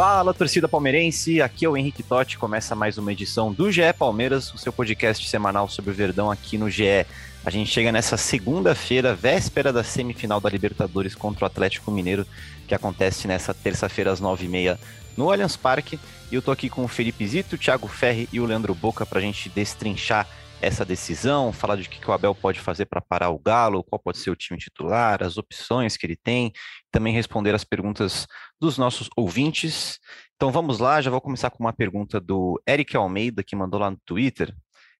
Fala, 0.00 0.32
torcida 0.32 0.66
palmeirense, 0.66 1.42
aqui 1.42 1.66
é 1.66 1.68
o 1.68 1.76
Henrique 1.76 2.02
Totti, 2.02 2.38
começa 2.38 2.74
mais 2.74 2.96
uma 2.96 3.12
edição 3.12 3.52
do 3.52 3.70
GE 3.70 3.92
Palmeiras, 3.98 4.50
o 4.54 4.56
seu 4.56 4.72
podcast 4.72 5.28
semanal 5.28 5.68
sobre 5.68 5.90
o 5.90 5.94
Verdão 5.94 6.30
aqui 6.30 6.56
no 6.56 6.70
GE. 6.70 7.04
A 7.44 7.50
gente 7.50 7.70
chega 7.70 7.92
nessa 7.92 8.16
segunda-feira, 8.16 9.14
véspera 9.14 9.70
da 9.70 9.84
semifinal 9.84 10.40
da 10.40 10.48
Libertadores 10.48 11.14
contra 11.14 11.44
o 11.44 11.46
Atlético 11.46 11.90
Mineiro, 11.90 12.26
que 12.66 12.74
acontece 12.74 13.28
nessa 13.28 13.52
terça-feira 13.52 14.10
às 14.10 14.20
nove 14.20 14.46
e 14.46 14.48
meia 14.48 14.80
no 15.18 15.30
Allianz 15.30 15.54
Parque. 15.54 16.00
E 16.32 16.34
eu 16.34 16.40
tô 16.40 16.50
aqui 16.50 16.70
com 16.70 16.82
o 16.82 16.88
Felipe 16.88 17.26
Zito, 17.26 17.56
o 17.56 17.58
Thiago 17.58 17.86
Ferri 17.86 18.26
e 18.32 18.40
o 18.40 18.46
Leandro 18.46 18.74
Boca 18.74 19.04
pra 19.04 19.20
gente 19.20 19.50
destrinchar 19.50 20.26
essa 20.60 20.84
decisão, 20.84 21.52
falar 21.52 21.76
de 21.76 21.88
o 21.88 21.90
que 21.90 22.08
o 22.08 22.12
Abel 22.12 22.34
pode 22.34 22.60
fazer 22.60 22.86
para 22.86 23.00
parar 23.00 23.30
o 23.30 23.38
Galo, 23.38 23.82
qual 23.82 23.98
pode 23.98 24.18
ser 24.18 24.30
o 24.30 24.36
time 24.36 24.58
titular, 24.58 25.22
as 25.22 25.38
opções 25.38 25.96
que 25.96 26.06
ele 26.06 26.16
tem, 26.16 26.52
também 26.90 27.14
responder 27.14 27.54
as 27.54 27.64
perguntas 27.64 28.26
dos 28.60 28.76
nossos 28.76 29.08
ouvintes. 29.16 29.98
Então 30.36 30.52
vamos 30.52 30.78
lá, 30.78 31.00
já 31.00 31.10
vou 31.10 31.20
começar 31.20 31.50
com 31.50 31.62
uma 31.64 31.72
pergunta 31.72 32.20
do 32.20 32.60
Eric 32.68 32.96
Almeida, 32.96 33.42
que 33.42 33.56
mandou 33.56 33.80
lá 33.80 33.90
no 33.90 33.98
Twitter. 34.04 34.54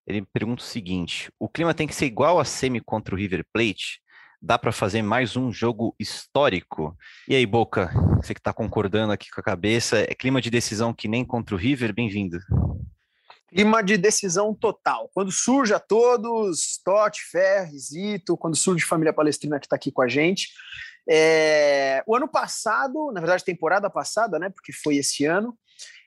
Ele 0.07 0.25
pergunta 0.33 0.63
o 0.63 0.67
seguinte: 0.67 1.31
o 1.39 1.49
clima 1.49 1.75
tem 1.75 1.87
que 1.87 1.95
ser 1.95 2.07
igual 2.07 2.41
a 2.41 2.45
semi 2.45 2.81
contra 2.81 3.15
o 3.15 3.19
River 3.19 3.45
Plate? 3.53 4.01
Dá 4.43 4.59
para 4.59 4.73
fazer 4.73 5.03
mais 5.03 5.37
um 5.37 5.53
jogo 5.53 5.95
histórico? 5.99 6.97
E 7.29 7.35
aí, 7.35 7.45
Boca, 7.45 7.91
você 8.17 8.33
que 8.33 8.41
está 8.41 8.55
concordando 8.55 9.13
aqui 9.13 9.29
com 9.31 9.41
a 9.41 9.45
cabeça, 9.45 9.99
é 9.99 10.15
clima 10.15 10.41
de 10.41 10.49
decisão 10.49 10.95
que 10.95 11.07
nem 11.07 11.27
contra 11.27 11.55
o 11.55 11.59
River? 11.59 11.93
Bem-vindo. 11.93 12.39
Clima 13.51 13.83
de 13.83 13.97
decisão 13.97 14.55
total. 14.55 15.11
Quando 15.13 15.33
surge 15.33 15.75
a 15.75 15.81
todos, 15.81 16.81
Totti, 16.85 17.21
Ferri, 17.31 17.79
Zito, 17.79 18.37
quando 18.37 18.57
surge 18.57 18.85
Família 18.85 19.13
Palestrina 19.13 19.59
que 19.59 19.67
está 19.67 19.77
aqui 19.77 19.91
com 19.91 20.03
a 20.03 20.09
gente. 20.09 20.49
É... 21.09 22.03
O 22.07 22.15
ano 22.15 22.29
passado, 22.29 23.11
na 23.13 23.21
verdade, 23.21 23.45
temporada 23.45 23.91
passada, 23.91 24.39
né? 24.39 24.51
Porque 24.51 24.73
foi 24.73 24.97
esse 24.97 25.25
ano, 25.25 25.59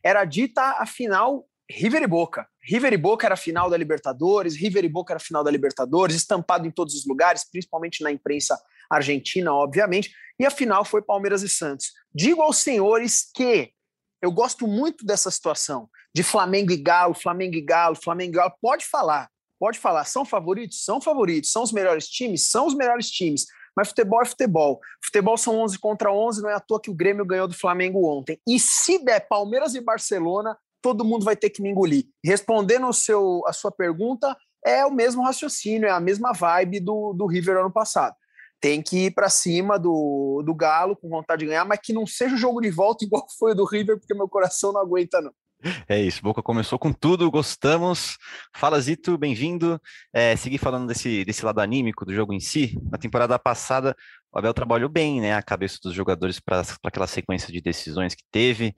era 0.04 0.24
dita 0.24 0.78
a 0.80 0.86
final 0.86 1.46
River 1.70 2.04
e 2.04 2.08
Boca. 2.08 2.48
River 2.62 2.94
e 2.94 2.98
Boca 2.98 3.26
era 3.28 3.34
a 3.34 3.38
final 3.38 3.70
da 3.70 3.78
Libertadores, 3.78 4.56
River 4.56 4.86
e 4.86 4.90
Boca 4.90 5.14
era 5.14 5.18
a 5.18 5.24
final 5.24 5.44
da 5.44 5.52
Libertadores, 5.52 6.16
estampado 6.16 6.68
em 6.68 6.72
todos 6.72 6.94
os 6.94 7.06
lugares, 7.06 7.50
principalmente 7.50 8.04
na 8.04 8.12
imprensa 8.12 8.60
argentina, 8.90 9.54
obviamente, 9.54 10.14
e 10.40 10.46
a 10.46 10.52
final 10.52 10.86
foi 10.86 11.02
Palmeiras 11.02 11.42
e 11.42 11.50
Santos. 11.50 11.92
Digo 12.14 12.42
aos 12.42 12.58
senhores 12.58 13.30
que 13.34 13.72
eu 14.22 14.32
gosto 14.32 14.68
muito 14.68 15.06
dessa 15.06 15.30
situação 15.30 15.90
de 16.14 16.24
Flamengo 16.24 16.72
e 16.72 16.78
Galo, 16.78 17.14
Flamengo 17.14 17.56
e 17.56 17.62
Galo, 17.62 17.96
Flamengo 17.96 18.34
e 18.34 18.36
Galo. 18.38 18.54
Pode 18.62 18.86
falar, 18.86 19.30
pode 19.60 19.80
falar. 19.80 20.06
São 20.06 20.24
favoritos? 20.24 20.84
São 20.84 21.02
favoritos. 21.02 21.52
São 21.52 21.64
os 21.64 21.72
melhores 21.72 22.08
times? 22.08 22.50
São 22.50 22.68
os 22.68 22.76
melhores 22.76 23.10
times. 23.10 23.46
Mas 23.76 23.90
futebol 23.90 24.22
é 24.22 24.26
futebol. 24.26 24.80
Futebol 25.04 25.38
são 25.38 25.60
11 25.62 25.80
contra 25.80 26.12
11, 26.12 26.42
não 26.42 26.50
é 26.50 26.54
à 26.54 26.60
toa 26.60 26.80
que 26.80 26.92
o 26.92 26.94
Grêmio 26.94 27.26
ganhou 27.26 27.48
do 27.48 27.56
Flamengo 27.56 28.08
ontem. 28.08 28.40
E 28.48 28.60
se 28.60 29.04
der 29.04 29.28
Palmeiras 29.28 29.74
e 29.74 29.82
Barcelona, 29.82 30.56
todo 30.82 31.06
mundo 31.06 31.26
vai 31.26 31.36
ter 31.36 31.50
que 31.50 31.62
me 31.62 31.70
engolir. 31.70 32.06
Respondendo 32.24 32.88
o 32.88 32.94
seu, 32.94 33.42
a 33.48 33.54
sua 33.54 33.72
pergunta, 33.72 34.38
é 34.66 34.86
o 34.86 34.92
mesmo 34.92 35.24
raciocínio, 35.24 35.88
é 35.88 35.92
a 35.92 36.00
mesma 36.00 36.34
vibe 36.34 36.80
do, 36.80 37.14
do 37.14 37.26
River 37.26 37.58
ano 37.58 37.72
passado. 37.72 38.16
Tem 38.62 38.82
que 38.82 39.06
ir 39.06 39.12
para 39.12 39.30
cima 39.30 39.78
do, 39.78 40.42
do 40.46 40.54
Galo 40.54 40.96
com 40.96 41.10
vontade 41.10 41.42
de 41.42 41.48
ganhar, 41.48 41.66
mas 41.66 41.80
que 41.82 41.92
não 41.92 42.06
seja 42.06 42.36
o 42.36 42.38
jogo 42.38 42.62
de 42.62 42.70
volta 42.70 43.04
igual 43.04 43.26
foi 43.40 43.52
o 43.52 43.56
do 43.56 43.66
River, 43.66 43.98
porque 43.98 44.14
meu 44.14 44.30
coração 44.30 44.72
não 44.72 44.82
aguenta, 44.82 45.20
não. 45.20 45.34
É 45.88 46.00
isso, 46.00 46.22
Boca 46.22 46.42
começou 46.42 46.78
com 46.78 46.92
tudo, 46.92 47.30
gostamos. 47.32 48.18
Fala, 48.56 48.80
Zito, 48.80 49.18
bem-vindo. 49.18 49.80
É, 50.12 50.36
seguir 50.36 50.58
falando 50.58 50.88
desse, 50.88 51.24
desse 51.24 51.46
lado 51.46 51.60
anímico 51.60 52.06
do 52.06 52.14
jogo 52.14 52.34
em 52.34 52.40
si. 52.40 52.78
Na 52.92 52.98
temporada 52.98 53.38
passada, 53.40 53.96
o 54.32 54.40
Abel 54.40 54.54
trabalhou 54.54 54.90
bem, 54.90 55.22
né? 55.22 55.34
A 55.34 55.42
cabeça 55.42 55.80
dos 55.82 55.94
jogadores 55.94 56.40
para 56.40 56.64
aquela 56.84 57.08
sequência 57.08 57.52
de 57.52 57.62
decisões 57.62 58.14
que 58.14 58.24
teve. 58.32 58.76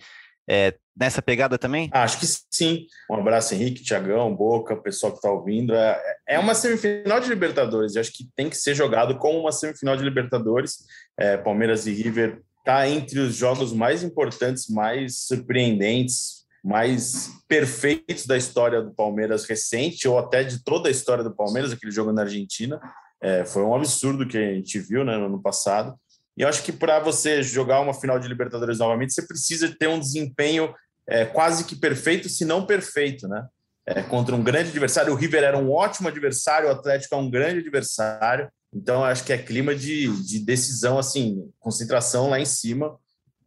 É, 0.48 0.76
nessa 0.96 1.22
pegada 1.24 1.58
também? 1.58 1.90
Ah, 1.92 2.04
acho 2.04 2.20
que 2.20 2.28
sim. 2.52 2.86
Um 3.10 3.16
abraço, 3.16 3.56
Henrique, 3.56 3.84
Tiagão, 3.84 4.36
Boca, 4.36 4.76
pessoal 4.76 5.12
que 5.12 5.18
está 5.18 5.32
ouvindo. 5.32 5.74
É, 5.74 6.00
é 6.30 6.40
uma 6.40 6.54
semifinal 6.54 7.20
de 7.20 7.30
Libertadores. 7.30 7.96
Eu 7.96 8.02
acho 8.02 8.14
que 8.14 8.30
tem 8.36 8.50
que 8.50 8.56
ser 8.56 8.76
jogado 8.76 9.18
como 9.18 9.40
uma 9.40 9.52
semifinal 9.52 9.98
de 9.98 10.04
Libertadores. 10.04 10.86
É, 11.18 11.36
Palmeiras 11.38 11.88
e 11.88 11.94
River 11.94 12.42
está 12.60 12.88
entre 12.88 13.20
os 13.20 13.36
jogos 13.36 13.74
mais 13.74 14.04
importantes, 14.04 14.70
mais 14.70 15.20
surpreendentes, 15.20 16.45
mais 16.66 17.30
perfeitos 17.48 18.26
da 18.26 18.36
história 18.36 18.82
do 18.82 18.92
Palmeiras 18.92 19.46
recente, 19.46 20.08
ou 20.08 20.18
até 20.18 20.44
de 20.44 20.64
toda 20.64 20.90
a 20.90 20.92
história 20.92 21.24
do 21.24 21.34
Palmeiras, 21.34 21.72
aquele 21.72 21.92
jogo 21.92 22.12
na 22.12 22.24
Argentina. 22.24 22.82
É, 23.22 23.46
foi 23.46 23.62
um 23.62 23.76
absurdo 23.76 24.28
que 24.28 24.36
a 24.36 24.54
gente 24.56 24.80
viu 24.80 25.06
né, 25.06 25.16
no 25.16 25.28
ano 25.28 25.42
passado. 25.42 25.96
E 26.36 26.42
eu 26.42 26.48
acho 26.48 26.64
que 26.64 26.72
para 26.72 27.00
você 27.00 27.44
jogar 27.44 27.82
uma 27.82 27.94
final 27.94 28.18
de 28.18 28.28
Libertadores 28.28 28.80
novamente, 28.80 29.14
você 29.14 29.22
precisa 29.22 29.74
ter 29.78 29.88
um 29.88 30.00
desempenho 30.00 30.74
é, 31.08 31.24
quase 31.24 31.66
que 31.66 31.76
perfeito, 31.76 32.28
se 32.28 32.44
não 32.44 32.66
perfeito, 32.66 33.28
né? 33.28 33.46
É, 33.88 34.02
contra 34.02 34.36
um 34.36 34.44
grande 34.44 34.72
adversário. 34.72 35.14
O 35.14 35.16
River 35.16 35.44
era 35.44 35.58
um 35.60 35.72
ótimo 35.72 36.08
adversário, 36.08 36.68
o 36.68 36.72
Atlético 36.72 37.14
é 37.14 37.18
um 37.20 37.30
grande 37.30 37.60
adversário. 37.60 38.50
Então, 38.74 39.04
acho 39.04 39.24
que 39.24 39.32
é 39.32 39.38
clima 39.38 39.76
de, 39.76 40.08
de 40.24 40.40
decisão, 40.40 40.98
assim, 40.98 41.48
concentração 41.60 42.28
lá 42.28 42.40
em 42.40 42.46
cima. 42.46 42.98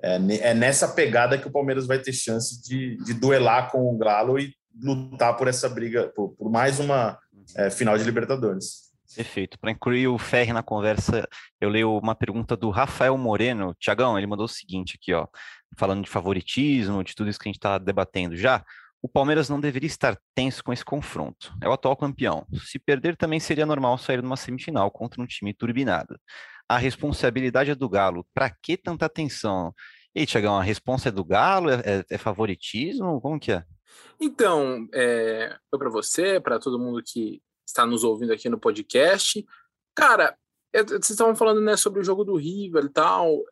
É, 0.00 0.16
é, 0.16 0.54
nessa 0.54 0.88
pegada 0.88 1.38
que 1.38 1.48
o 1.48 1.50
Palmeiras 1.50 1.86
vai 1.86 1.98
ter 1.98 2.12
chance 2.12 2.62
de, 2.62 2.96
de 3.04 3.14
duelar 3.14 3.70
com 3.70 3.92
o 3.92 3.98
Galo 3.98 4.38
e 4.38 4.54
lutar 4.80 5.36
por 5.36 5.48
essa 5.48 5.68
briga, 5.68 6.08
por, 6.14 6.30
por 6.36 6.50
mais 6.50 6.78
uma 6.78 7.18
é, 7.56 7.70
final 7.70 7.98
de 7.98 8.04
Libertadores. 8.04 8.88
Perfeito. 9.14 9.58
Para 9.58 9.70
incluir 9.70 10.06
o 10.06 10.18
Ferri 10.18 10.52
na 10.52 10.62
conversa, 10.62 11.26
eu 11.60 11.68
leio 11.68 11.96
uma 11.98 12.14
pergunta 12.14 12.56
do 12.56 12.70
Rafael 12.70 13.16
Moreno. 13.16 13.74
Tiagão, 13.78 14.18
ele 14.18 14.26
mandou 14.26 14.44
o 14.44 14.48
seguinte 14.48 14.98
aqui, 15.00 15.14
ó, 15.14 15.26
falando 15.76 16.04
de 16.04 16.10
favoritismo, 16.10 17.02
de 17.02 17.14
tudo 17.14 17.30
isso 17.30 17.38
que 17.38 17.48
a 17.48 17.50
gente 17.50 17.58
está 17.58 17.78
debatendo 17.78 18.36
já. 18.36 18.64
O 19.00 19.08
Palmeiras 19.08 19.48
não 19.48 19.60
deveria 19.60 19.86
estar 19.86 20.18
tenso 20.34 20.62
com 20.62 20.72
esse 20.72 20.84
confronto. 20.84 21.54
É 21.62 21.68
o 21.68 21.72
atual 21.72 21.96
campeão. 21.96 22.46
Se 22.64 22.78
perder, 22.78 23.16
também 23.16 23.38
seria 23.38 23.64
normal 23.64 23.96
sair 23.96 24.22
numa 24.22 24.36
semifinal 24.36 24.90
contra 24.90 25.22
um 25.22 25.26
time 25.26 25.54
turbinado. 25.54 26.18
A 26.68 26.76
responsabilidade 26.76 27.70
é 27.70 27.74
do 27.74 27.88
Galo. 27.88 28.26
Para 28.34 28.50
que 28.50 28.76
tanta 28.76 29.08
tensão? 29.08 29.74
E 30.14 30.20
aí, 30.20 30.26
Tiagão, 30.26 30.58
a 30.58 30.62
resposta 30.62 31.08
é 31.08 31.12
do 31.12 31.24
Galo? 31.24 31.70
É, 31.70 32.04
é 32.10 32.18
favoritismo? 32.18 33.20
Como 33.20 33.40
que 33.40 33.52
é? 33.52 33.64
Então, 34.20 34.86
é, 34.92 35.56
para 35.70 35.88
você, 35.88 36.40
para 36.40 36.58
todo 36.58 36.78
mundo 36.78 37.02
que 37.04 37.42
está 37.66 37.86
nos 37.86 38.04
ouvindo 38.04 38.32
aqui 38.32 38.48
no 38.48 38.58
podcast. 38.58 39.44
Cara, 39.94 40.36
é, 40.72 40.82
vocês 40.82 41.10
estavam 41.10 41.34
falando 41.34 41.60
né, 41.60 41.76
sobre 41.76 42.00
o 42.00 42.04
jogo 42.04 42.24
do 42.24 42.36
River 42.36 42.84
e 42.84 42.90
tal. 42.90 43.42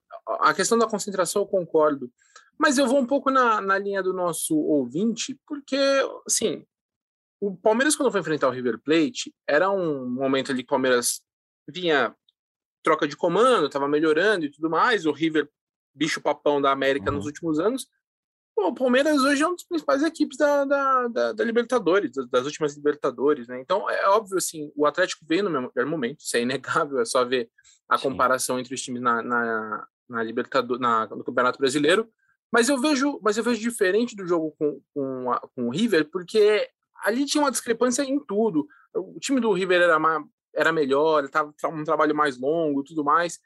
A 0.40 0.52
questão 0.52 0.76
da 0.76 0.88
concentração 0.88 1.42
eu 1.42 1.46
concordo. 1.46 2.10
Mas 2.58 2.78
eu 2.78 2.86
vou 2.86 2.98
um 2.98 3.06
pouco 3.06 3.30
na, 3.30 3.60
na 3.60 3.78
linha 3.78 4.02
do 4.02 4.14
nosso 4.14 4.56
ouvinte, 4.56 5.38
porque, 5.46 5.78
assim, 6.26 6.64
o 7.40 7.54
Palmeiras, 7.54 7.94
quando 7.94 8.10
foi 8.10 8.20
enfrentar 8.20 8.48
o 8.48 8.52
River 8.52 8.80
Plate, 8.82 9.34
era 9.46 9.70
um 9.70 10.08
momento 10.08 10.50
ali 10.50 10.62
que 10.62 10.66
o 10.66 10.70
Palmeiras 10.70 11.20
vinha 11.68 12.14
troca 12.86 13.08
de 13.08 13.16
comando, 13.16 13.66
estava 13.66 13.88
melhorando 13.88 14.46
e 14.46 14.50
tudo 14.50 14.70
mais. 14.70 15.06
O 15.06 15.10
River, 15.10 15.50
bicho 15.92 16.20
papão 16.20 16.62
da 16.62 16.70
América 16.70 17.10
uhum. 17.10 17.16
nos 17.16 17.26
últimos 17.26 17.58
anos. 17.58 17.88
O 18.56 18.72
Palmeiras 18.72 19.20
hoje 19.22 19.42
é 19.42 19.46
uma 19.46 19.56
das 19.56 19.66
principais 19.66 20.02
equipes 20.04 20.38
da, 20.38 20.64
da, 20.64 21.08
da, 21.08 21.32
da 21.32 21.44
Libertadores, 21.44 22.12
das, 22.12 22.28
das, 22.30 22.46
últimas 22.46 22.76
Libertadores, 22.76 23.48
né? 23.48 23.60
Então, 23.60 23.90
é 23.90 24.08
óbvio, 24.08 24.38
assim, 24.38 24.72
o 24.76 24.86
Atlético 24.86 25.26
veio 25.28 25.42
no 25.42 25.50
melhor 25.50 25.84
momento, 25.84 26.20
isso 26.20 26.36
é 26.36 26.42
inegável, 26.42 27.00
é 27.00 27.04
só 27.04 27.24
ver 27.24 27.50
a 27.88 27.98
Sim. 27.98 28.08
comparação 28.08 28.58
entre 28.58 28.72
os 28.72 28.80
times 28.80 29.02
na, 29.02 29.20
na, 29.20 29.86
na 30.08 30.22
Libertadores, 30.22 30.80
na, 30.80 31.06
no 31.08 31.24
Campeonato 31.24 31.58
Brasileiro. 31.58 32.08
Mas 32.50 32.68
eu 32.68 32.80
vejo, 32.80 33.20
mas 33.20 33.36
eu 33.36 33.42
vejo 33.42 33.60
diferente 33.60 34.14
do 34.14 34.24
jogo 34.24 34.54
com, 34.56 34.80
com, 34.94 35.32
a, 35.32 35.40
com 35.54 35.66
o 35.66 35.70
River, 35.70 36.08
porque 36.08 36.66
ali 37.04 37.26
tinha 37.26 37.42
uma 37.42 37.50
discrepância 37.50 38.02
em 38.02 38.18
tudo. 38.24 38.66
O 38.94 39.18
time 39.18 39.40
do 39.40 39.52
River 39.52 39.82
era, 39.82 39.98
era 40.56 40.72
melhor, 40.72 41.24
estava 41.24 41.52
um 41.72 41.84
trabalho 41.84 42.14
mais 42.14 42.38
longo 42.38 42.82
tudo 42.82 43.04
mais. 43.04 43.38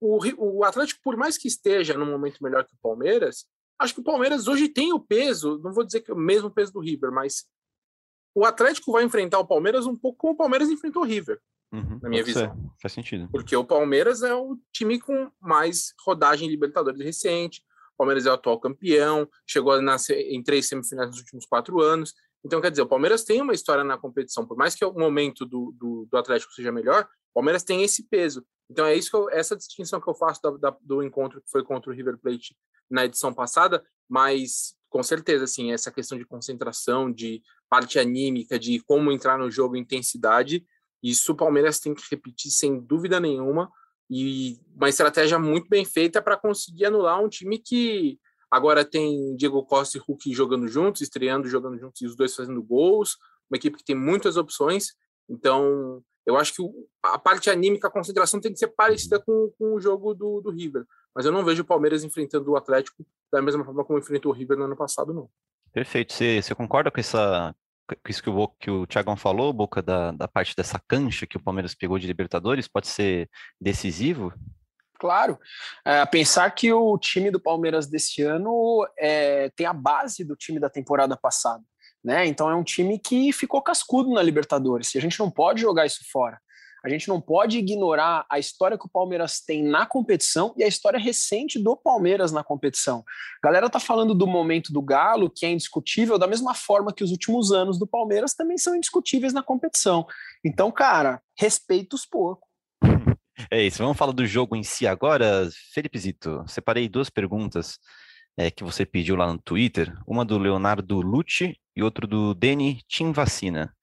O, 0.00 0.18
o 0.36 0.64
Atlético, 0.64 1.00
por 1.02 1.16
mais 1.16 1.38
que 1.38 1.46
esteja 1.48 1.94
num 1.96 2.06
momento 2.06 2.42
melhor 2.42 2.64
que 2.64 2.74
o 2.74 2.78
Palmeiras, 2.82 3.46
acho 3.78 3.94
que 3.94 4.00
o 4.00 4.04
Palmeiras 4.04 4.48
hoje 4.48 4.68
tem 4.68 4.92
o 4.92 5.00
peso, 5.00 5.60
não 5.62 5.72
vou 5.72 5.84
dizer 5.84 6.00
que 6.00 6.10
é 6.10 6.14
o 6.14 6.18
mesmo 6.18 6.50
peso 6.50 6.72
do 6.72 6.80
River, 6.80 7.12
mas 7.12 7.44
o 8.34 8.44
Atlético 8.44 8.92
vai 8.92 9.04
enfrentar 9.04 9.38
o 9.38 9.46
Palmeiras 9.46 9.86
um 9.86 9.96
pouco 9.96 10.18
como 10.18 10.32
o 10.34 10.36
Palmeiras 10.36 10.68
enfrentou 10.68 11.02
o 11.02 11.06
River, 11.06 11.40
Uhum, 11.72 11.98
na 12.00 12.08
minha 12.08 12.22
visão. 12.22 12.54
ser, 12.54 12.70
Faz 12.80 12.92
sentido. 12.92 13.28
Porque 13.30 13.56
o 13.56 13.64
Palmeiras 13.64 14.22
é 14.22 14.32
o 14.32 14.56
time 14.72 15.00
com 15.00 15.30
mais 15.40 15.92
rodagem 16.04 16.46
em 16.46 16.50
Libertadores 16.50 17.00
recente. 17.00 17.62
O 17.94 17.96
Palmeiras 17.98 18.26
é 18.26 18.30
o 18.30 18.34
atual 18.34 18.60
campeão, 18.60 19.28
chegou 19.46 19.72
a 19.72 19.82
nascer 19.82 20.18
em 20.32 20.42
três 20.42 20.68
semifinais 20.68 21.08
nos 21.10 21.18
últimos 21.18 21.46
quatro 21.46 21.80
anos. 21.80 22.14
Então, 22.44 22.60
quer 22.60 22.70
dizer, 22.70 22.82
o 22.82 22.88
Palmeiras 22.88 23.24
tem 23.24 23.40
uma 23.40 23.54
história 23.54 23.82
na 23.82 23.96
competição, 23.96 24.46
por 24.46 24.56
mais 24.56 24.74
que 24.74 24.84
o 24.84 24.92
momento 24.92 25.46
do, 25.46 25.74
do, 25.78 26.06
do 26.10 26.16
Atlético 26.16 26.52
seja 26.52 26.70
melhor, 26.70 27.04
o 27.30 27.34
Palmeiras 27.34 27.62
tem 27.62 27.82
esse 27.82 28.06
peso. 28.06 28.44
Então, 28.70 28.84
é 28.84 28.94
isso 28.94 29.16
eu, 29.16 29.30
essa 29.30 29.56
distinção 29.56 30.00
que 30.00 30.08
eu 30.08 30.14
faço 30.14 30.42
da, 30.42 30.50
da, 30.50 30.76
do 30.82 31.02
encontro 31.02 31.40
que 31.40 31.50
foi 31.50 31.64
contra 31.64 31.90
o 31.90 31.94
River 31.94 32.18
Plate 32.18 32.56
na 32.90 33.04
edição 33.04 33.32
passada, 33.32 33.84
mas 34.08 34.74
com 34.90 35.02
certeza, 35.02 35.44
assim, 35.44 35.72
essa 35.72 35.90
questão 35.90 36.16
de 36.16 36.24
concentração, 36.24 37.10
de 37.10 37.42
parte 37.68 37.98
anímica, 37.98 38.58
de 38.58 38.78
como 38.80 39.10
entrar 39.10 39.38
no 39.38 39.50
jogo, 39.50 39.74
intensidade, 39.74 40.64
isso 41.02 41.32
o 41.32 41.36
Palmeiras 41.36 41.80
tem 41.80 41.94
que 41.94 42.02
repetir 42.10 42.50
sem 42.50 42.80
dúvida 42.80 43.20
nenhuma. 43.20 43.70
E 44.08 44.58
uma 44.74 44.88
estratégia 44.88 45.38
muito 45.38 45.68
bem 45.68 45.84
feita 45.84 46.22
para 46.22 46.36
conseguir 46.36 46.86
anular 46.86 47.22
um 47.22 47.28
time 47.28 47.58
que 47.58 48.18
agora 48.54 48.84
tem 48.84 49.34
Diego 49.36 49.64
Costa 49.64 49.98
e 49.98 50.00
Hulk 50.00 50.32
jogando 50.32 50.68
juntos, 50.68 51.00
estreando, 51.00 51.48
jogando 51.48 51.76
juntos 51.76 52.00
e 52.00 52.06
os 52.06 52.14
dois 52.14 52.34
fazendo 52.34 52.62
gols, 52.62 53.16
uma 53.50 53.56
equipe 53.56 53.76
que 53.76 53.84
tem 53.84 53.96
muitas 53.96 54.36
opções. 54.36 54.92
Então, 55.28 56.00
eu 56.24 56.36
acho 56.36 56.54
que 56.54 56.62
a 57.02 57.18
parte 57.18 57.50
anímica, 57.50 57.88
a 57.88 57.90
concentração 57.90 58.40
tem 58.40 58.52
que 58.52 58.58
ser 58.58 58.68
parecida 58.68 59.18
com, 59.18 59.50
com 59.58 59.74
o 59.74 59.80
jogo 59.80 60.14
do, 60.14 60.40
do 60.40 60.50
River. 60.50 60.84
Mas 61.12 61.26
eu 61.26 61.32
não 61.32 61.44
vejo 61.44 61.62
o 61.62 61.66
Palmeiras 61.66 62.04
enfrentando 62.04 62.48
o 62.52 62.56
Atlético 62.56 63.04
da 63.32 63.42
mesma 63.42 63.64
forma 63.64 63.84
como 63.84 63.98
enfrentou 63.98 64.30
o 64.30 64.34
River 64.34 64.56
no 64.56 64.64
ano 64.64 64.76
passado, 64.76 65.12
não. 65.12 65.28
Perfeito. 65.72 66.12
Você, 66.12 66.40
você 66.40 66.54
concorda 66.54 66.90
com 66.90 67.00
essa 67.00 67.54
com 67.86 68.08
isso 68.08 68.22
que 68.22 68.30
o, 68.30 68.48
que 68.48 68.70
o 68.70 68.86
Thiagão 68.86 69.16
falou, 69.16 69.52
Boca, 69.52 69.82
da, 69.82 70.12
da 70.12 70.26
parte 70.26 70.56
dessa 70.56 70.80
cancha 70.88 71.26
que 71.26 71.36
o 71.36 71.42
Palmeiras 71.42 71.74
pegou 71.74 71.98
de 71.98 72.06
Libertadores? 72.06 72.68
Pode 72.68 72.86
ser 72.86 73.28
decisivo? 73.60 74.32
Claro. 74.98 75.38
É, 75.84 76.04
pensar 76.06 76.50
que 76.50 76.72
o 76.72 76.96
time 76.98 77.30
do 77.30 77.40
Palmeiras 77.40 77.86
desse 77.86 78.22
ano 78.22 78.86
é, 78.98 79.50
tem 79.50 79.66
a 79.66 79.72
base 79.72 80.24
do 80.24 80.36
time 80.36 80.60
da 80.60 80.70
temporada 80.70 81.16
passada. 81.16 81.62
Né? 82.02 82.26
Então 82.26 82.50
é 82.50 82.54
um 82.54 82.64
time 82.64 82.98
que 82.98 83.32
ficou 83.32 83.62
cascudo 83.62 84.10
na 84.10 84.22
Libertadores. 84.22 84.94
E 84.94 84.98
a 84.98 85.00
gente 85.00 85.18
não 85.18 85.30
pode 85.30 85.60
jogar 85.60 85.86
isso 85.86 86.00
fora. 86.12 86.38
A 86.84 86.88
gente 86.90 87.08
não 87.08 87.18
pode 87.18 87.56
ignorar 87.56 88.26
a 88.30 88.38
história 88.38 88.76
que 88.76 88.84
o 88.84 88.90
Palmeiras 88.90 89.40
tem 89.40 89.62
na 89.62 89.86
competição 89.86 90.52
e 90.54 90.62
a 90.62 90.68
história 90.68 90.98
recente 90.98 91.58
do 91.58 91.74
Palmeiras 91.74 92.30
na 92.30 92.44
competição. 92.44 93.02
A 93.42 93.46
galera 93.46 93.70
tá 93.70 93.80
falando 93.80 94.14
do 94.14 94.26
momento 94.26 94.70
do 94.70 94.82
Galo, 94.82 95.30
que 95.34 95.46
é 95.46 95.50
indiscutível, 95.50 96.18
da 96.18 96.26
mesma 96.26 96.54
forma 96.54 96.92
que 96.92 97.02
os 97.02 97.10
últimos 97.10 97.52
anos 97.52 97.78
do 97.78 97.86
Palmeiras 97.86 98.34
também 98.34 98.58
são 98.58 98.76
indiscutíveis 98.76 99.32
na 99.32 99.42
competição. 99.42 100.06
Então, 100.44 100.70
cara, 100.70 101.22
respeita 101.38 101.96
os 101.96 102.04
porcos. 102.04 102.53
É 103.50 103.62
isso. 103.62 103.78
Vamos 103.78 103.96
falar 103.96 104.12
do 104.12 104.26
jogo 104.26 104.56
em 104.56 104.62
si 104.62 104.86
agora. 104.86 105.48
Felipe 105.72 105.98
Zito, 105.98 106.44
separei 106.46 106.88
duas 106.88 107.10
perguntas 107.10 107.78
é, 108.36 108.50
que 108.50 108.64
você 108.64 108.84
pediu 108.86 109.16
lá 109.16 109.32
no 109.32 109.38
Twitter. 109.38 109.96
Uma 110.06 110.24
do 110.24 110.38
Leonardo 110.38 111.00
Lucci 111.00 111.58
e 111.74 111.82
outro 111.82 112.06
do 112.06 112.34
Deni 112.34 112.80
Tim 112.88 113.12
Vacina. 113.12 113.74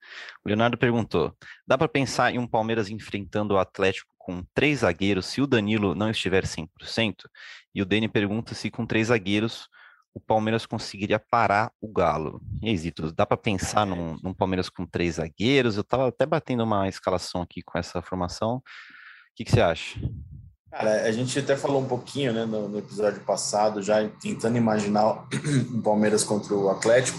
O 0.44 0.48
Leonardo 0.48 0.78
perguntou: 0.78 1.36
dá 1.66 1.76
para 1.76 1.88
pensar 1.88 2.34
em 2.34 2.38
um 2.38 2.46
Palmeiras 2.46 2.88
enfrentando 2.88 3.54
o 3.54 3.58
Atlético 3.58 4.12
com 4.18 4.44
três 4.54 4.80
zagueiros 4.80 5.26
se 5.26 5.40
o 5.40 5.46
Danilo 5.46 5.94
não 5.94 6.10
estiver 6.10 6.44
100%? 6.44 6.68
E 7.74 7.82
o 7.82 7.86
Deni 7.86 8.08
pergunta 8.08 8.54
se 8.54 8.70
com 8.70 8.86
três 8.86 9.08
zagueiros 9.08 9.68
o 10.14 10.20
Palmeiras 10.20 10.66
conseguiria 10.66 11.18
parar 11.18 11.72
o 11.80 11.90
Galo. 11.90 12.40
E 12.62 12.68
aí, 12.68 12.76
Zito, 12.76 13.10
dá 13.12 13.24
para 13.24 13.36
pensar 13.36 13.86
num, 13.86 14.18
num, 14.22 14.34
Palmeiras 14.34 14.68
com 14.68 14.86
três 14.86 15.14
zagueiros? 15.14 15.76
Eu 15.76 15.80
estava 15.80 16.08
até 16.08 16.26
batendo 16.26 16.64
uma 16.64 16.86
escalação 16.86 17.40
aqui 17.40 17.62
com 17.62 17.78
essa 17.78 18.02
formação. 18.02 18.62
O 19.32 19.34
que, 19.34 19.44
que 19.44 19.50
você 19.50 19.60
acha? 19.60 19.98
Cara, 20.70 21.02
a 21.02 21.12
gente 21.12 21.38
até 21.38 21.56
falou 21.56 21.80
um 21.80 21.86
pouquinho 21.86 22.32
né, 22.32 22.44
no, 22.44 22.68
no 22.68 22.78
episódio 22.78 23.20
passado, 23.24 23.82
já 23.82 24.06
tentando 24.20 24.56
imaginar 24.56 25.26
o 25.74 25.82
Palmeiras 25.82 26.22
contra 26.22 26.54
o 26.54 26.68
Atlético. 26.68 27.18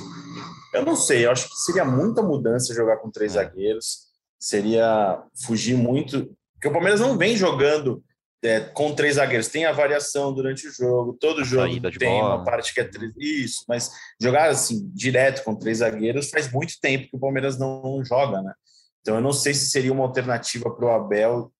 Eu 0.73 0.85
não 0.85 0.95
sei, 0.95 1.25
eu 1.25 1.31
acho 1.31 1.49
que 1.49 1.55
seria 1.57 1.85
muita 1.85 2.21
mudança 2.21 2.73
jogar 2.73 2.97
com 2.97 3.11
três 3.11 3.35
é. 3.35 3.43
zagueiros, 3.43 4.07
seria 4.39 5.23
fugir 5.45 5.75
muito, 5.75 6.35
porque 6.53 6.67
o 6.67 6.71
Palmeiras 6.71 6.99
não 6.99 7.17
vem 7.17 7.35
jogando 7.35 8.03
é, 8.43 8.59
com 8.59 8.93
três 8.93 9.15
zagueiros, 9.15 9.47
tem 9.47 9.65
a 9.65 9.71
variação 9.71 10.33
durante 10.33 10.67
o 10.67 10.71
jogo, 10.71 11.17
todo 11.19 11.45
jogo 11.45 11.79
tem 11.97 12.19
bola. 12.19 12.35
uma 12.35 12.43
parte 12.43 12.73
que 12.73 12.81
é 12.81 12.83
três, 12.83 13.13
isso, 13.17 13.63
mas 13.67 13.89
jogar 14.21 14.49
assim, 14.49 14.89
direto 14.93 15.43
com 15.43 15.55
três 15.55 15.77
zagueiros 15.77 16.29
faz 16.29 16.51
muito 16.51 16.73
tempo 16.81 17.09
que 17.09 17.15
o 17.15 17.19
Palmeiras 17.19 17.57
não 17.57 18.03
joga, 18.03 18.41
né? 18.41 18.53
Então 19.01 19.15
eu 19.15 19.21
não 19.21 19.31
sei 19.31 19.53
se 19.53 19.69
seria 19.69 19.93
uma 19.93 20.03
alternativa 20.03 20.69
para 20.69 20.85
o 20.85 20.89
Abel 20.91 21.51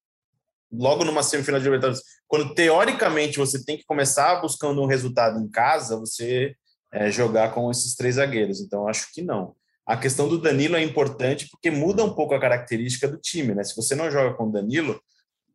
logo 0.74 1.06
numa 1.06 1.24
semifinal 1.24 1.60
de 1.60 1.66
Libertadores, 1.66 2.02
quando 2.28 2.54
teoricamente 2.54 3.38
você 3.38 3.64
tem 3.64 3.78
que 3.78 3.86
começar 3.86 4.42
buscando 4.42 4.82
um 4.82 4.88
resultado 4.88 5.40
em 5.40 5.48
casa, 5.48 6.00
você 6.00 6.56
é, 6.92 7.12
jogar 7.12 7.54
com 7.54 7.70
esses 7.70 7.96
três 7.96 8.16
zagueiros. 8.16 8.60
Então, 8.60 8.88
acho 8.88 9.12
que 9.14 9.22
não. 9.22 9.56
A 9.86 9.98
questão 9.98 10.30
do 10.30 10.40
Danilo 10.40 10.76
é 10.76 10.84
importante 10.84 11.48
porque 11.50 11.70
muda 11.70 12.04
um 12.04 12.14
pouco 12.14 12.34
a 12.34 12.40
característica 12.40 13.08
do 13.08 13.18
time, 13.18 13.54
né? 13.54 13.64
Se 13.64 13.76
você 13.76 13.96
não 13.96 14.10
joga 14.10 14.34
com 14.36 14.46
o 14.48 14.52
Danilo, 14.52 15.00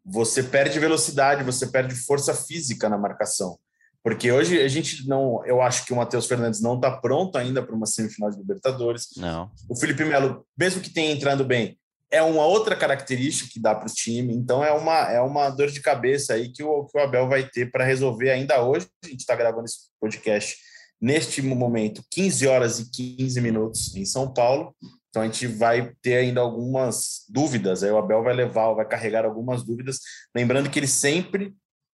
você 0.04 0.42
perde 0.42 0.78
velocidade, 0.78 1.44
você 1.44 1.66
perde 1.66 1.94
força 1.94 2.34
física 2.34 2.88
na 2.88 2.98
marcação. 2.98 3.58
Porque 4.02 4.30
hoje 4.30 4.60
a 4.60 4.68
gente 4.68 5.06
não, 5.08 5.44
eu 5.44 5.60
acho 5.60 5.84
que 5.84 5.92
o 5.92 5.96
Matheus 5.96 6.26
Fernandes 6.26 6.60
não 6.60 6.76
está 6.76 6.90
pronto 6.90 7.36
ainda 7.36 7.62
para 7.62 7.74
uma 7.74 7.86
semifinal 7.86 8.30
de 8.30 8.38
Libertadores. 8.38 9.08
Não. 9.16 9.50
O 9.68 9.76
Felipe 9.76 10.04
Melo, 10.04 10.46
mesmo 10.56 10.80
que 10.80 10.90
tenha 10.90 11.12
entrando 11.12 11.44
bem, 11.44 11.78
é 12.10 12.22
uma 12.22 12.46
outra 12.46 12.74
característica 12.74 13.50
que 13.52 13.60
dá 13.60 13.74
para 13.74 13.88
o 13.88 13.92
time. 13.92 14.34
Então 14.34 14.64
é 14.64 14.72
uma, 14.72 15.10
é 15.10 15.20
uma 15.20 15.50
dor 15.50 15.70
de 15.70 15.80
cabeça 15.80 16.34
aí 16.34 16.50
que 16.50 16.62
o, 16.62 16.84
que 16.84 16.98
o 16.98 17.02
Abel 17.02 17.28
vai 17.28 17.48
ter 17.48 17.70
para 17.70 17.84
resolver 17.84 18.30
ainda 18.30 18.62
hoje. 18.62 18.88
A 19.04 19.08
gente 19.08 19.20
está 19.20 19.34
gravando 19.34 19.66
esse 19.66 19.90
podcast 20.00 20.56
neste 21.00 21.40
momento, 21.40 22.02
15 22.10 22.46
horas 22.46 22.80
e 22.80 22.90
15 22.90 23.40
minutos 23.40 23.94
em 23.94 24.04
São 24.04 24.32
Paulo. 24.32 24.74
Então 25.08 25.22
a 25.22 25.24
gente 25.26 25.46
vai 25.46 25.92
ter 26.02 26.16
ainda 26.16 26.40
algumas 26.40 27.24
dúvidas. 27.28 27.82
Aí 27.82 27.90
o 27.90 27.98
Abel 27.98 28.22
vai 28.22 28.34
levar, 28.34 28.72
vai 28.72 28.86
carregar 28.86 29.24
algumas 29.24 29.62
dúvidas. 29.62 30.00
Lembrando 30.34 30.70
que 30.70 30.78
ele 30.78 30.88
sempre 30.88 31.54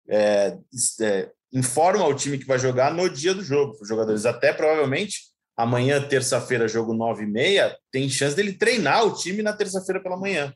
é, 0.07 0.57
é, 1.01 1.31
informa 1.53 2.05
o 2.05 2.13
time 2.13 2.38
que 2.38 2.45
vai 2.45 2.59
jogar 2.59 2.94
no 2.94 3.09
dia 3.09 3.33
do 3.33 3.44
jogo. 3.44 3.77
Os 3.81 3.88
jogadores 3.88 4.25
até 4.25 4.53
provavelmente 4.53 5.29
amanhã, 5.61 6.01
terça-feira, 6.01 6.67
jogo 6.67 6.94
9 6.94 7.23
e 7.23 7.27
meia, 7.27 7.77
tem 7.91 8.09
chance 8.09 8.35
dele 8.35 8.53
treinar 8.53 9.06
o 9.06 9.13
time 9.13 9.41
na 9.41 9.53
terça-feira 9.53 10.01
pela 10.01 10.17
manhã. 10.17 10.53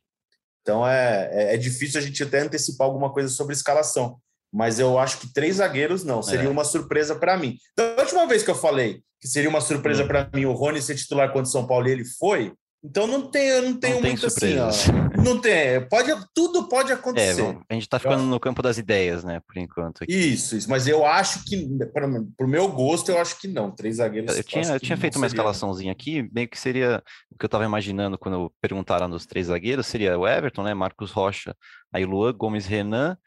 Então 0.61 0.87
é, 0.87 1.29
é, 1.31 1.53
é, 1.55 1.57
difícil 1.57 1.99
a 1.99 2.03
gente 2.03 2.23
até 2.23 2.39
antecipar 2.39 2.87
alguma 2.87 3.11
coisa 3.11 3.29
sobre 3.29 3.53
escalação 3.53 4.17
mas 4.55 4.77
eu 4.77 4.99
acho 4.99 5.17
que 5.17 5.33
três 5.33 5.55
zagueiros 5.55 6.03
não, 6.03 6.21
seria 6.21 6.45
é. 6.45 6.51
uma 6.51 6.63
surpresa 6.63 7.15
para 7.15 7.35
mim. 7.35 7.57
Da 7.75 7.95
última 7.99 8.27
vez 8.27 8.43
que 8.43 8.51
eu 8.51 8.55
falei 8.55 9.01
que 9.19 9.27
seria 9.27 9.49
uma 9.49 9.61
surpresa 9.61 10.03
hum. 10.03 10.07
para 10.07 10.29
mim 10.33 10.43
o 10.43 10.51
Rony 10.51 10.81
ser 10.81 10.95
titular 10.95 11.29
contra 11.29 11.43
o 11.43 11.51
São 11.51 11.65
Paulo 11.65 11.87
e 11.87 11.91
ele 11.91 12.03
foi, 12.03 12.53
então 12.83 13.07
não 13.07 13.31
tem, 13.31 13.47
eu 13.47 13.61
não 13.61 13.79
tenho 13.79 13.95
não 13.95 14.01
muito 14.01 14.25
assim, 14.27 14.59
ó, 14.59 14.69
não 15.23 15.39
tem, 15.39 15.81
pode, 15.87 16.11
tudo 16.33 16.67
pode 16.67 16.91
acontecer. 16.91 17.41
É, 17.41 17.57
a 17.69 17.73
gente 17.73 17.83
está 17.83 17.99
ficando 17.99 18.23
no 18.23 18.39
campo 18.39 18.61
das 18.61 18.77
ideias, 18.77 19.23
né, 19.23 19.41
por 19.45 19.57
enquanto. 19.57 20.03
Aqui. 20.03 20.13
Isso, 20.13 20.55
isso, 20.55 20.69
mas 20.69 20.87
eu 20.87 21.05
acho 21.05 21.43
que, 21.45 21.67
para 21.93 22.05
o 22.05 22.47
meu 22.47 22.67
gosto, 22.69 23.09
eu 23.09 23.19
acho 23.19 23.39
que 23.39 23.47
não, 23.47 23.71
três 23.71 23.97
zagueiros. 23.97 24.35
Eu 24.35 24.43
tinha, 24.43 24.63
eu 24.63 24.79
tinha 24.79 24.97
feito 24.97 25.17
uma 25.17 25.27
escalaçãozinha 25.27 25.91
aqui, 25.91 26.29
meio 26.33 26.47
que 26.47 26.59
seria 26.59 27.03
o 27.31 27.37
que 27.37 27.45
eu 27.45 27.47
estava 27.47 27.65
imaginando 27.65 28.17
quando 28.17 28.51
perguntaram 28.61 29.09
dos 29.09 29.25
três 29.25 29.47
zagueiros, 29.47 29.87
seria 29.87 30.17
o 30.17 30.27
Everton, 30.27 30.63
né, 30.63 30.73
Marcos 30.73 31.11
Rocha, 31.11 31.55
aí 31.91 32.05
Luan, 32.05 32.33
Gomes, 32.33 32.65
Renan, 32.65 33.17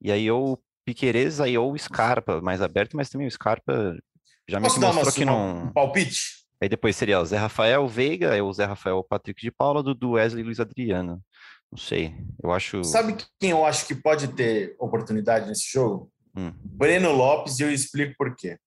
e 0.00 0.10
aí 0.10 0.26
eu 0.26 0.58
Piquerez 0.84 1.40
aí 1.40 1.56
ou 1.56 1.76
Scarpa 1.76 2.40
mais 2.40 2.62
aberto, 2.62 2.96
mas 2.96 3.08
também 3.08 3.26
o 3.26 3.30
Scarpa 3.30 3.96
já 4.48 4.60
Posso 4.60 4.80
me 4.80 4.86
mostrou 4.86 5.04
uma, 5.04 5.12
que 5.12 5.24
não. 5.24 5.66
Um 5.66 5.72
palpite? 5.72 6.40
Aí 6.60 6.68
depois 6.68 6.96
seria 6.96 7.20
o 7.20 7.24
Zé 7.24 7.38
Rafael 7.38 7.86
Veiga, 7.88 8.42
o 8.42 8.52
Zé 8.52 8.64
Rafael 8.64 9.02
Patrick 9.02 9.40
de 9.40 9.50
Paula, 9.50 9.82
do 9.82 10.10
Wesley 10.12 10.42
Luiz 10.42 10.60
Adriano. 10.60 11.22
Não 11.70 11.78
sei, 11.78 12.14
eu 12.42 12.50
acho. 12.50 12.82
Sabe 12.82 13.16
quem 13.38 13.50
eu 13.50 13.64
acho 13.64 13.86
que 13.86 13.94
pode 13.94 14.28
ter 14.28 14.74
oportunidade 14.78 15.46
nesse 15.46 15.70
jogo? 15.70 16.10
Hum. 16.36 16.52
Breno 16.64 17.12
Lopes, 17.12 17.58
e 17.58 17.62
eu 17.62 17.72
explico 17.72 18.14
por 18.18 18.34
quê. 18.34 18.58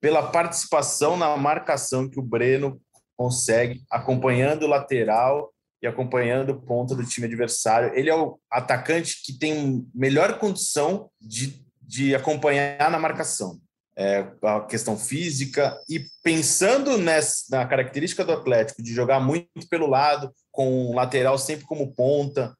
Pela 0.00 0.30
participação 0.30 1.16
na 1.16 1.36
marcação 1.36 2.08
que 2.08 2.18
o 2.18 2.22
Breno 2.22 2.80
consegue, 3.16 3.82
acompanhando 3.90 4.64
o 4.64 4.68
lateral 4.68 5.52
e 5.82 5.86
acompanhando 5.86 6.50
o 6.50 6.60
ponto 6.60 6.94
do 6.94 7.04
time 7.04 7.26
adversário. 7.26 7.92
Ele 7.94 8.10
é 8.10 8.14
o 8.14 8.38
atacante 8.50 9.22
que 9.24 9.36
tem 9.36 9.86
melhor 9.94 10.38
condição 10.38 11.10
de, 11.20 11.64
de 11.82 12.14
acompanhar 12.14 12.90
na 12.90 12.98
marcação. 12.98 13.60
É, 14.00 14.24
a 14.44 14.60
questão 14.60 14.96
física 14.96 15.76
e 15.88 16.04
pensando 16.22 16.96
nessa, 16.96 17.44
na 17.50 17.66
característica 17.66 18.24
do 18.24 18.30
Atlético 18.30 18.80
de 18.80 18.94
jogar 18.94 19.18
muito 19.18 19.68
pelo 19.68 19.88
lado, 19.88 20.32
com 20.52 20.86
o 20.86 20.94
lateral 20.94 21.36
sempre 21.36 21.66
como 21.66 21.92
ponta, 21.92 22.54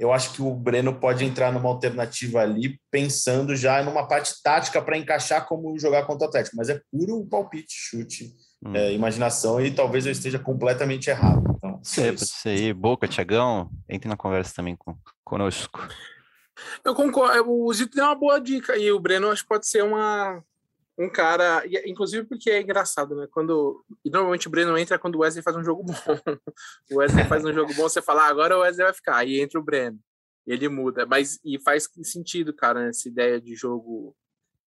eu 0.00 0.14
acho 0.14 0.32
que 0.32 0.40
o 0.40 0.54
Breno 0.54 0.94
pode 0.94 1.26
entrar 1.26 1.52
numa 1.52 1.68
alternativa 1.68 2.40
ali, 2.40 2.80
pensando 2.90 3.54
já 3.54 3.82
numa 3.82 4.08
parte 4.08 4.32
tática 4.42 4.80
para 4.80 4.96
encaixar 4.96 5.46
como 5.46 5.78
jogar 5.78 6.06
contra 6.06 6.24
o 6.24 6.28
Atlético, 6.28 6.56
mas 6.56 6.70
é 6.70 6.80
puro 6.90 7.26
palpite, 7.26 7.74
chute, 7.74 8.32
hum. 8.64 8.74
é, 8.74 8.94
imaginação, 8.94 9.60
e 9.60 9.70
talvez 9.70 10.06
eu 10.06 10.12
esteja 10.12 10.38
completamente 10.38 11.10
errado. 11.10 11.44
Então, 11.54 11.80
É, 11.98 12.06
pode 12.12 12.26
ser 12.26 12.48
aí. 12.48 12.72
Boca, 12.72 13.06
Tiagão, 13.06 13.70
entre 13.86 14.08
na 14.08 14.16
conversa 14.16 14.54
também 14.56 14.74
com, 14.74 14.96
conosco. 15.22 15.86
Eu 16.82 16.94
concordo, 16.94 17.50
o 17.50 17.72
Zito 17.72 17.94
deu 17.94 18.06
uma 18.06 18.14
boa 18.14 18.40
dica 18.40 18.78
e 18.78 18.90
o 18.90 18.98
Breno 18.98 19.30
acho 19.30 19.42
que 19.42 19.48
pode 19.48 19.68
ser 19.68 19.84
uma, 19.84 20.42
um 21.00 21.08
cara, 21.08 21.62
inclusive 21.86 22.26
porque 22.26 22.50
é 22.50 22.60
engraçado, 22.60 23.16
né? 23.16 23.26
Quando 23.30 23.82
e 24.04 24.10
normalmente 24.10 24.46
o 24.46 24.50
Breno 24.50 24.76
entra 24.76 24.98
quando 24.98 25.14
o 25.16 25.20
Wesley 25.20 25.42
faz 25.42 25.56
um 25.56 25.64
jogo 25.64 25.82
bom. 25.82 25.94
o 26.92 26.96
Wesley 26.98 27.24
faz 27.24 27.42
um 27.42 27.52
jogo 27.54 27.72
bom, 27.74 27.84
você 27.84 28.02
fala, 28.02 28.26
ah, 28.26 28.28
agora 28.28 28.56
o 28.56 28.60
Wesley 28.60 28.84
vai 28.84 28.94
ficar, 28.94 29.16
aí 29.16 29.40
entra 29.40 29.58
o 29.58 29.62
Breno. 29.62 29.98
Ele 30.46 30.68
muda, 30.68 31.06
mas 31.06 31.40
e 31.42 31.58
faz 31.58 31.88
sentido, 32.02 32.52
cara, 32.52 32.88
essa 32.88 33.08
ideia 33.08 33.40
de 33.40 33.54
jogo 33.54 34.14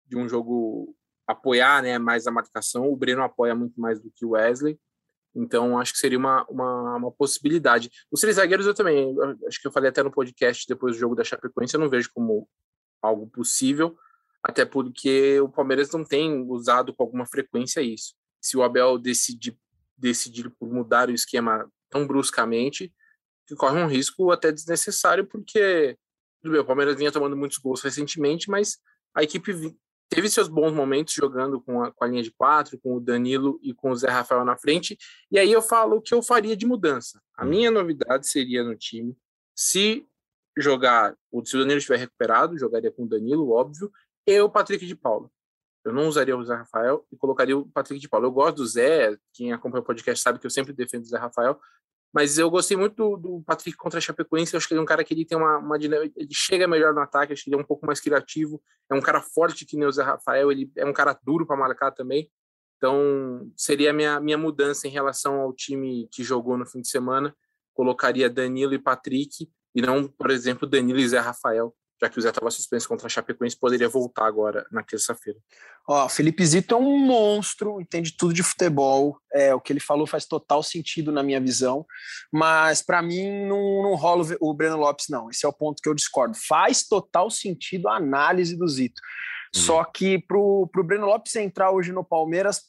de 0.07 0.17
um 0.17 0.27
jogo 0.27 0.95
apoiar, 1.27 1.83
né, 1.83 1.99
mais 1.99 2.25
a 2.25 2.31
marcação. 2.31 2.91
O 2.91 2.97
Breno 2.97 3.21
apoia 3.21 3.53
muito 3.53 3.79
mais 3.79 3.99
do 3.99 4.11
que 4.11 4.25
o 4.25 4.31
Wesley. 4.31 4.79
Então, 5.35 5.79
acho 5.79 5.93
que 5.93 5.99
seria 5.99 6.17
uma, 6.17 6.45
uma, 6.49 6.95
uma, 6.95 7.11
possibilidade. 7.11 7.89
Os 8.11 8.21
três 8.21 8.35
zagueiros 8.35 8.67
eu 8.67 8.73
também, 8.73 9.15
acho 9.47 9.61
que 9.61 9.67
eu 9.67 9.71
falei 9.71 9.89
até 9.89 10.03
no 10.03 10.11
podcast 10.11 10.65
depois 10.67 10.95
do 10.95 10.99
jogo 10.99 11.15
da 11.15 11.23
Chapecoense, 11.23 11.73
eu 11.73 11.79
não 11.79 11.89
vejo 11.89 12.09
como 12.13 12.47
algo 13.01 13.27
possível, 13.27 13.97
até 14.43 14.65
porque 14.65 15.39
o 15.39 15.47
Palmeiras 15.47 15.89
não 15.91 16.03
tem 16.03 16.45
usado 16.49 16.93
com 16.93 17.03
alguma 17.03 17.25
frequência 17.25 17.81
isso. 17.81 18.13
Se 18.41 18.57
o 18.57 18.63
Abel 18.63 18.97
decidir, 18.97 19.57
decidir 19.97 20.49
por 20.59 20.69
mudar 20.69 21.09
o 21.09 21.13
esquema 21.13 21.69
tão 21.89 22.05
bruscamente, 22.05 22.93
corre 23.57 23.81
um 23.81 23.87
risco 23.87 24.31
até 24.31 24.51
desnecessário, 24.51 25.25
porque 25.25 25.97
o 26.43 26.65
Palmeiras 26.65 26.95
vinha 26.95 27.11
tomando 27.11 27.37
muitos 27.37 27.57
gols 27.57 27.81
recentemente, 27.81 28.49
mas 28.49 28.77
a 29.15 29.23
equipe 29.23 29.73
teve 30.09 30.29
seus 30.29 30.47
bons 30.47 30.73
momentos 30.73 31.13
jogando 31.13 31.61
com 31.61 31.81
a, 31.81 31.91
com 31.91 32.03
a 32.03 32.07
linha 32.07 32.23
de 32.23 32.31
quatro, 32.31 32.77
com 32.79 32.97
o 32.97 32.99
Danilo 32.99 33.59
e 33.63 33.73
com 33.73 33.91
o 33.91 33.95
Zé 33.95 34.09
Rafael 34.09 34.43
na 34.43 34.57
frente. 34.57 34.97
E 35.31 35.39
aí 35.39 35.51
eu 35.51 35.61
falo 35.61 35.97
o 35.97 36.01
que 36.01 36.13
eu 36.13 36.21
faria 36.21 36.55
de 36.55 36.65
mudança. 36.65 37.21
A 37.35 37.45
hum. 37.45 37.49
minha 37.49 37.71
novidade 37.71 38.27
seria 38.27 38.63
no 38.63 38.75
time, 38.75 39.15
se 39.55 40.05
jogar, 40.57 41.15
se 41.45 41.55
o 41.55 41.59
Danilo 41.59 41.77
estiver 41.77 41.97
recuperado, 41.97 42.57
jogaria 42.57 42.91
com 42.91 43.03
o 43.03 43.07
Danilo, 43.07 43.51
óbvio, 43.51 43.91
e 44.25 44.39
o 44.41 44.49
Patrick 44.49 44.85
de 44.85 44.95
Paula. 44.95 45.29
Eu 45.85 45.91
não 45.91 46.07
usaria 46.07 46.37
o 46.37 46.43
Zé 46.43 46.55
Rafael 46.55 47.05
e 47.11 47.17
colocaria 47.17 47.57
o 47.57 47.67
Patrick 47.67 47.99
de 47.99 48.07
Paula. 48.07 48.25
Eu 48.25 48.31
gosto 48.31 48.57
do 48.57 48.65
Zé, 48.65 49.17
quem 49.33 49.51
acompanha 49.51 49.81
o 49.81 49.85
podcast 49.85 50.23
sabe 50.23 50.39
que 50.39 50.45
eu 50.45 50.49
sempre 50.49 50.71
defendo 50.71 51.03
o 51.03 51.07
Zé 51.07 51.17
Rafael, 51.17 51.59
mas 52.13 52.37
eu 52.37 52.49
gostei 52.49 52.77
muito 52.77 52.95
do, 52.95 53.17
do 53.17 53.43
Patrick 53.43 53.75
contra 53.75 53.97
a 53.97 54.01
Chapecoense. 54.01 54.53
Eu 54.53 54.59
acho 54.59 54.67
que 54.67 54.73
ele 54.73 54.79
é 54.79 54.83
um 54.83 54.85
cara 54.85 55.03
que 55.03 55.13
ele 55.13 55.25
tem 55.25 55.37
uma, 55.37 55.57
uma 55.57 55.79
dinâmica, 55.79 56.13
ele 56.15 56.29
chega 56.31 56.67
melhor 56.67 56.93
no 56.93 57.01
ataque, 57.01 57.33
acho 57.33 57.43
que 57.43 57.49
ele 57.49 57.57
é 57.57 57.59
um 57.59 57.65
pouco 57.65 57.85
mais 57.85 57.99
criativo. 57.99 58.61
É 58.89 58.93
um 58.93 59.01
cara 59.01 59.19
forte 59.19 59.65
que 59.65 59.75
nem 59.75 59.87
o 59.87 59.91
Zé 59.91 60.03
Rafael, 60.03 60.51
ele 60.51 60.71
é 60.77 60.85
um 60.85 60.93
cara 60.93 61.19
duro 61.23 61.45
para 61.45 61.57
marcar 61.57 61.91
também. 61.91 62.31
Então, 62.77 63.51
seria 63.57 63.89
a 63.89 63.93
minha, 63.93 64.19
minha 64.19 64.37
mudança 64.37 64.87
em 64.87 64.91
relação 64.91 65.41
ao 65.41 65.53
time 65.53 66.07
que 66.11 66.23
jogou 66.23 66.57
no 66.57 66.65
fim 66.65 66.81
de 66.81 66.89
semana. 66.89 67.35
Colocaria 67.73 68.29
Danilo 68.29 68.73
e 68.75 68.79
Patrick, 68.79 69.49
e 69.73 69.81
não, 69.81 70.07
por 70.07 70.29
exemplo, 70.29 70.67
Danilo 70.67 70.99
e 70.99 71.07
Zé 71.07 71.17
Rafael, 71.17 71.75
já 72.03 72.09
que 72.09 72.19
o 72.19 72.21
Zé 72.21 72.29
estava 72.29 72.51
suspenso 72.51 72.87
contra 72.87 73.07
a 73.07 73.09
Chapecoense, 73.09 73.57
poderia 73.57 73.87
voltar 73.87 74.25
agora 74.25 74.65
na 74.69 74.83
terça-feira. 74.83 75.39
Ó, 75.87 76.09
Felipe 76.09 76.45
Zito 76.45 76.75
é 76.75 76.77
um 76.77 76.97
monstro, 76.97 77.79
entende 77.79 78.15
tudo 78.17 78.33
de 78.33 78.43
futebol. 78.43 79.17
É, 79.33 79.55
o 79.55 79.61
que 79.61 79.71
ele 79.71 79.79
falou 79.79 80.05
faz 80.05 80.25
total 80.25 80.61
sentido 80.61 81.11
na 81.11 81.23
minha 81.23 81.39
visão, 81.39 81.85
mas 82.31 82.81
para 82.81 83.01
mim 83.01 83.45
não, 83.47 83.83
não 83.83 83.95
rola 83.95 84.25
o 84.41 84.53
Breno 84.53 84.77
Lopes, 84.77 85.07
não. 85.09 85.29
Esse 85.29 85.45
é 85.45 85.49
o 85.49 85.53
ponto 85.53 85.81
que 85.81 85.87
eu 85.87 85.93
discordo. 85.93 86.35
Faz 86.35 86.85
total 86.85 87.29
sentido 87.29 87.87
a 87.87 87.95
análise 87.95 88.57
do 88.57 88.67
Zito. 88.67 89.01
Hum. 89.55 89.59
Só 89.59 89.83
que 89.85 90.19
pro, 90.19 90.67
pro 90.71 90.83
Breno 90.83 91.05
Lopes 91.05 91.35
entrar 91.37 91.71
hoje 91.71 91.93
no 91.93 92.03
Palmeiras, 92.03 92.61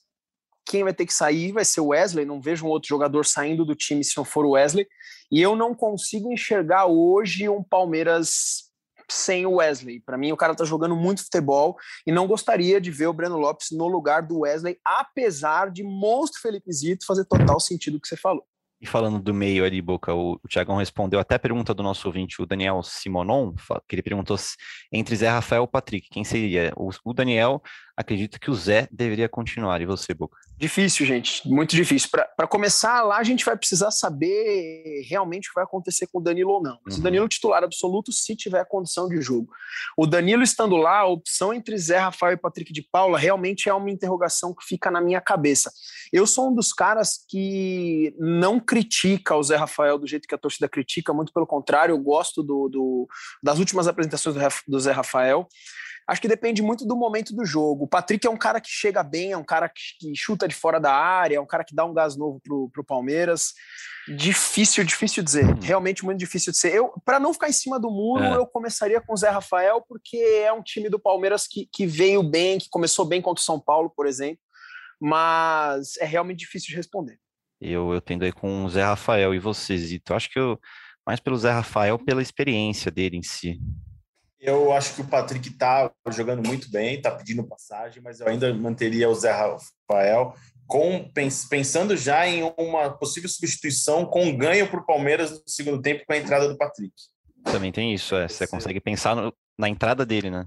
quem 0.64 0.84
vai 0.84 0.94
ter 0.94 1.06
que 1.06 1.12
sair 1.12 1.50
vai 1.50 1.64
ser 1.64 1.80
o 1.80 1.88
Wesley. 1.88 2.24
Não 2.24 2.40
vejo 2.40 2.64
um 2.64 2.68
outro 2.68 2.88
jogador 2.88 3.26
saindo 3.26 3.64
do 3.64 3.74
time 3.74 4.04
se 4.04 4.16
não 4.16 4.24
for 4.24 4.44
o 4.44 4.52
Wesley. 4.52 4.86
E 5.30 5.42
eu 5.42 5.56
não 5.56 5.74
consigo 5.74 6.32
enxergar 6.32 6.86
hoje 6.86 7.48
um 7.48 7.62
Palmeiras 7.62 8.72
sem 9.10 9.46
o 9.46 9.56
Wesley. 9.56 10.00
Para 10.00 10.18
mim, 10.18 10.32
o 10.32 10.36
cara 10.36 10.54
tá 10.54 10.64
jogando 10.64 10.96
muito 10.96 11.22
futebol 11.22 11.76
e 12.06 12.12
não 12.12 12.26
gostaria 12.26 12.80
de 12.80 12.90
ver 12.90 13.06
o 13.06 13.12
Breno 13.12 13.38
Lopes 13.38 13.68
no 13.70 13.86
lugar 13.86 14.22
do 14.22 14.40
Wesley, 14.40 14.78
apesar 14.84 15.70
de 15.70 15.82
monstro 15.82 16.40
Felipe 16.40 16.72
Zito 16.72 17.06
fazer 17.06 17.24
total 17.24 17.60
sentido 17.60 17.96
o 17.96 18.00
que 18.00 18.08
você 18.08 18.16
falou. 18.16 18.46
E 18.84 18.86
falando 18.86 19.18
do 19.18 19.32
meio 19.32 19.64
ali, 19.64 19.80
Boca, 19.80 20.12
o, 20.12 20.34
o 20.34 20.76
respondeu 20.76 21.18
até 21.18 21.36
a 21.36 21.38
pergunta 21.38 21.72
do 21.72 21.82
nosso 21.82 22.06
ouvinte, 22.06 22.42
o 22.42 22.44
Daniel 22.44 22.82
Simonon, 22.82 23.54
que 23.88 23.94
ele 23.94 24.02
perguntou 24.02 24.36
se, 24.36 24.56
entre 24.92 25.16
Zé 25.16 25.30
Rafael 25.30 25.64
e 25.64 25.66
Patrick, 25.66 26.08
quem 26.10 26.22
seria? 26.22 26.70
O, 26.76 26.90
o 27.02 27.14
Daniel 27.14 27.62
acredita 27.96 28.38
que 28.38 28.50
o 28.50 28.54
Zé 28.54 28.86
deveria 28.92 29.26
continuar. 29.26 29.80
E 29.80 29.86
você, 29.86 30.12
Boca? 30.12 30.36
Difícil, 30.56 31.04
gente, 31.04 31.46
muito 31.48 31.74
difícil. 31.74 32.08
Para 32.10 32.46
começar 32.46 33.02
lá, 33.02 33.18
a 33.18 33.24
gente 33.24 33.44
vai 33.44 33.56
precisar 33.56 33.90
saber 33.90 35.04
realmente 35.08 35.48
o 35.48 35.50
que 35.50 35.54
vai 35.56 35.64
acontecer 35.64 36.06
com 36.06 36.18
o 36.18 36.22
Danilo 36.22 36.52
ou 36.52 36.62
não. 36.62 36.78
Se 36.88 36.94
o 36.94 36.96
uhum. 36.98 37.02
Danilo 37.02 37.28
titular 37.28 37.64
absoluto, 37.64 38.12
se 38.12 38.36
tiver 38.36 38.64
condição 38.66 39.08
de 39.08 39.20
jogo. 39.20 39.52
O 39.96 40.06
Danilo 40.06 40.44
estando 40.44 40.76
lá, 40.76 41.00
a 41.00 41.06
opção 41.06 41.52
entre 41.52 41.76
Zé 41.76 41.98
Rafael 41.98 42.34
e 42.34 42.36
Patrick 42.36 42.72
de 42.72 42.82
Paula 42.82 43.18
realmente 43.18 43.68
é 43.68 43.74
uma 43.74 43.90
interrogação 43.90 44.54
que 44.54 44.64
fica 44.64 44.92
na 44.92 45.00
minha 45.00 45.20
cabeça. 45.20 45.72
Eu 46.12 46.24
sou 46.24 46.48
um 46.50 46.54
dos 46.54 46.72
caras 46.72 47.18
que 47.28 48.14
não 48.16 48.60
critica 48.60 49.34
o 49.34 49.42
Zé 49.42 49.56
Rafael 49.56 49.98
do 49.98 50.06
jeito 50.06 50.28
que 50.28 50.34
a 50.36 50.38
torcida 50.38 50.68
critica, 50.68 51.12
muito 51.12 51.32
pelo 51.32 51.48
contrário, 51.48 51.92
eu 51.92 51.98
gosto 51.98 52.44
do, 52.44 52.68
do 52.68 53.08
das 53.42 53.58
últimas 53.58 53.88
apresentações 53.88 54.36
do, 54.36 54.40
do 54.68 54.78
Zé 54.78 54.92
Rafael. 54.92 55.48
Acho 56.06 56.20
que 56.20 56.28
depende 56.28 56.60
muito 56.60 56.86
do 56.86 56.96
momento 56.96 57.34
do 57.34 57.44
jogo. 57.46 57.84
O 57.84 57.88
Patrick 57.88 58.26
é 58.26 58.30
um 58.30 58.36
cara 58.36 58.60
que 58.60 58.68
chega 58.68 59.02
bem, 59.02 59.32
é 59.32 59.36
um 59.36 59.44
cara 59.44 59.68
que, 59.68 60.14
chuta 60.14 60.46
de 60.46 60.54
fora 60.54 60.78
da 60.78 60.92
área, 60.92 61.36
é 61.36 61.40
um 61.40 61.46
cara 61.46 61.64
que 61.64 61.74
dá 61.74 61.84
um 61.84 61.94
gás 61.94 62.16
novo 62.16 62.40
pro, 62.40 62.68
pro 62.70 62.84
Palmeiras. 62.84 63.54
Difícil, 64.06 64.84
difícil 64.84 65.22
dizer. 65.22 65.46
Hum. 65.46 65.58
Realmente 65.62 66.04
muito 66.04 66.18
difícil 66.18 66.52
de 66.52 66.58
ser. 66.58 66.74
Eu, 66.74 66.92
para 67.04 67.18
não 67.18 67.32
ficar 67.32 67.48
em 67.48 67.52
cima 67.52 67.80
do 67.80 67.90
muro, 67.90 68.24
é. 68.24 68.36
eu 68.36 68.46
começaria 68.46 69.00
com 69.00 69.14
o 69.14 69.16
Zé 69.16 69.30
Rafael, 69.30 69.82
porque 69.88 70.16
é 70.16 70.52
um 70.52 70.62
time 70.62 70.90
do 70.90 71.00
Palmeiras 71.00 71.46
que, 71.46 71.68
que 71.72 71.86
veio 71.86 72.22
bem, 72.22 72.58
que 72.58 72.68
começou 72.68 73.06
bem 73.06 73.22
contra 73.22 73.40
o 73.40 73.44
São 73.44 73.58
Paulo, 73.58 73.90
por 73.96 74.06
exemplo. 74.06 74.40
Mas 75.00 75.96
é 75.98 76.04
realmente 76.04 76.40
difícil 76.40 76.68
de 76.68 76.76
responder. 76.76 77.18
Eu, 77.60 77.94
eu 77.94 78.00
tendo 78.00 78.24
aí 78.24 78.32
com 78.32 78.64
o 78.64 78.68
Zé 78.68 78.82
Rafael 78.82 79.34
e 79.34 79.38
você, 79.38 79.76
Zito. 79.78 80.12
Acho 80.12 80.30
que 80.30 80.38
eu 80.38 80.58
mais 81.06 81.20
pelo 81.20 81.36
Zé 81.36 81.50
Rafael, 81.50 81.98
pela 81.98 82.22
experiência 82.22 82.90
dele 82.90 83.16
em 83.16 83.22
si. 83.22 83.60
Eu 84.46 84.74
acho 84.74 84.94
que 84.94 85.00
o 85.00 85.06
Patrick 85.06 85.48
está 85.48 85.90
jogando 86.10 86.46
muito 86.46 86.70
bem, 86.70 86.96
está 86.96 87.10
pedindo 87.10 87.42
passagem, 87.48 88.02
mas 88.02 88.20
eu 88.20 88.28
ainda 88.28 88.52
manteria 88.52 89.08
o 89.08 89.14
Zé 89.14 89.32
Rafael 89.32 90.34
com, 90.66 91.10
pensando 91.48 91.96
já 91.96 92.28
em 92.28 92.42
uma 92.58 92.90
possível 92.90 93.28
substituição 93.28 94.04
com 94.04 94.36
ganho 94.36 94.68
para 94.68 94.80
o 94.80 94.84
Palmeiras 94.84 95.30
no 95.30 95.42
segundo 95.46 95.80
tempo 95.80 96.04
com 96.06 96.12
a 96.12 96.18
entrada 96.18 96.46
do 96.46 96.58
Patrick. 96.58 96.92
Também 97.44 97.72
tem 97.72 97.94
isso, 97.94 98.14
é, 98.16 98.28
você 98.28 98.46
consegue 98.46 98.80
pensar 98.80 99.16
no, 99.16 99.32
na 99.58 99.66
entrada 99.66 100.04
dele, 100.04 100.28
né? 100.28 100.46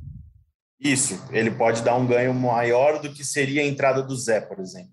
Isso, 0.80 1.20
ele 1.32 1.50
pode 1.52 1.82
dar 1.82 1.96
um 1.96 2.06
ganho 2.06 2.34
maior 2.34 3.02
do 3.02 3.12
que 3.12 3.24
seria 3.24 3.62
a 3.62 3.66
entrada 3.66 4.04
do 4.04 4.16
Zé, 4.16 4.40
por 4.42 4.60
exemplo. 4.60 4.92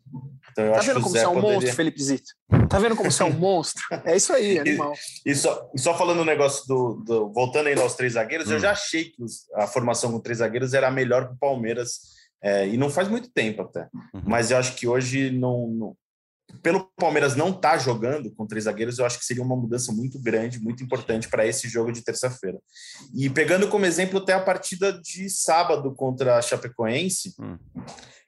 Então, 0.50 0.73
tá 0.73 0.81
vendo 0.81 1.00
como 1.00 1.11
você 1.11 1.19
é 1.19 1.29
um 1.29 1.35
poderia... 1.35 1.55
monstro, 1.55 1.76
Felipe 1.76 2.03
Zito? 2.03 2.31
Tá 2.69 2.79
vendo 2.79 2.97
como 2.97 3.11
você 3.11 3.23
é 3.23 3.26
um 3.26 3.33
monstro? 3.33 3.83
É 4.07 4.17
isso 4.17 4.33
aí, 4.33 4.59
animal. 4.59 4.95
E, 5.26 5.31
e, 5.33 5.35
só, 5.35 5.71
e 5.75 5.81
só 5.81 5.97
falando 5.99 6.19
o 6.19 6.23
um 6.23 6.26
negócio 6.26 6.67
do, 6.67 6.95
do, 7.05 7.33
Voltando 7.33 7.67
ainda 7.67 7.83
aos 7.83 7.95
três 7.95 8.12
zagueiros, 8.12 8.49
hum. 8.49 8.53
eu 8.53 8.61
já 8.61 8.71
achei 8.71 9.07
que 9.07 9.23
os, 9.23 9.50
a 9.55 9.67
formação 9.67 10.12
com 10.12 10.21
três 10.21 10.38
zagueiros 10.38 10.73
era 10.73 10.88
a 10.88 10.93
melhor 10.93 11.25
para 11.25 11.35
o 11.35 11.38
Palmeiras. 11.38 12.14
É, 12.43 12.69
e 12.69 12.76
não 12.76 12.88
faz 12.88 13.09
muito 13.09 13.31
tempo 13.31 13.62
até. 13.62 13.88
Uhum. 14.14 14.23
Mas 14.26 14.50
eu 14.50 14.59
acho 14.59 14.75
que 14.76 14.87
hoje 14.87 15.31
não, 15.31 15.67
não 15.67 15.97
pelo 16.62 16.90
Palmeiras 16.96 17.36
não 17.36 17.50
estar 17.50 17.72
tá 17.72 17.78
jogando 17.78 18.30
com 18.34 18.46
três 18.46 18.64
zagueiros, 18.64 18.98
eu 18.98 19.04
acho 19.04 19.18
que 19.18 19.24
seria 19.24 19.42
uma 19.42 19.56
mudança 19.56 19.92
muito 19.92 20.18
grande, 20.18 20.60
muito 20.60 20.82
importante 20.82 21.28
para 21.28 21.46
esse 21.46 21.68
jogo 21.68 21.92
de 21.92 22.02
terça-feira. 22.02 22.58
E 23.14 23.28
pegando 23.28 23.68
como 23.68 23.86
exemplo 23.86 24.18
até 24.18 24.32
a 24.32 24.40
partida 24.40 24.92
de 24.92 25.28
sábado 25.28 25.94
contra 25.94 26.36
a 26.36 26.42
Chapecoense, 26.42 27.34
hum. 27.40 27.58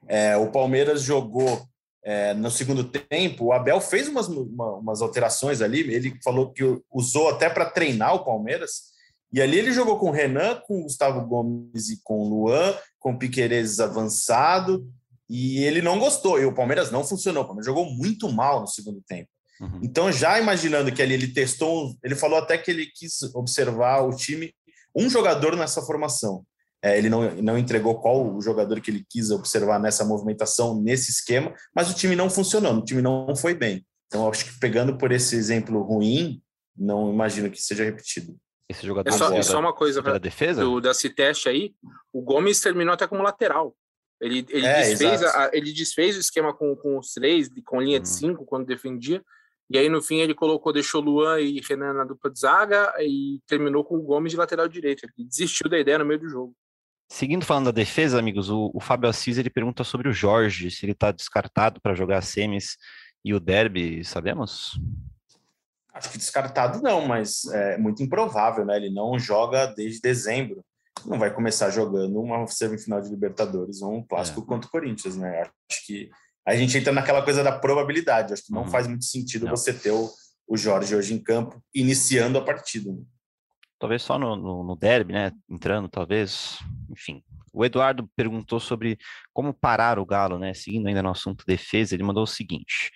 é, 0.07 0.37
o 0.37 0.51
Palmeiras 0.51 1.03
jogou 1.03 1.67
é, 2.05 2.35
no 2.35 2.51
segundo 2.51 2.85
tempo, 2.85 3.47
o 3.47 3.53
Abel 3.53 3.81
fez 3.81 4.07
umas, 4.07 4.29
uma, 4.29 4.77
umas 4.77 5.03
alterações 5.03 5.61
ali, 5.61 5.81
ele 5.93 6.17
falou 6.23 6.53
que 6.53 6.63
usou 6.93 7.29
até 7.29 7.51
para 7.51 7.67
treinar 7.67 8.15
o 8.15 8.25
Palmeiras, 8.25 8.95
e 9.33 9.43
ali 9.43 9.59
ele 9.59 9.73
jogou 9.73 9.99
com 9.99 10.09
o 10.09 10.13
Renan, 10.13 10.61
com 10.67 10.79
o 10.79 10.83
Gustavo 10.85 11.27
Gomes 11.27 11.91
e 11.91 12.01
com 12.05 12.21
o 12.21 12.29
Luan, 12.29 12.75
com 13.01 13.13
o 13.13 13.19
Piqueires 13.19 13.81
avançado, 13.81 14.89
e 15.29 15.65
ele 15.65 15.83
não 15.83 15.99
gostou, 15.99 16.41
e 16.41 16.45
o 16.45 16.55
Palmeiras 16.55 16.91
não 16.91 17.05
funcionou, 17.05 17.43
o 17.43 17.47
Palmeiras 17.47 17.67
jogou 17.67 17.91
muito 17.91 18.31
mal 18.31 18.61
no 18.61 18.67
segundo 18.67 19.03
tempo. 19.07 19.29
Uhum. 19.61 19.81
Então, 19.83 20.13
já 20.13 20.39
imaginando 20.39 20.93
que 20.93 21.03
ali 21.03 21.15
ele 21.15 21.29
testou, 21.29 21.97
ele 22.03 22.15
falou 22.15 22.39
até 22.39 22.59
que 22.59 22.71
ele 22.71 22.87
quis 22.87 23.23
observar 23.35 24.03
o 24.03 24.15
time, 24.15 24.55
um 24.95 25.09
jogador 25.09 25.57
nessa 25.57 25.83
formação. 25.83 26.45
É, 26.83 26.97
ele 26.97 27.09
não, 27.09 27.35
não 27.37 27.59
entregou 27.59 28.01
qual 28.01 28.35
o 28.35 28.41
jogador 28.41 28.81
que 28.81 28.91
ele 28.91 29.05
quis 29.09 29.31
observar 29.31 29.81
nessa 29.81 30.05
movimentação, 30.05 30.81
nesse 30.81 31.11
esquema, 31.11 31.53
mas 31.75 31.91
o 31.91 31.95
time 31.95 32.15
não 32.15 32.31
funcionou, 32.31 32.75
o 32.75 32.85
time 32.85 33.03
não 33.03 33.35
foi 33.35 33.55
bem. 33.55 33.85
Então, 34.07 34.29
acho 34.29 34.45
que 34.45 34.61
pegando 34.61 34.97
por 34.97 35.11
esse 35.11 35.35
exemplo 35.35 35.83
ruim, 35.83 36.41
não 36.77 37.13
imagino 37.13 37.51
que 37.51 37.61
seja 37.61 37.83
repetido. 37.83 38.37
Esse 38.69 38.87
jogador 38.87 39.09
é 39.09 39.13
só, 39.13 39.33
é 39.33 39.43
só 39.43 39.59
uma 39.59 39.73
coisa 39.73 40.03
para 40.03 40.19
defesa 40.19 40.63
do, 40.63 40.81
da 40.81 40.93
Citeste 40.93 41.49
aí, 41.49 41.75
o 42.13 42.21
Gomes 42.21 42.61
terminou 42.61 42.95
até 42.95 43.07
como 43.07 43.23
lateral. 43.23 43.75
Ele, 44.21 44.47
ele, 44.49 44.67
é, 44.67 44.83
desfez, 44.83 45.23
a, 45.23 45.51
ele 45.53 45.73
desfez 45.73 46.17
o 46.17 46.21
esquema 46.21 46.55
com, 46.55 46.75
com 46.75 46.99
os 46.99 47.13
três, 47.13 47.51
com 47.65 47.81
linha 47.81 48.01
de 48.01 48.09
cinco, 48.09 48.47
quando 48.47 48.67
defendia, 48.67 49.23
E 49.69 49.77
aí, 49.77 49.89
no 49.89 50.01
fim, 50.01 50.21
ele 50.21 50.35
colocou, 50.35 50.73
deixou 50.73 51.01
Luan 51.01 51.41
e 51.41 51.61
Renan 51.61 51.93
na 51.93 52.05
dupla 52.05 52.31
de 52.31 52.39
zaga 52.39 52.95
e 53.01 53.41
terminou 53.47 53.85
com 53.85 53.97
o 53.97 54.03
Gomes 54.03 54.33
de 54.33 54.39
lateral 54.39 54.69
direito. 54.69 55.05
Ele 55.05 55.29
desistiu 55.29 55.69
da 55.69 55.79
ideia 55.79 55.99
no 55.99 56.05
meio 56.05 56.21
do 56.21 56.29
jogo. 56.29 56.55
Seguindo 57.09 57.45
falando 57.45 57.67
da 57.67 57.73
defesa, 57.73 58.19
amigos, 58.19 58.51
o, 58.51 58.71
o 58.75 58.81
Fábio 58.81 59.09
Assis 59.09 59.39
ele 59.39 59.51
pergunta 59.51 59.85
sobre 59.85 60.09
o 60.09 60.13
Jorge, 60.13 60.71
se 60.71 60.85
ele 60.85 60.93
está 60.93 61.13
descartado 61.13 61.81
para 61.81 61.95
jogar 61.95 62.21
semis 62.23 62.77
e 63.25 63.33
o 63.33 63.39
derby, 63.39 64.05
sabemos? 64.05 64.79
Acho 65.93 66.11
que 66.11 66.19
descartado 66.19 66.83
não, 66.83 67.07
mas 67.07 67.45
é 67.47 67.79
muito 67.79 68.03
improvável, 68.03 68.65
né? 68.65 68.77
Ele 68.77 68.91
não 68.91 69.19
joga 69.19 69.67
desde 69.67 70.01
dezembro. 70.01 70.65
Não 71.05 71.19
vai 71.19 71.33
começar 71.33 71.71
jogando 71.71 72.21
uma 72.21 72.47
semifinal 72.47 73.01
de 73.01 73.11
Libertadores 73.11 73.83
ou 73.83 73.95
um 73.95 74.07
clássico 74.07 74.41
é. 74.41 74.45
contra 74.45 74.69
o 74.69 74.71
Corinthians, 74.71 75.17
né? 75.17 75.43
Acho 75.71 75.87
que 75.87 76.11
a 76.47 76.57
gente 76.57 76.77
entra 76.79 76.93
naquela 76.93 77.23
coisa 77.23 77.43
da 77.43 77.53
probabilidade. 77.53 78.33
Acho 78.33 78.45
que 78.45 78.53
não 78.53 78.63
uhum. 78.63 78.69
faz 78.69 78.87
muito 78.87 79.05
sentido 79.05 79.47
não. 79.47 79.51
você 79.51 79.73
ter 79.73 79.91
o, 79.91 80.09
o 80.49 80.57
Jorge 80.57 80.95
hoje 80.95 81.15
em 81.15 81.23
campo 81.23 81.61
iniciando 81.75 82.39
a 82.39 82.45
partida. 82.45 82.93
Né? 82.93 83.03
Talvez 83.79 84.03
só 84.03 84.19
no, 84.19 84.37
no, 84.37 84.65
no 84.65 84.77
derby, 84.77 85.13
né? 85.13 85.33
Entrando, 85.49 85.89
talvez. 85.89 86.59
Enfim. 86.91 87.23
O 87.53 87.65
Eduardo 87.65 88.09
perguntou 88.15 88.61
sobre 88.61 88.99
como 89.33 89.53
parar 89.53 89.99
o 89.99 90.07
Galo, 90.07 90.39
né? 90.39 90.55
Seguindo 90.55 90.87
ainda 90.87 91.03
no 91.03 91.11
assunto 91.11 91.45
defesa, 91.47 91.95
ele 91.95 92.03
mandou 92.03 92.23
o 92.23 92.27
seguinte: 92.27 92.91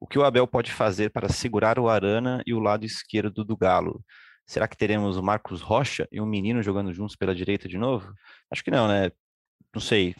o 0.00 0.06
que 0.06 0.18
o 0.18 0.24
Abel 0.24 0.46
pode 0.46 0.72
fazer 0.72 1.10
para 1.10 1.28
segurar 1.28 1.78
o 1.78 1.88
Arana 1.88 2.42
e 2.46 2.52
o 2.52 2.60
lado 2.60 2.84
esquerdo 2.84 3.44
do 3.44 3.56
Galo? 3.56 4.04
Será 4.46 4.68
que 4.68 4.76
teremos 4.76 5.16
o 5.16 5.22
Marcos 5.22 5.60
Rocha 5.60 6.08
e 6.12 6.20
um 6.20 6.26
menino 6.26 6.62
jogando 6.62 6.92
juntos 6.92 7.16
pela 7.16 7.34
direita 7.34 7.68
de 7.68 7.76
novo? 7.76 8.14
Acho 8.50 8.62
que 8.62 8.70
não, 8.70 8.86
né? 8.86 9.10
Não 9.74 9.80
sei. 9.80 10.14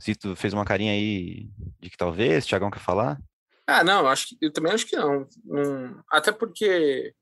Zito 0.00 0.36
fez 0.36 0.54
uma 0.54 0.64
carinha 0.64 0.92
aí 0.92 1.50
de 1.80 1.90
que 1.90 1.96
talvez, 1.96 2.46
Tiagão 2.46 2.70
quer 2.70 2.78
falar? 2.78 3.20
Ah, 3.66 3.82
não, 3.82 4.06
acho 4.06 4.28
que, 4.28 4.38
eu 4.40 4.52
também 4.52 4.72
acho 4.72 4.86
que 4.86 4.96
não. 4.96 5.26
não 5.44 6.02
até 6.10 6.30
porque 6.30 7.14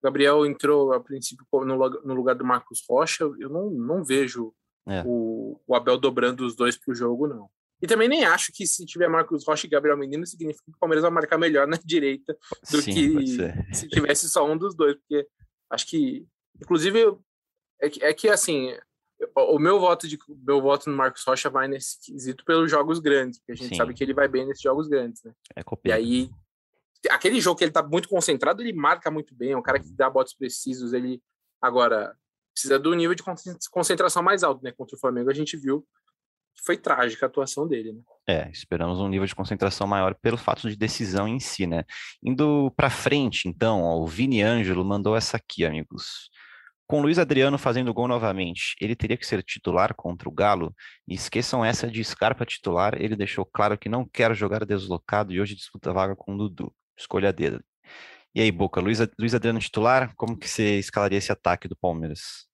o 0.00 0.06
Gabriel 0.06 0.46
entrou 0.46 0.92
a 0.92 1.00
princípio 1.00 1.44
no, 1.52 1.76
no 1.76 2.14
lugar 2.14 2.34
do 2.34 2.44
Marcos 2.44 2.82
Rocha, 2.88 3.24
eu 3.38 3.50
não, 3.50 3.70
não 3.70 4.02
vejo 4.02 4.54
é. 4.86 5.02
o, 5.06 5.60
o, 5.66 5.74
Abel 5.74 5.98
dobrando 5.98 6.46
os 6.46 6.56
dois 6.56 6.76
para 6.76 6.92
o 6.92 6.94
jogo, 6.94 7.26
não. 7.26 7.48
E 7.82 7.86
também 7.86 8.08
nem 8.08 8.24
acho 8.24 8.52
que 8.52 8.66
se 8.66 8.84
tiver 8.84 9.08
Marcos 9.08 9.46
Rocha 9.46 9.66
e 9.66 9.70
Gabriel 9.70 9.96
Menino, 9.96 10.26
significa 10.26 10.64
que 10.64 10.76
o 10.76 10.78
Palmeiras 10.78 11.02
vai 11.02 11.10
marcar 11.10 11.38
melhor 11.38 11.66
na 11.66 11.78
direita 11.84 12.36
do 12.70 12.80
Sim, 12.82 12.92
que 12.92 13.74
se 13.74 13.88
tivesse 13.88 14.28
só 14.28 14.50
um 14.50 14.56
dos 14.56 14.74
dois, 14.74 14.96
porque 14.96 15.26
acho 15.70 15.86
que, 15.86 16.26
inclusive, 16.60 17.16
é 17.80 17.88
que, 17.88 18.04
é 18.04 18.12
que 18.12 18.28
assim, 18.28 18.76
o 19.34 19.58
meu 19.58 19.80
voto 19.80 20.08
de 20.08 20.18
meu 20.44 20.60
voto 20.60 20.90
no 20.90 20.96
Marcos 20.96 21.24
Rocha 21.24 21.48
vai 21.48 21.68
nesse 21.68 22.00
quesito 22.00 22.44
pelos 22.44 22.70
jogos 22.70 22.98
grandes, 22.98 23.38
porque 23.38 23.52
a 23.52 23.54
gente 23.54 23.70
Sim. 23.70 23.76
sabe 23.76 23.94
que 23.94 24.02
ele 24.02 24.14
vai 24.14 24.28
bem 24.28 24.46
nesses 24.46 24.62
jogos 24.62 24.88
grandes, 24.88 25.22
né? 25.22 25.32
É 25.56 25.62
e 25.84 25.92
aí 25.92 26.30
aquele 27.10 27.40
jogo 27.40 27.56
que 27.56 27.64
ele 27.64 27.72
tá 27.72 27.82
muito 27.82 28.08
concentrado, 28.08 28.62
ele 28.62 28.72
marca 28.72 29.10
muito 29.10 29.34
bem, 29.34 29.52
é 29.52 29.56
um 29.56 29.62
cara 29.62 29.78
que 29.78 29.90
dá 29.92 30.10
botes 30.10 30.34
precisos, 30.34 30.92
ele 30.92 31.22
agora 31.60 32.14
precisa 32.52 32.78
do 32.78 32.92
nível 32.94 33.14
de 33.14 33.22
concentração 33.70 34.22
mais 34.22 34.42
alto, 34.42 34.62
né? 34.62 34.72
Contra 34.72 34.96
o 34.96 35.00
Flamengo 35.00 35.30
a 35.30 35.34
gente 35.34 35.56
viu 35.56 35.86
foi 36.64 36.76
trágica 36.76 37.26
a 37.26 37.28
atuação 37.28 37.66
dele, 37.66 37.92
né? 37.92 38.00
É, 38.28 38.50
esperamos 38.50 39.00
um 39.00 39.08
nível 39.08 39.26
de 39.26 39.34
concentração 39.34 39.86
maior 39.86 40.14
pelo 40.14 40.36
fato 40.36 40.68
de 40.68 40.76
decisão 40.76 41.26
em 41.26 41.40
si, 41.40 41.66
né? 41.66 41.84
Indo 42.22 42.72
para 42.76 42.88
frente, 42.88 43.48
então, 43.48 43.82
ó, 43.82 43.98
o 43.98 44.06
Vini 44.06 44.42
Ângelo 44.42 44.84
mandou 44.84 45.16
essa 45.16 45.36
aqui, 45.36 45.64
amigos. 45.64 46.30
Com 46.86 47.00
Luiz 47.00 47.18
Adriano 47.18 47.56
fazendo 47.56 47.94
gol 47.94 48.08
novamente, 48.08 48.74
ele 48.80 48.96
teria 48.96 49.16
que 49.16 49.26
ser 49.26 49.42
titular 49.44 49.94
contra 49.94 50.28
o 50.28 50.32
Galo? 50.32 50.74
E 51.06 51.14
esqueçam 51.14 51.64
essa 51.64 51.88
de 51.88 52.02
Scarpa 52.02 52.44
titular, 52.44 53.00
ele 53.00 53.14
deixou 53.14 53.44
claro 53.44 53.78
que 53.78 53.88
não 53.88 54.04
quer 54.04 54.34
jogar 54.34 54.64
deslocado 54.64 55.32
e 55.32 55.40
hoje 55.40 55.54
disputa 55.54 55.92
vaga 55.92 56.16
com 56.16 56.34
o 56.34 56.36
Dudu. 56.36 56.74
Escolha 56.98 57.32
dele. 57.32 57.60
E 58.34 58.40
aí, 58.40 58.50
Boca, 58.52 58.80
Luiz, 58.80 58.98
Luiz 59.18 59.34
Adriano 59.34 59.60
titular, 59.60 60.12
como 60.16 60.36
que 60.36 60.48
você 60.48 60.78
escalaria 60.78 61.18
esse 61.18 61.32
ataque 61.32 61.68
do 61.68 61.76
Palmeiras? 61.76 62.49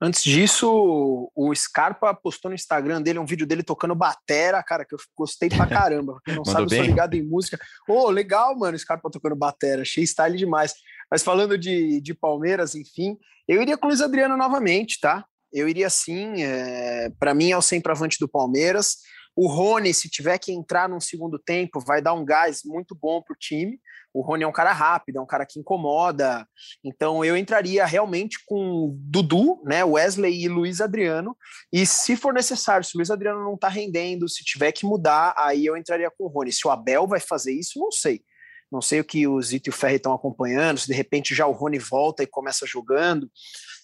Antes 0.00 0.22
disso, 0.22 1.30
o 1.34 1.54
Scarpa 1.54 2.14
postou 2.14 2.50
no 2.50 2.54
Instagram 2.54 3.02
dele 3.02 3.18
um 3.18 3.26
vídeo 3.26 3.46
dele 3.46 3.64
tocando 3.64 3.96
batera, 3.96 4.62
cara, 4.62 4.84
que 4.84 4.94
eu 4.94 4.98
gostei 5.16 5.48
pra 5.48 5.66
caramba. 5.66 6.20
Quem 6.24 6.36
não 6.36 6.44
sabe, 6.44 6.62
eu 6.64 6.68
sou 6.68 6.82
ligado 6.82 7.14
em 7.14 7.22
música. 7.22 7.58
Ô, 7.88 7.94
oh, 7.94 8.10
legal, 8.10 8.56
mano, 8.56 8.76
o 8.76 8.78
Scarpa 8.78 9.10
tocando 9.10 9.34
batera, 9.34 9.82
achei 9.82 10.04
style 10.06 10.36
demais. 10.36 10.74
Mas 11.10 11.22
falando 11.22 11.58
de, 11.58 12.00
de 12.00 12.14
Palmeiras, 12.14 12.76
enfim, 12.76 13.16
eu 13.48 13.60
iria 13.60 13.76
com 13.76 13.86
o 13.86 13.88
Luiz 13.88 14.00
Adriano 14.00 14.36
novamente, 14.36 15.00
tá? 15.00 15.24
Eu 15.52 15.68
iria 15.68 15.90
sim, 15.90 16.42
é, 16.42 17.10
para 17.18 17.34
mim 17.34 17.50
é 17.50 17.56
o 17.56 17.62
centroavante 17.62 18.18
do 18.20 18.28
Palmeiras. 18.28 18.98
O 19.40 19.46
Rony, 19.46 19.94
se 19.94 20.08
tiver 20.08 20.36
que 20.36 20.50
entrar 20.50 20.88
num 20.88 20.98
segundo 20.98 21.38
tempo, 21.38 21.78
vai 21.78 22.02
dar 22.02 22.12
um 22.12 22.24
gás 22.24 22.62
muito 22.64 22.92
bom 22.92 23.22
para 23.22 23.34
o 23.34 23.38
time. 23.38 23.80
O 24.12 24.20
Rony 24.20 24.42
é 24.42 24.46
um 24.48 24.52
cara 24.52 24.72
rápido, 24.72 25.18
é 25.18 25.20
um 25.20 25.26
cara 25.26 25.46
que 25.46 25.60
incomoda. 25.60 26.44
Então 26.82 27.24
eu 27.24 27.36
entraria 27.36 27.86
realmente 27.86 28.40
com 28.44 28.98
Dudu, 28.98 29.62
né, 29.64 29.84
Wesley 29.84 30.42
e 30.42 30.48
Luiz 30.48 30.80
Adriano. 30.80 31.36
E 31.72 31.86
se 31.86 32.16
for 32.16 32.34
necessário, 32.34 32.84
se 32.84 32.96
o 32.96 32.98
Luiz 32.98 33.12
Adriano 33.12 33.44
não 33.44 33.54
está 33.54 33.68
rendendo, 33.68 34.28
se 34.28 34.42
tiver 34.42 34.72
que 34.72 34.84
mudar, 34.84 35.32
aí 35.38 35.64
eu 35.64 35.76
entraria 35.76 36.10
com 36.10 36.24
o 36.24 36.28
Rony. 36.28 36.50
Se 36.50 36.66
o 36.66 36.70
Abel 36.72 37.06
vai 37.06 37.20
fazer 37.20 37.52
isso, 37.52 37.78
não 37.78 37.92
sei. 37.92 38.24
Não 38.72 38.82
sei 38.82 38.98
o 38.98 39.04
que 39.04 39.28
o 39.28 39.40
Zito 39.40 39.68
e 39.68 39.70
o 39.70 39.72
Ferri 39.72 39.98
estão 39.98 40.12
acompanhando, 40.12 40.80
se 40.80 40.88
de 40.88 40.94
repente 40.94 41.32
já 41.32 41.46
o 41.46 41.52
Rony 41.52 41.78
volta 41.78 42.24
e 42.24 42.26
começa 42.26 42.66
jogando, 42.66 43.30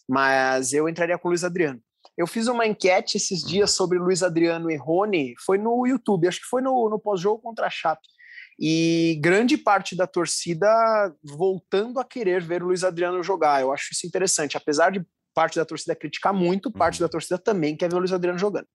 mas 0.09 0.73
eu 0.73 0.89
entraria 0.89 1.17
com 1.17 1.29
o 1.29 1.31
Luiz 1.31 1.45
Adriano. 1.45 1.81
Eu 2.17 2.27
fiz 2.27 2.47
uma 2.47 2.67
enquete 2.67 3.17
esses 3.17 3.45
hum. 3.45 3.47
dias 3.49 3.71
sobre 3.73 3.99
Luiz 3.99 4.23
Adriano 4.23 4.71
e 4.71 4.77
Rony, 4.77 5.35
foi 5.45 5.59
no 5.59 5.87
YouTube, 5.87 6.29
acho 6.29 6.41
que 6.41 6.47
foi 6.47 6.63
no, 6.63 6.89
no 6.89 6.99
pós-jogo 6.99 7.43
contra 7.43 7.67
a 7.67 7.71
Chape. 7.71 8.07
E 8.59 9.19
grande 9.21 9.57
parte 9.57 9.97
da 9.97 10.07
torcida 10.07 10.69
voltando 11.23 11.99
a 11.99 12.05
querer 12.05 12.41
ver 12.41 12.63
o 12.63 12.67
Luiz 12.67 12.85
Adriano 12.85 13.23
jogar. 13.23 13.61
Eu 13.61 13.73
acho 13.73 13.93
isso 13.93 14.07
interessante. 14.07 14.57
Apesar 14.57 14.91
de 14.91 15.05
parte 15.35 15.57
da 15.57 15.65
torcida 15.65 15.97
criticar 15.97 16.33
muito, 16.33 16.71
parte 16.71 17.01
uhum. 17.01 17.07
da 17.07 17.11
torcida 17.11 17.37
também 17.37 17.77
quer 17.77 17.91
ver 17.91 17.97
o 17.97 17.99
Luiz 17.99 18.13
Adriano 18.13 18.39
jogando. 18.39 18.69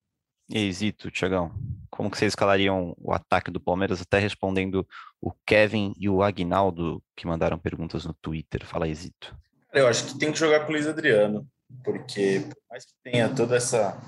E 0.50 0.58
aí, 0.58 0.72
Zito, 0.72 1.10
Tiagão, 1.10 1.52
como 1.90 2.10
que 2.10 2.18
vocês 2.18 2.32
escalariam 2.32 2.94
o 2.98 3.12
ataque 3.12 3.50
do 3.50 3.60
Palmeiras, 3.60 4.02
até 4.02 4.18
respondendo 4.18 4.86
o 5.20 5.32
Kevin 5.46 5.94
e 5.98 6.08
o 6.08 6.22
Agnaldo, 6.22 7.02
que 7.16 7.26
mandaram 7.26 7.58
perguntas 7.58 8.04
no 8.04 8.12
Twitter? 8.14 8.66
Fala 8.66 8.84
aí, 8.84 8.94
Zito. 8.94 9.34
Eu 9.72 9.86
acho 9.86 10.06
que 10.06 10.18
tem 10.18 10.32
que 10.32 10.38
jogar 10.38 10.60
com 10.60 10.72
o 10.72 10.72
Luiz 10.72 10.86
Adriano, 10.86 11.46
porque 11.84 12.40
por 12.40 12.56
mais 12.70 12.84
que 12.84 12.92
tenha 13.02 13.28
todo 13.28 13.54
essa, 13.54 13.98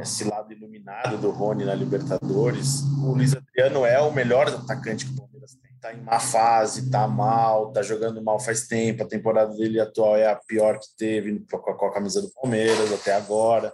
esse 0.00 0.24
lado 0.24 0.52
iluminado 0.52 1.18
do 1.18 1.30
Rony 1.30 1.64
na 1.64 1.74
Libertadores, 1.74 2.82
o 3.02 3.12
Luiz 3.12 3.34
Adriano 3.34 3.84
é 3.84 4.00
o 4.00 4.12
melhor 4.12 4.48
atacante 4.48 5.06
que 5.06 5.12
o 5.12 5.16
Palmeiras 5.16 5.54
tem. 5.54 5.72
Tá 5.80 5.92
em 5.92 6.00
má 6.00 6.20
fase, 6.20 6.90
tá 6.90 7.08
mal, 7.08 7.72
tá 7.72 7.82
jogando 7.82 8.22
mal 8.22 8.38
faz 8.38 8.68
tempo, 8.68 9.02
a 9.02 9.08
temporada 9.08 9.52
dele 9.56 9.80
atual 9.80 10.16
é 10.16 10.28
a 10.28 10.36
pior 10.36 10.78
que 10.78 10.86
teve 10.96 11.44
com 11.50 11.86
a 11.86 11.92
camisa 11.92 12.22
do 12.22 12.30
Palmeiras 12.30 12.92
até 12.92 13.14
agora. 13.14 13.72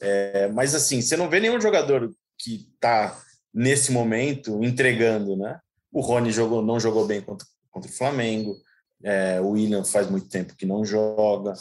É, 0.00 0.46
mas 0.48 0.74
assim, 0.74 1.00
você 1.00 1.16
não 1.16 1.28
vê 1.28 1.40
nenhum 1.40 1.60
jogador 1.60 2.12
que 2.38 2.68
está 2.72 3.20
nesse 3.52 3.90
momento 3.90 4.62
entregando, 4.62 5.36
né? 5.36 5.58
O 5.92 6.00
Rony 6.00 6.30
jogou, 6.30 6.62
não 6.62 6.78
jogou 6.78 7.06
bem 7.06 7.20
contra, 7.20 7.46
contra 7.70 7.90
o 7.90 7.94
Flamengo. 7.94 8.56
É, 9.02 9.40
o 9.40 9.50
William 9.50 9.84
faz 9.84 10.08
muito 10.08 10.28
tempo 10.28 10.54
que 10.56 10.66
não 10.66 10.84
joga. 10.84 11.54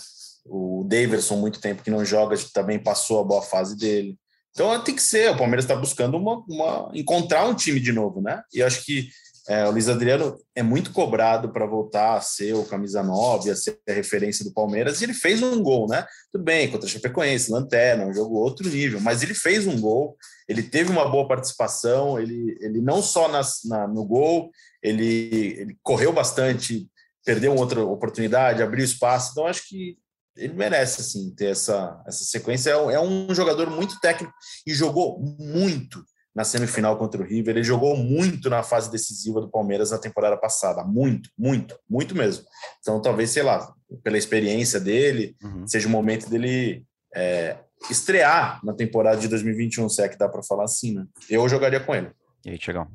O 0.49 0.85
Daverson 0.87 1.35
muito 1.37 1.59
tempo 1.59 1.83
que 1.83 1.91
não 1.91 2.05
joga, 2.05 2.35
também 2.53 2.79
passou 2.79 3.19
a 3.19 3.23
boa 3.23 3.41
fase 3.41 3.77
dele. 3.77 4.17
Então 4.51 4.81
tem 4.83 4.95
que 4.95 5.01
ser. 5.01 5.31
O 5.31 5.37
Palmeiras 5.37 5.65
está 5.65 5.75
buscando 5.75 6.17
uma, 6.17 6.43
uma, 6.49 6.89
encontrar 6.93 7.45
um 7.45 7.53
time 7.53 7.79
de 7.79 7.91
novo, 7.91 8.21
né? 8.21 8.41
E 8.53 8.63
acho 8.63 8.83
que 8.83 9.09
é, 9.47 9.65
o 9.65 9.71
Luiz 9.71 9.87
Adriano 9.87 10.35
é 10.53 10.61
muito 10.61 10.91
cobrado 10.91 11.53
para 11.53 11.65
voltar 11.65 12.17
a 12.17 12.21
ser 12.21 12.53
o 12.53 12.65
camisa 12.65 13.01
9, 13.01 13.49
a 13.49 13.55
ser 13.55 13.79
a 13.87 13.93
referência 13.93 14.43
do 14.43 14.51
Palmeiras, 14.51 14.99
e 14.99 15.05
ele 15.05 15.13
fez 15.13 15.41
um 15.41 15.63
gol, 15.63 15.87
né? 15.87 16.05
Tudo 16.33 16.43
bem, 16.43 16.69
contra 16.69 16.85
a 16.85 16.91
Chapecoense, 16.91 17.49
Lanterna, 17.49 18.05
um 18.05 18.13
jogo 18.13 18.35
outro 18.35 18.67
nível, 18.67 18.99
mas 18.99 19.23
ele 19.23 19.33
fez 19.33 19.65
um 19.65 19.79
gol, 19.79 20.17
ele 20.49 20.61
teve 20.61 20.91
uma 20.91 21.07
boa 21.07 21.27
participação, 21.29 22.19
ele, 22.19 22.57
ele 22.59 22.81
não 22.81 23.01
só 23.01 23.29
nas, 23.29 23.61
na, 23.63 23.87
no 23.87 24.03
gol, 24.03 24.51
ele, 24.83 25.55
ele 25.57 25.77
correu 25.81 26.11
bastante, 26.11 26.85
perdeu 27.23 27.55
outra 27.55 27.81
oportunidade, 27.85 28.61
abriu 28.61 28.83
espaço, 28.83 29.31
então 29.31 29.47
acho 29.47 29.65
que 29.69 29.97
ele 30.37 30.53
merece 30.53 31.01
assim 31.01 31.33
ter 31.35 31.47
essa, 31.47 32.01
essa 32.05 32.23
sequência. 32.23 32.71
É, 32.71 32.73
é 32.73 32.99
um 32.99 33.33
jogador 33.33 33.69
muito 33.69 33.99
técnico 33.99 34.33
e 34.65 34.73
jogou 34.73 35.19
muito 35.19 36.03
na 36.35 36.43
semifinal 36.43 36.97
contra 36.97 37.21
o 37.21 37.25
River. 37.25 37.55
Ele 37.55 37.63
jogou 37.63 37.97
muito 37.97 38.49
na 38.49 38.61
fase 38.61 38.91
decisiva 38.91 39.41
do 39.41 39.49
Palmeiras 39.49 39.91
na 39.91 39.97
temporada 39.97 40.37
passada. 40.37 40.83
Muito, 40.83 41.29
muito, 41.37 41.77
muito 41.89 42.15
mesmo. 42.15 42.45
Então, 42.79 43.01
talvez, 43.01 43.31
sei 43.31 43.41
lá, 43.41 43.73
pela 44.03 44.17
experiência 44.17 44.79
dele, 44.79 45.35
uhum. 45.43 45.67
seja 45.67 45.87
o 45.87 45.91
momento 45.91 46.29
dele 46.29 46.85
é, 47.15 47.57
estrear 47.89 48.63
na 48.63 48.73
temporada 48.73 49.19
de 49.19 49.27
2021, 49.27 49.89
se 49.89 50.01
é 50.03 50.07
que 50.07 50.17
dá 50.17 50.29
para 50.29 50.43
falar 50.43 50.65
assim, 50.65 50.93
né? 50.93 51.05
Eu 51.27 51.49
jogaria 51.49 51.79
com 51.79 51.95
ele. 51.95 52.11
E 52.45 52.51
aí, 52.51 52.57
Tiagão? 52.57 52.87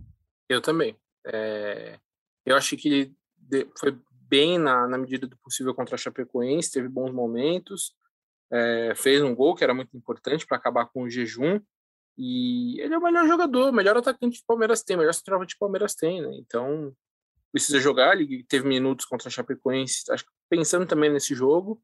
Eu 0.48 0.61
também. 0.61 0.96
É, 1.26 1.98
eu 2.46 2.57
acho 2.57 2.76
que 2.76 3.12
foi 3.78 3.98
bem 4.32 4.58
na, 4.58 4.88
na 4.88 4.96
medida 4.96 5.26
do 5.26 5.36
possível 5.36 5.74
contra 5.74 5.94
a 5.94 5.98
Chapecoense, 5.98 6.72
teve 6.72 6.88
bons 6.88 7.12
momentos, 7.12 7.94
é, 8.50 8.94
fez 8.96 9.20
um 9.20 9.34
gol 9.34 9.54
que 9.54 9.62
era 9.62 9.74
muito 9.74 9.94
importante 9.94 10.46
para 10.46 10.56
acabar 10.56 10.86
com 10.86 11.02
o 11.02 11.10
jejum. 11.10 11.60
E 12.16 12.80
ele 12.80 12.94
é 12.94 12.98
o 12.98 13.02
melhor 13.02 13.26
jogador, 13.28 13.68
o 13.68 13.72
melhor 13.74 13.94
atacante 13.98 14.38
que 14.38 14.42
o 14.42 14.46
Palmeiras 14.46 14.82
tem, 14.82 14.96
o 14.96 15.00
melhor 15.00 15.12
centroavante 15.12 15.54
que 15.54 15.58
o 15.58 15.66
Palmeiras 15.66 15.94
tem, 15.94 16.22
né? 16.22 16.30
Então, 16.34 16.94
precisa 17.52 17.78
jogar, 17.78 18.18
ele 18.18 18.42
teve 18.44 18.66
minutos 18.66 19.04
contra 19.04 19.28
a 19.28 19.30
Chapecoense, 19.30 20.10
acho 20.10 20.24
pensando 20.48 20.86
também 20.86 21.12
nesse 21.12 21.34
jogo. 21.34 21.82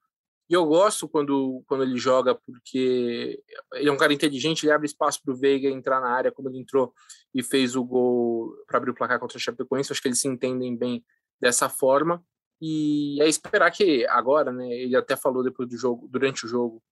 E 0.48 0.54
eu 0.54 0.64
gosto 0.64 1.06
quando, 1.06 1.62
quando 1.66 1.82
ele 1.82 1.98
joga, 1.98 2.34
porque 2.34 3.42
ele 3.74 3.88
é 3.90 3.92
um 3.92 3.98
cara 3.98 4.14
inteligente, 4.14 4.64
ele 4.64 4.72
abre 4.72 4.87
espaço 4.87 5.20
para 5.22 5.34
o 5.34 5.37
Veiga 5.37 5.68
entrar 5.68 6.00
na 6.00 6.08
área, 6.08 6.32
como 6.32 6.48
ele 6.48 6.58
entrou 6.58 6.94
e 7.34 7.42
fez 7.42 7.76
o 7.76 7.84
gol 7.84 8.54
para 8.66 8.78
abrir 8.78 8.90
o 8.90 8.94
placar 8.94 9.18
contra 9.20 9.37
a 9.37 9.40
Chapecoense. 9.40 9.92
Acho 9.92 10.00
que 10.00 10.08
eles 10.08 10.20
se 10.20 10.28
entendem 10.28 10.74
bem 10.74 11.04
dessa 11.38 11.68
forma. 11.68 12.24
E 12.61 13.21
é 13.23 13.29
esperar 13.29 13.71
que 13.71 14.07
agora, 14.07 14.53
né? 14.53 14.68
Ele 14.68 14.97
até 14.97 15.16
falou 15.16 15.42
depois 15.42 15.68
do 15.68 15.77
jogo, 15.77 16.09
durante 16.09 16.44
o 16.44 16.49
jogo, 16.49 16.83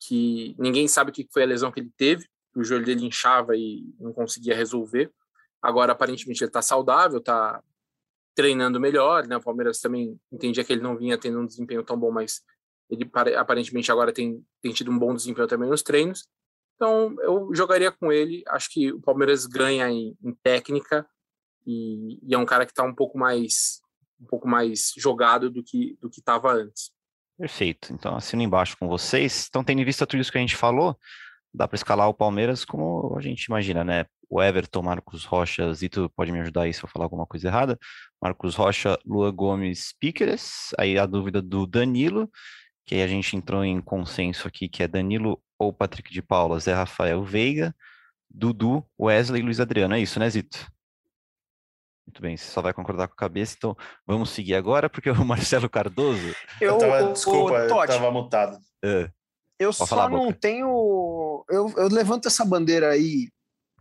que 0.00 0.54
ninguém 0.58 0.86
sabe 0.86 1.10
o 1.10 1.12
que 1.12 1.28
foi 1.32 1.42
a 1.42 1.46
lesão 1.46 1.72
que 1.72 1.80
ele 1.80 1.92
teve, 1.96 2.26
o 2.54 2.64
joelho 2.64 2.84
dele 2.84 3.06
inchava 3.06 3.56
e 3.56 3.84
não 3.98 4.12
conseguia 4.12 4.54
resolver. 4.54 5.10
Agora, 5.60 5.92
aparentemente, 5.92 6.42
ele 6.42 6.48
está 6.48 6.62
saudável, 6.62 7.18
está 7.18 7.62
treinando 8.34 8.78
melhor, 8.78 9.26
né? 9.26 9.36
O 9.36 9.42
Palmeiras 9.42 9.80
também 9.80 10.18
entendia 10.30 10.62
que 10.62 10.72
ele 10.72 10.82
não 10.82 10.96
vinha 10.96 11.18
tendo 11.18 11.40
um 11.40 11.46
desempenho 11.46 11.82
tão 11.82 11.98
bom, 11.98 12.10
mas 12.10 12.42
ele 12.88 13.10
aparentemente 13.36 13.90
agora 13.90 14.12
tem, 14.12 14.44
tem 14.62 14.72
tido 14.72 14.90
um 14.90 14.98
bom 14.98 15.14
desempenho 15.14 15.48
também 15.48 15.68
nos 15.68 15.82
treinos. 15.82 16.28
Então, 16.76 17.16
eu 17.20 17.50
jogaria 17.54 17.90
com 17.90 18.12
ele. 18.12 18.44
Acho 18.48 18.70
que 18.70 18.92
o 18.92 19.00
Palmeiras 19.00 19.46
ganha 19.46 19.88
em, 19.90 20.16
em 20.22 20.32
técnica 20.34 21.06
e, 21.66 22.20
e, 22.22 22.34
é 22.34 22.38
um 22.38 22.46
cara 22.46 22.64
que 22.64 22.72
está 22.72 22.84
um 22.84 22.94
pouco 22.94 23.18
mais 23.18 23.80
um 24.20 24.26
pouco 24.26 24.48
mais 24.48 24.92
jogado 24.96 25.50
do 25.50 25.62
que 25.62 25.96
do 26.00 26.10
que 26.10 26.20
estava 26.20 26.52
antes. 26.52 26.90
Perfeito. 27.38 27.92
Então, 27.92 28.16
assino 28.16 28.42
embaixo 28.42 28.76
com 28.78 28.88
vocês. 28.88 29.46
Então, 29.48 29.62
tendo 29.62 29.80
em 29.80 29.84
vista 29.84 30.06
tudo 30.06 30.20
isso 30.20 30.32
que 30.32 30.38
a 30.38 30.40
gente 30.40 30.56
falou, 30.56 30.98
dá 31.52 31.68
para 31.68 31.76
escalar 31.76 32.08
o 32.08 32.14
Palmeiras 32.14 32.64
como 32.64 33.14
a 33.16 33.20
gente 33.20 33.44
imagina, 33.44 33.84
né? 33.84 34.06
O 34.28 34.42
Everton, 34.42 34.82
Marcos 34.82 35.24
Rocha, 35.24 35.72
Zito 35.72 36.10
pode 36.16 36.32
me 36.32 36.40
ajudar 36.40 36.62
aí 36.62 36.72
se 36.72 36.82
eu 36.82 36.88
falar 36.88 37.04
alguma 37.04 37.26
coisa 37.26 37.46
errada. 37.48 37.78
Marcos 38.20 38.54
Rocha, 38.54 38.98
Lua 39.04 39.30
Gomes, 39.30 39.94
Píqueres. 40.00 40.74
Aí 40.78 40.98
a 40.98 41.06
dúvida 41.06 41.40
do 41.40 41.66
Danilo 41.66 42.28
que 42.86 42.94
aí 42.94 43.02
a 43.02 43.08
gente 43.08 43.36
entrou 43.36 43.64
em 43.64 43.80
consenso 43.80 44.46
aqui, 44.46 44.68
que 44.68 44.82
é 44.82 44.88
Danilo 44.88 45.42
ou 45.58 45.72
Patrick 45.72 46.12
de 46.12 46.22
Paula, 46.22 46.60
Zé 46.60 46.72
Rafael 46.72 47.22
Veiga, 47.24 47.74
Dudu, 48.30 48.86
Wesley 48.98 49.42
e 49.42 49.44
Luiz 49.44 49.58
Adriano. 49.58 49.94
É 49.94 50.00
isso, 50.00 50.20
né, 50.20 50.30
Zito? 50.30 50.70
Muito 52.06 52.22
bem, 52.22 52.36
você 52.36 52.50
só 52.50 52.62
vai 52.62 52.72
concordar 52.72 53.08
com 53.08 53.14
a 53.14 53.16
cabeça, 53.16 53.54
então 53.56 53.76
vamos 54.06 54.30
seguir 54.30 54.54
agora, 54.54 54.88
porque 54.88 55.10
o 55.10 55.24
Marcelo 55.24 55.68
Cardoso. 55.68 56.34
Eu, 56.60 56.74
eu 56.74 56.78
tava, 56.78 57.12
desculpa, 57.12 57.52
o, 57.52 57.56
eu 57.56 57.86
tava 57.86 58.10
mutado. 58.10 58.58
É. 58.84 59.10
Eu 59.58 59.72
Pode 59.72 59.88
só 59.88 60.08
não 60.08 60.32
tenho. 60.32 61.44
Eu, 61.48 61.72
eu 61.76 61.88
levanto 61.88 62.28
essa 62.28 62.44
bandeira 62.44 62.90
aí 62.90 63.28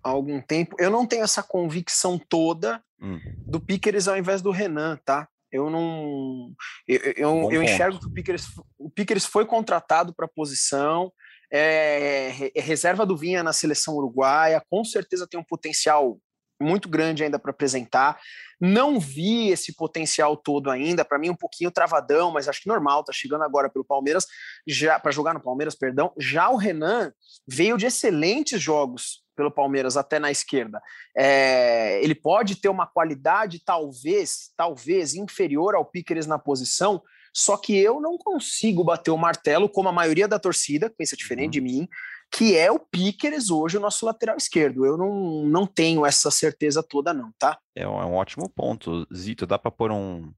há 0.04 0.10
algum 0.10 0.42
tempo. 0.42 0.76
Eu 0.80 0.90
não 0.90 1.06
tenho 1.06 1.24
essa 1.24 1.44
convicção 1.44 2.18
toda 2.18 2.82
hum. 3.02 3.20
do 3.46 3.60
Piqueres 3.60 4.08
ao 4.08 4.18
invés 4.18 4.42
do 4.42 4.52
Renan, 4.52 4.98
tá? 5.04 5.28
Eu 5.52 5.70
não. 5.70 6.54
Eu, 6.88 7.00
eu, 7.16 7.52
eu 7.52 7.64
enxergo 7.64 8.00
que 8.00 8.08
o 8.08 8.12
Pickers, 8.12 8.48
o 8.78 8.90
Pickers 8.90 9.26
foi 9.26 9.46
contratado 9.46 10.14
para 10.14 10.26
a 10.26 10.32
posição, 10.34 11.12
é, 11.52 12.52
é, 12.54 12.62
reserva 12.62 13.06
do 13.06 13.18
Vinha 13.18 13.44
na 13.44 13.54
seleção 13.54 13.96
uruguaia, 13.96 14.64
com 14.70 14.84
certeza 14.84 15.28
tem 15.28 15.40
um 15.40 15.44
potencial 15.44 16.20
muito 16.62 16.88
grande 16.88 17.24
ainda 17.24 17.40
para 17.40 17.52
apresentar. 17.52 18.20
Não 18.60 19.00
vi 19.00 19.50
esse 19.50 19.76
potencial 19.76 20.38
todo 20.38 20.72
ainda, 20.72 21.04
para 21.04 21.20
mim 21.20 21.30
um 21.30 21.36
pouquinho 21.36 21.72
travadão, 21.72 22.32
mas 22.32 22.48
acho 22.48 22.62
que 22.62 22.70
normal, 22.70 23.04
tá 23.04 23.12
chegando 23.12 23.44
agora 23.44 23.70
pelo 23.70 23.84
Palmeiras, 23.84 24.26
já 24.66 25.00
para 25.00 25.12
jogar 25.12 25.34
no 25.34 25.42
Palmeiras, 25.42 25.76
perdão. 25.76 26.14
Já 26.18 26.50
o 26.50 26.56
Renan 26.56 27.12
veio 27.48 27.78
de 27.78 27.86
excelentes 27.86 28.62
jogos 28.62 29.24
pelo 29.36 29.52
Palmeiras 29.52 29.98
até 29.98 30.18
na 30.18 30.32
esquerda. 30.32 30.82
É, 31.16 32.02
ele 32.02 32.16
pode 32.16 32.56
ter 32.56 32.70
uma 32.70 32.88
qualidade 32.88 33.62
talvez, 33.64 34.52
talvez 34.56 35.14
inferior 35.14 35.76
ao 35.76 35.86
Piqueres 35.86 36.26
na 36.26 36.40
posição, 36.40 37.04
só 37.34 37.58
que 37.58 37.78
eu 37.78 38.00
não 38.00 38.18
consigo 38.18 38.82
bater 38.82 39.12
o 39.12 39.18
martelo 39.18 39.68
como 39.68 39.90
a 39.90 39.92
maioria 39.92 40.26
da 40.26 40.40
torcida, 40.40 40.90
pensa 40.90 41.18
diferente 41.18 41.46
uhum. 41.46 41.52
de 41.52 41.62
mim, 41.62 41.90
que 42.36 42.58
é 42.58 42.72
o 42.72 42.80
Piqueres 42.80 43.50
hoje 43.50 43.78
o 43.78 43.80
nosso 43.80 44.06
lateral 44.06 44.36
esquerdo. 44.36 44.86
Eu 44.86 44.98
não, 44.98 45.44
não 45.44 45.66
tenho 45.66 46.06
essa 46.06 46.30
certeza 46.30 46.84
toda 46.84 47.14
não, 47.14 47.32
tá? 47.40 47.58
É 47.76 47.88
um, 47.88 48.02
é 48.02 48.06
um 48.06 48.16
ótimo 48.16 48.50
ponto, 48.50 49.08
Zito. 49.14 49.46
Dá 49.46 49.58
para 49.58 49.72
pôr 49.72 49.92
um, 49.92 50.34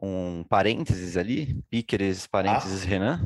um 0.00 0.44
parênteses 0.44 1.16
ali? 1.16 1.62
Piqueres, 1.70 2.26
parênteses, 2.26 2.82
ah. 2.82 2.86
Renan? 2.86 3.20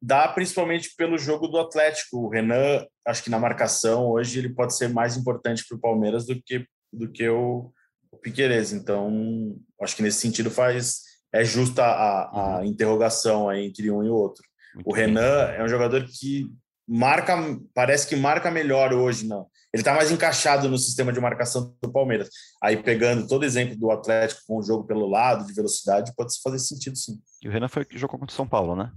dá 0.00 0.28
principalmente 0.28 0.94
pelo 0.96 1.18
jogo 1.18 1.48
do 1.48 1.58
Atlético. 1.58 2.18
O 2.18 2.28
Renan, 2.28 2.86
acho 3.04 3.24
que 3.24 3.30
na 3.30 3.40
marcação 3.40 4.10
hoje 4.10 4.38
ele 4.38 4.50
pode 4.50 4.76
ser 4.76 4.88
mais 4.88 5.16
importante 5.16 5.64
para 5.66 5.76
o 5.76 5.80
Palmeiras 5.80 6.26
do 6.26 6.40
que 6.40 6.64
do 6.92 7.10
que 7.10 7.28
o, 7.28 7.72
o 8.10 8.16
Piqueires. 8.16 8.72
Então, 8.72 9.56
acho 9.80 9.96
que 9.96 10.02
nesse 10.02 10.20
sentido 10.20 10.50
faz 10.50 11.00
é 11.32 11.44
justa 11.44 11.84
a, 11.84 12.22
a 12.22 12.58
uhum. 12.58 12.64
interrogação 12.64 13.48
aí 13.48 13.66
entre 13.66 13.90
um 13.90 14.04
e 14.04 14.08
o 14.08 14.14
outro. 14.14 14.44
Muito 14.74 14.88
o 14.88 14.92
Renan 14.92 15.46
bem. 15.46 15.56
é 15.56 15.64
um 15.64 15.68
jogador 15.68 16.04
que 16.04 16.46
marca, 16.86 17.36
parece 17.74 18.06
que 18.06 18.16
marca 18.16 18.50
melhor 18.50 18.92
hoje, 18.92 19.26
não. 19.26 19.46
Ele 19.72 19.80
está 19.82 19.92
mais 19.92 20.10
encaixado 20.10 20.68
no 20.68 20.78
sistema 20.78 21.12
de 21.12 21.20
marcação 21.20 21.76
do 21.82 21.92
Palmeiras. 21.92 22.30
Aí 22.62 22.76
pegando 22.76 23.26
todo 23.26 23.44
exemplo 23.44 23.76
do 23.76 23.90
Atlético 23.90 24.40
com 24.46 24.58
o 24.58 24.62
jogo 24.62 24.86
pelo 24.86 25.06
lado, 25.06 25.46
de 25.46 25.52
velocidade, 25.52 26.14
pode 26.16 26.32
fazer 26.42 26.58
sentido 26.58 26.96
sim. 26.96 27.20
E 27.42 27.48
o 27.48 27.50
Renan 27.50 27.68
foi 27.68 27.84
que 27.84 27.98
jogou 27.98 28.18
contra 28.18 28.32
o 28.32 28.36
São 28.36 28.48
Paulo, 28.48 28.74
né? 28.74 28.90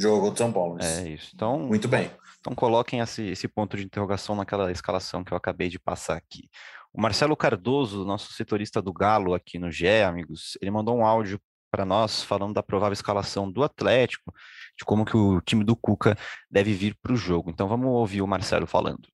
Jogo 0.00 0.20
contra 0.20 0.44
São 0.44 0.52
Paulo. 0.52 0.78
É 0.80 1.08
isso. 1.08 1.32
Então, 1.34 1.58
Muito 1.58 1.88
bem. 1.88 2.10
Então 2.40 2.54
coloquem 2.54 3.00
esse, 3.00 3.22
esse 3.24 3.48
ponto 3.48 3.76
de 3.76 3.84
interrogação 3.84 4.36
naquela 4.36 4.70
escalação 4.70 5.24
que 5.24 5.32
eu 5.32 5.36
acabei 5.36 5.68
de 5.68 5.78
passar 5.78 6.16
aqui. 6.16 6.48
O 6.92 7.00
Marcelo 7.00 7.36
Cardoso, 7.36 8.04
nosso 8.04 8.32
setorista 8.32 8.80
do 8.80 8.92
Galo 8.92 9.34
aqui 9.34 9.58
no 9.58 9.70
GE, 9.70 10.02
amigos, 10.02 10.56
ele 10.62 10.70
mandou 10.70 10.96
um 10.96 11.04
áudio 11.04 11.40
para 11.70 11.84
nós 11.84 12.22
falando 12.22 12.54
da 12.54 12.62
provável 12.62 12.92
escalação 12.92 13.50
do 13.50 13.62
Atlético, 13.62 14.32
de 14.78 14.84
como 14.84 15.04
que 15.04 15.16
o 15.16 15.40
time 15.40 15.64
do 15.64 15.74
Cuca 15.74 16.16
deve 16.50 16.72
vir 16.72 16.96
para 17.02 17.12
o 17.12 17.16
jogo. 17.16 17.50
Então 17.50 17.66
vamos 17.66 17.88
ouvir 17.88 18.22
o 18.22 18.26
Marcelo 18.26 18.66
falando. 18.66 19.08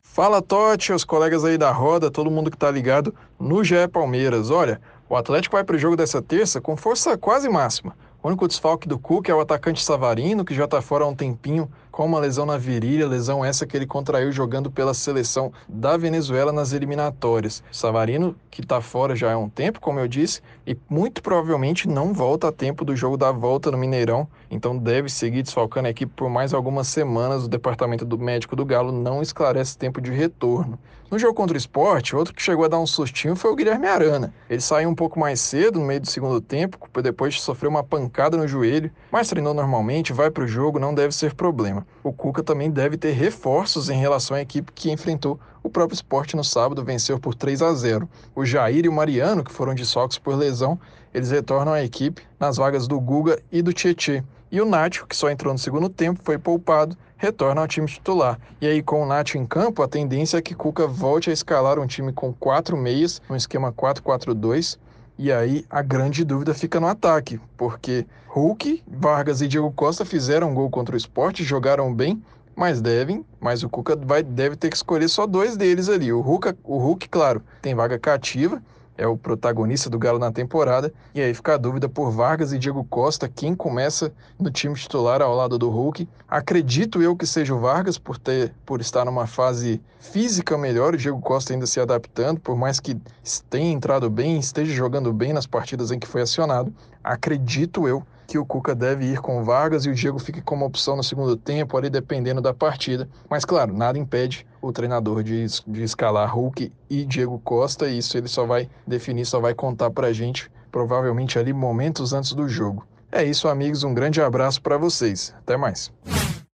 Fala 0.00 0.40
Totti, 0.40 0.92
os 0.92 1.04
colegas 1.04 1.44
aí 1.44 1.58
da 1.58 1.70
roda, 1.70 2.10
todo 2.10 2.30
mundo 2.30 2.50
que 2.50 2.56
está 2.56 2.70
ligado 2.70 3.14
no 3.38 3.62
GE 3.62 3.88
Palmeiras. 3.92 4.50
Olha, 4.50 4.80
o 5.08 5.16
Atlético 5.16 5.56
vai 5.56 5.64
para 5.64 5.76
o 5.76 5.78
jogo 5.78 5.96
dessa 5.96 6.22
terça 6.22 6.60
com 6.60 6.76
força 6.76 7.18
quase 7.18 7.48
máxima. 7.48 7.96
O 8.22 8.28
único 8.28 8.48
desfalque 8.48 8.88
do 8.88 8.98
Cook 8.98 9.28
é 9.28 9.34
o 9.34 9.40
atacante 9.40 9.82
Savarino, 9.82 10.44
que 10.44 10.54
já 10.54 10.64
está 10.64 10.82
fora 10.82 11.04
há 11.04 11.08
um 11.08 11.14
tempinho 11.14 11.70
com 11.98 12.06
uma 12.06 12.20
lesão 12.20 12.46
na 12.46 12.56
virilha, 12.56 13.08
lesão 13.08 13.44
essa 13.44 13.66
que 13.66 13.76
ele 13.76 13.84
contraiu 13.84 14.30
jogando 14.30 14.70
pela 14.70 14.94
seleção 14.94 15.52
da 15.68 15.96
Venezuela 15.96 16.52
nas 16.52 16.72
eliminatórias. 16.72 17.60
Savarino, 17.72 18.36
que 18.52 18.60
está 18.60 18.80
fora 18.80 19.16
já 19.16 19.32
há 19.32 19.36
um 19.36 19.48
tempo, 19.48 19.80
como 19.80 19.98
eu 19.98 20.06
disse, 20.06 20.40
e 20.64 20.76
muito 20.88 21.20
provavelmente 21.20 21.88
não 21.88 22.14
volta 22.14 22.46
a 22.46 22.52
tempo 22.52 22.84
do 22.84 22.94
jogo 22.94 23.16
da 23.16 23.32
volta 23.32 23.72
no 23.72 23.76
Mineirão, 23.76 24.28
então 24.48 24.78
deve 24.78 25.08
seguir 25.08 25.42
desfalcando 25.42 25.88
a 25.88 25.90
equipe 25.90 26.12
por 26.14 26.30
mais 26.30 26.54
algumas 26.54 26.86
semanas. 26.86 27.46
O 27.46 27.48
departamento 27.48 28.04
do 28.04 28.16
médico 28.16 28.54
do 28.54 28.64
Galo 28.64 28.92
não 28.92 29.20
esclarece 29.20 29.76
tempo 29.76 30.00
de 30.00 30.12
retorno. 30.12 30.78
No 31.10 31.18
jogo 31.18 31.32
contra 31.32 31.54
o 31.54 31.58
esporte, 31.58 32.14
outro 32.14 32.34
que 32.34 32.42
chegou 32.42 32.66
a 32.66 32.68
dar 32.68 32.78
um 32.78 32.86
sustinho 32.86 33.34
foi 33.34 33.50
o 33.50 33.56
Guilherme 33.56 33.86
Arana. 33.86 34.34
Ele 34.48 34.60
saiu 34.60 34.90
um 34.90 34.94
pouco 34.94 35.18
mais 35.18 35.40
cedo, 35.40 35.80
no 35.80 35.86
meio 35.86 36.02
do 36.02 36.06
segundo 36.06 36.38
tempo, 36.38 36.78
depois 37.02 37.32
de 37.32 37.40
sofrer 37.40 37.66
uma 37.66 37.82
pancada 37.82 38.36
no 38.36 38.46
joelho, 38.46 38.90
mas 39.10 39.26
treinou 39.26 39.54
normalmente, 39.54 40.12
vai 40.12 40.30
para 40.30 40.44
o 40.44 40.46
jogo, 40.46 40.78
não 40.78 40.94
deve 40.94 41.14
ser 41.14 41.34
problema. 41.34 41.86
O 42.02 42.12
Cuca 42.12 42.42
também 42.42 42.70
deve 42.70 42.96
ter 42.96 43.12
reforços 43.12 43.90
em 43.90 43.98
relação 43.98 44.36
à 44.36 44.40
equipe 44.40 44.72
que 44.72 44.90
enfrentou 44.90 45.38
o 45.62 45.68
próprio 45.68 45.94
esporte 45.94 46.36
no 46.36 46.44
sábado, 46.44 46.84
venceu 46.84 47.18
por 47.18 47.34
3 47.34 47.62
a 47.62 47.72
0. 47.74 48.08
O 48.34 48.44
Jair 48.44 48.84
e 48.84 48.88
o 48.88 48.92
Mariano, 48.92 49.44
que 49.44 49.52
foram 49.52 49.74
de 49.74 49.84
socos 49.84 50.18
por 50.18 50.36
lesão, 50.36 50.78
eles 51.12 51.30
retornam 51.30 51.72
à 51.72 51.82
equipe 51.82 52.22
nas 52.38 52.56
vagas 52.56 52.86
do 52.86 53.00
Guga 53.00 53.38
e 53.50 53.60
do 53.60 53.72
Tietê. 53.72 54.22
E 54.50 54.60
o 54.60 54.64
Nacho, 54.64 55.06
que 55.06 55.16
só 55.16 55.30
entrou 55.30 55.52
no 55.52 55.58
segundo 55.58 55.88
tempo, 55.88 56.20
foi 56.22 56.38
poupado 56.38 56.96
retorna 57.18 57.60
ao 57.60 57.68
time 57.68 57.86
titular. 57.86 58.38
E 58.60 58.66
aí, 58.66 58.82
com 58.82 59.02
o 59.02 59.06
Nacho 59.06 59.36
em 59.36 59.44
campo, 59.44 59.82
a 59.82 59.88
tendência 59.88 60.38
é 60.38 60.42
que 60.42 60.54
Cuca 60.54 60.86
volte 60.86 61.28
a 61.28 61.32
escalar 61.32 61.78
um 61.78 61.86
time 61.86 62.12
com 62.12 62.32
quatro 62.32 62.76
meias, 62.76 63.20
um 63.28 63.36
esquema 63.36 63.72
4-4-2. 63.72 64.78
E 65.18 65.32
aí 65.32 65.66
a 65.68 65.82
grande 65.82 66.24
dúvida 66.24 66.54
fica 66.54 66.78
no 66.78 66.86
ataque, 66.86 67.40
porque 67.56 68.06
Hulk, 68.28 68.84
Vargas 68.86 69.40
e 69.40 69.48
Diego 69.48 69.72
Costa 69.72 70.04
fizeram 70.04 70.50
um 70.50 70.54
gol 70.54 70.70
contra 70.70 70.94
o 70.94 70.98
esporte, 70.98 71.42
jogaram 71.42 71.92
bem, 71.92 72.22
mas 72.54 72.80
devem, 72.80 73.24
mas 73.40 73.64
o 73.64 73.68
Cuca 73.68 73.96
vai, 73.96 74.22
deve 74.22 74.54
ter 74.54 74.68
que 74.70 74.76
escolher 74.76 75.08
só 75.08 75.26
dois 75.26 75.56
deles 75.56 75.88
ali. 75.88 76.12
O 76.12 76.20
Hulk, 76.20 76.54
o 76.62 76.78
Hulk, 76.78 77.08
claro, 77.08 77.42
tem 77.60 77.74
vaga 77.74 77.98
cativa, 77.98 78.62
é 78.98 79.06
o 79.06 79.16
protagonista 79.16 79.88
do 79.88 79.98
Galo 79.98 80.18
na 80.18 80.32
temporada. 80.32 80.92
E 81.14 81.22
aí 81.22 81.32
fica 81.32 81.54
a 81.54 81.56
dúvida 81.56 81.88
por 81.88 82.10
Vargas 82.10 82.52
e 82.52 82.58
Diego 82.58 82.84
Costa, 82.84 83.28
quem 83.28 83.54
começa 83.54 84.12
no 84.38 84.50
time 84.50 84.74
titular 84.74 85.22
ao 85.22 85.34
lado 85.34 85.56
do 85.56 85.70
Hulk. 85.70 86.06
Acredito 86.28 87.00
eu 87.00 87.16
que 87.16 87.26
seja 87.26 87.54
o 87.54 87.60
Vargas 87.60 87.96
por 87.96 88.18
ter 88.18 88.52
por 88.66 88.80
estar 88.80 89.04
numa 89.04 89.26
fase 89.26 89.80
física 90.00 90.58
melhor, 90.58 90.94
o 90.94 90.96
Diego 90.96 91.20
Costa 91.20 91.52
ainda 91.52 91.66
se 91.66 91.80
adaptando, 91.80 92.40
por 92.40 92.56
mais 92.56 92.80
que 92.80 93.00
tenha 93.48 93.72
entrado 93.72 94.10
bem, 94.10 94.38
esteja 94.38 94.74
jogando 94.74 95.12
bem 95.12 95.32
nas 95.32 95.46
partidas 95.46 95.90
em 95.90 95.98
que 95.98 96.06
foi 96.06 96.22
acionado. 96.22 96.72
Acredito 97.02 97.86
eu 97.86 98.04
que 98.28 98.36
o 98.36 98.44
Cuca 98.44 98.74
deve 98.74 99.06
ir 99.06 99.22
com 99.22 99.40
o 99.40 99.44
Vargas 99.44 99.86
e 99.86 99.88
o 99.88 99.94
Diego 99.94 100.18
fique 100.18 100.42
como 100.42 100.66
opção 100.66 100.94
no 100.94 101.02
segundo 101.02 101.34
tempo, 101.34 101.78
ali 101.78 101.88
dependendo 101.88 102.42
da 102.42 102.52
partida. 102.52 103.08
Mas, 103.28 103.42
claro, 103.42 103.72
nada 103.72 103.98
impede 103.98 104.46
o 104.60 104.70
treinador 104.70 105.22
de, 105.22 105.46
de 105.66 105.82
escalar 105.82 106.30
Hulk 106.36 106.70
e 106.90 107.06
Diego 107.06 107.38
Costa, 107.38 107.88
e 107.88 107.96
isso 107.96 108.18
ele 108.18 108.28
só 108.28 108.44
vai 108.44 108.68
definir, 108.86 109.24
só 109.24 109.40
vai 109.40 109.54
contar 109.54 109.90
pra 109.90 110.12
gente, 110.12 110.50
provavelmente 110.70 111.38
ali 111.38 111.54
momentos 111.54 112.12
antes 112.12 112.34
do 112.34 112.46
jogo. 112.46 112.86
É 113.10 113.24
isso, 113.24 113.48
amigos. 113.48 113.82
Um 113.82 113.94
grande 113.94 114.20
abraço 114.20 114.60
para 114.60 114.76
vocês. 114.76 115.34
Até 115.38 115.56
mais. 115.56 115.90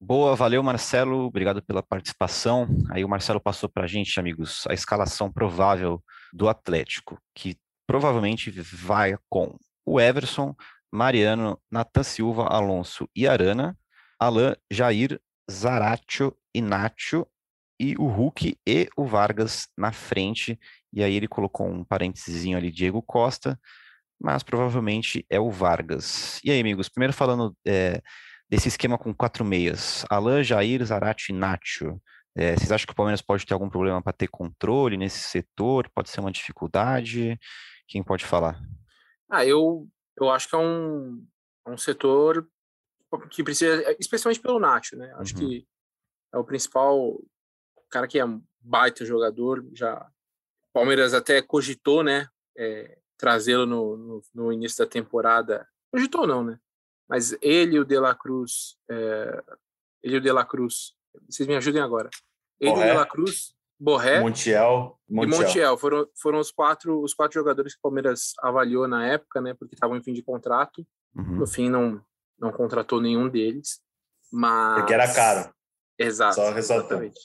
Boa, 0.01 0.35
valeu 0.35 0.61
Marcelo, 0.65 1.27
obrigado 1.27 1.63
pela 1.63 1.85
participação. 1.85 2.67
Aí 2.91 3.05
o 3.05 3.09
Marcelo 3.09 3.41
passou 3.41 3.69
para 3.69 3.85
a 3.85 3.87
gente, 3.87 4.19
amigos, 4.19 4.65
a 4.69 4.75
escalação 4.75 5.31
provável 5.31 6.03
do 6.33 6.49
Atlético, 6.49 7.17
que 7.33 7.57
provavelmente 7.87 8.51
vai 8.51 9.17
com 9.29 9.55
o 9.87 10.01
Everson, 10.01 10.53
Mariano, 10.93 11.61
Natan 11.71 12.03
Silva, 12.03 12.47
Alonso 12.47 13.09
e 13.15 13.27
Arana, 13.27 13.77
Alain, 14.19 14.55
Jair, 14.71 15.21
Zaratio, 15.51 16.37
Inácio 16.55 17.27
e 17.79 17.95
o 17.97 18.07
Hulk 18.07 18.59
e 18.67 18.89
o 18.97 19.05
Vargas 19.07 19.69
na 19.77 19.93
frente. 19.93 20.59
E 20.93 21.03
aí 21.03 21.15
ele 21.15 21.29
colocou 21.29 21.69
um 21.69 21.85
parênteses 21.85 22.45
ali, 22.55 22.71
Diego 22.71 23.01
Costa, 23.01 23.59
mas 24.21 24.43
provavelmente 24.43 25.25
é 25.31 25.41
o 25.41 25.51
Vargas. 25.51 26.41
E 26.45 26.51
aí, 26.51 26.61
amigos, 26.61 26.89
primeiro 26.89 27.13
falando 27.13 27.57
é, 27.67 28.03
desse 28.49 28.69
esquema 28.69 28.99
com 28.99 29.15
quatro 29.15 29.45
meias, 29.45 30.05
Alain, 30.11 30.45
Jair, 30.45 30.85
Zarate 30.85 31.33
e 31.33 31.35
Nacho. 31.35 32.01
É, 32.37 32.55
vocês 32.57 32.71
acham 32.71 32.87
que 32.87 32.93
o 32.93 32.97
Palmeiras 32.97 33.23
pode 33.23 33.47
ter 33.47 33.55
algum 33.55 33.69
problema 33.69 34.03
para 34.03 34.13
ter 34.13 34.29
controle 34.29 34.97
nesse 34.97 35.21
setor? 35.21 35.89
Pode 35.95 36.11
ser 36.11 36.21
uma 36.21 36.31
dificuldade? 36.31 37.39
Quem 37.89 38.03
pode 38.03 38.25
falar? 38.25 38.61
Ah, 39.29 39.45
eu, 39.45 39.89
eu 40.25 40.31
acho 40.31 40.49
que 40.49 40.55
é 40.55 40.59
um, 40.59 41.27
é 41.67 41.71
um 41.71 41.79
setor 41.79 42.49
que 43.31 43.43
precisa, 43.43 43.97
especialmente 43.99 44.41
pelo 44.41 44.61
Nacho, 44.61 44.97
né? 44.97 45.13
Acho 45.17 45.35
uhum. 45.35 45.41
que 45.41 45.67
é 46.33 46.39
o 46.39 46.45
principal 46.45 47.21
cara 47.91 48.07
que 48.07 48.19
é 48.19 48.25
um 48.25 48.43
baita 48.61 49.05
jogador. 49.05 49.67
Já 49.73 50.09
Palmeiras 50.73 51.13
até 51.13 51.43
cogitou, 51.43 52.03
né? 52.03 52.29
É, 52.57 52.99
trazê-lo 53.17 53.67
no, 53.67 53.97
no, 53.97 54.23
no, 54.35 54.53
início 54.53 54.85
da 54.85 54.91
temporada. 54.91 55.69
Cogitou 55.93 56.27
não, 56.27 56.45
né? 56.45 56.59
Mas 57.09 57.37
ele 57.43 57.77
e 57.77 57.81
o 57.81 57.85
De 57.85 57.99
La 57.99 58.15
Cruz, 58.15 58.79
é, 58.89 59.43
ele 60.03 60.15
e 60.15 60.19
o 60.19 60.21
De 60.21 60.31
La 60.31 60.45
Cruz, 60.45 60.95
vocês 61.29 61.49
me 61.49 61.57
ajudem 61.57 61.83
agora. 61.83 62.09
Ele 62.61 62.71
e 62.71 62.75
o 62.75 62.77
De 62.77 62.93
La 62.93 63.07
Cruz, 63.07 63.55
Borré 63.81 64.21
Montiel, 64.21 64.99
Montiel. 65.09 65.41
e 65.41 65.43
Montiel 65.43 65.79
foram, 65.79 66.07
foram 66.21 66.39
os 66.39 66.53
quatro 66.53 67.01
os 67.03 67.15
quatro 67.15 67.35
jogadores 67.35 67.73
que 67.73 67.79
o 67.79 67.83
Palmeiras 67.83 68.35
avaliou 68.41 68.87
na 68.87 69.07
época, 69.07 69.41
né? 69.41 69.55
Porque 69.55 69.75
estavam 69.75 69.97
em 69.97 70.03
fim 70.03 70.13
de 70.13 70.23
contrato. 70.23 70.87
Uhum. 71.17 71.37
No 71.37 71.47
fim 71.47 71.71
não 71.71 72.03
não 72.39 72.53
contratou 72.53 73.01
nenhum 73.01 73.29
deles, 73.29 73.81
mas 74.31 74.81
porque 74.81 74.95
era 74.95 75.13
caro. 75.13 75.53
Exato. 75.99 76.35
Só 76.35 76.57
exatamente. 76.57 77.21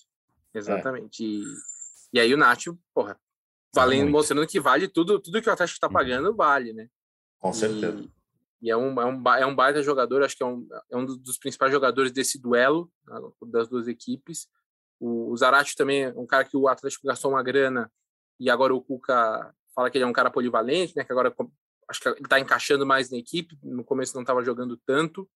Exatamente. 0.54 1.24
É. 1.24 1.28
E, 1.28 1.44
e 2.14 2.20
aí 2.20 2.34
o 2.34 2.38
Nacho, 2.38 2.78
porra, 2.94 3.20
valendo, 3.74 4.10
mostrando 4.10 4.48
que 4.48 4.60
vale 4.60 4.88
tudo, 4.88 5.20
tudo 5.20 5.42
que 5.42 5.50
o 5.50 5.54
Atlético 5.54 5.76
está 5.76 5.88
uhum. 5.88 5.94
pagando 5.94 6.36
vale, 6.36 6.74
né? 6.74 6.88
Com 7.40 7.54
certeza. 7.54 8.06
E 8.62 8.72
é 8.72 8.76
um, 8.76 9.00
é 9.00 9.06
um, 9.06 9.24
é 9.36 9.46
um 9.46 9.56
baita 9.56 9.84
jogador, 9.84 10.24
acho 10.24 10.36
que 10.36 10.44
é 10.44 10.46
um, 10.46 10.68
é 10.90 10.98
um 10.98 11.06
dos 11.06 11.38
principais 11.38 11.72
jogadores 11.72 12.12
desse 12.12 12.40
duelo 12.40 12.92
né, 13.06 13.20
das 13.48 13.68
duas 13.68 13.88
equipes. 13.88 14.48
O, 15.00 15.32
o 15.32 15.38
Zarate 15.38 15.76
também 15.76 16.04
é 16.04 16.14
um 16.16 16.26
cara 16.26 16.46
que 16.46 16.58
o 16.58 16.68
Atlético 16.68 17.08
gastou 17.08 17.32
uma 17.32 17.44
grana 17.44 17.92
e 18.40 18.50
agora 18.50 18.74
o 18.74 18.82
Cuca 18.82 19.54
fala 19.74 19.90
que 19.90 19.98
ele 19.98 20.06
é 20.06 20.08
um 20.08 20.14
cara 20.14 20.32
polivalente, 20.32 20.96
né? 20.96 21.04
Que 21.04 21.12
agora 21.12 21.34
acho 21.88 22.02
que 22.02 22.10
ele 22.10 22.22
está 22.22 22.40
encaixando 22.40 22.86
mais 22.86 23.10
na 23.12 23.18
equipe. 23.18 23.58
No 23.64 23.84
começo 23.84 24.16
não 24.16 24.22
estava 24.22 24.44
jogando 24.44 24.78
tanto. 24.86 25.30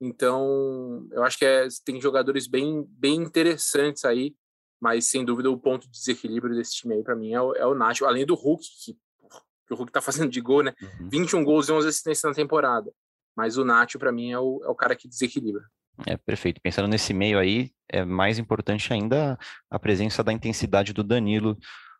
Então, 0.00 1.06
eu 1.10 1.22
acho 1.22 1.38
que 1.38 1.44
é, 1.44 1.68
tem 1.84 2.00
jogadores 2.00 2.46
bem, 2.46 2.84
bem 2.90 3.16
interessantes 3.16 4.04
aí, 4.04 4.34
mas 4.80 5.06
sem 5.06 5.24
dúvida 5.24 5.50
o 5.50 5.58
ponto 5.58 5.86
de 5.86 5.92
desequilíbrio 5.92 6.54
desse 6.54 6.74
time 6.74 6.94
aí 6.94 7.02
para 7.02 7.16
mim 7.16 7.32
é 7.32 7.40
o, 7.40 7.54
é 7.54 7.66
o 7.66 7.74
Nacho, 7.74 8.04
além 8.04 8.26
do 8.26 8.34
Hulk, 8.34 8.62
que 8.84 8.98
que 9.66 9.74
o 9.74 9.76
Hulk 9.76 9.92
tá 9.92 10.00
fazendo 10.00 10.30
de 10.30 10.40
gol, 10.40 10.62
né? 10.62 10.74
Uhum. 11.00 11.08
21 11.10 11.44
gols 11.44 11.68
e 11.68 11.72
11 11.72 11.88
assistências 11.88 12.30
na 12.30 12.34
temporada. 12.34 12.92
Mas 13.36 13.58
o 13.58 13.64
Nacho, 13.64 13.98
para 13.98 14.12
mim, 14.12 14.32
é 14.32 14.38
o, 14.38 14.62
é 14.64 14.68
o 14.68 14.74
cara 14.74 14.96
que 14.96 15.08
desequilibra. 15.08 15.64
É, 16.04 16.16
perfeito. 16.16 16.60
Pensando 16.60 16.88
nesse 16.88 17.14
meio 17.14 17.38
aí, 17.38 17.70
é 17.88 18.04
mais 18.04 18.38
importante 18.38 18.92
ainda 18.92 19.38
a 19.70 19.78
presença 19.78 20.22
da 20.22 20.32
intensidade 20.32 20.92
do 20.92 21.04
Danilo 21.04 21.56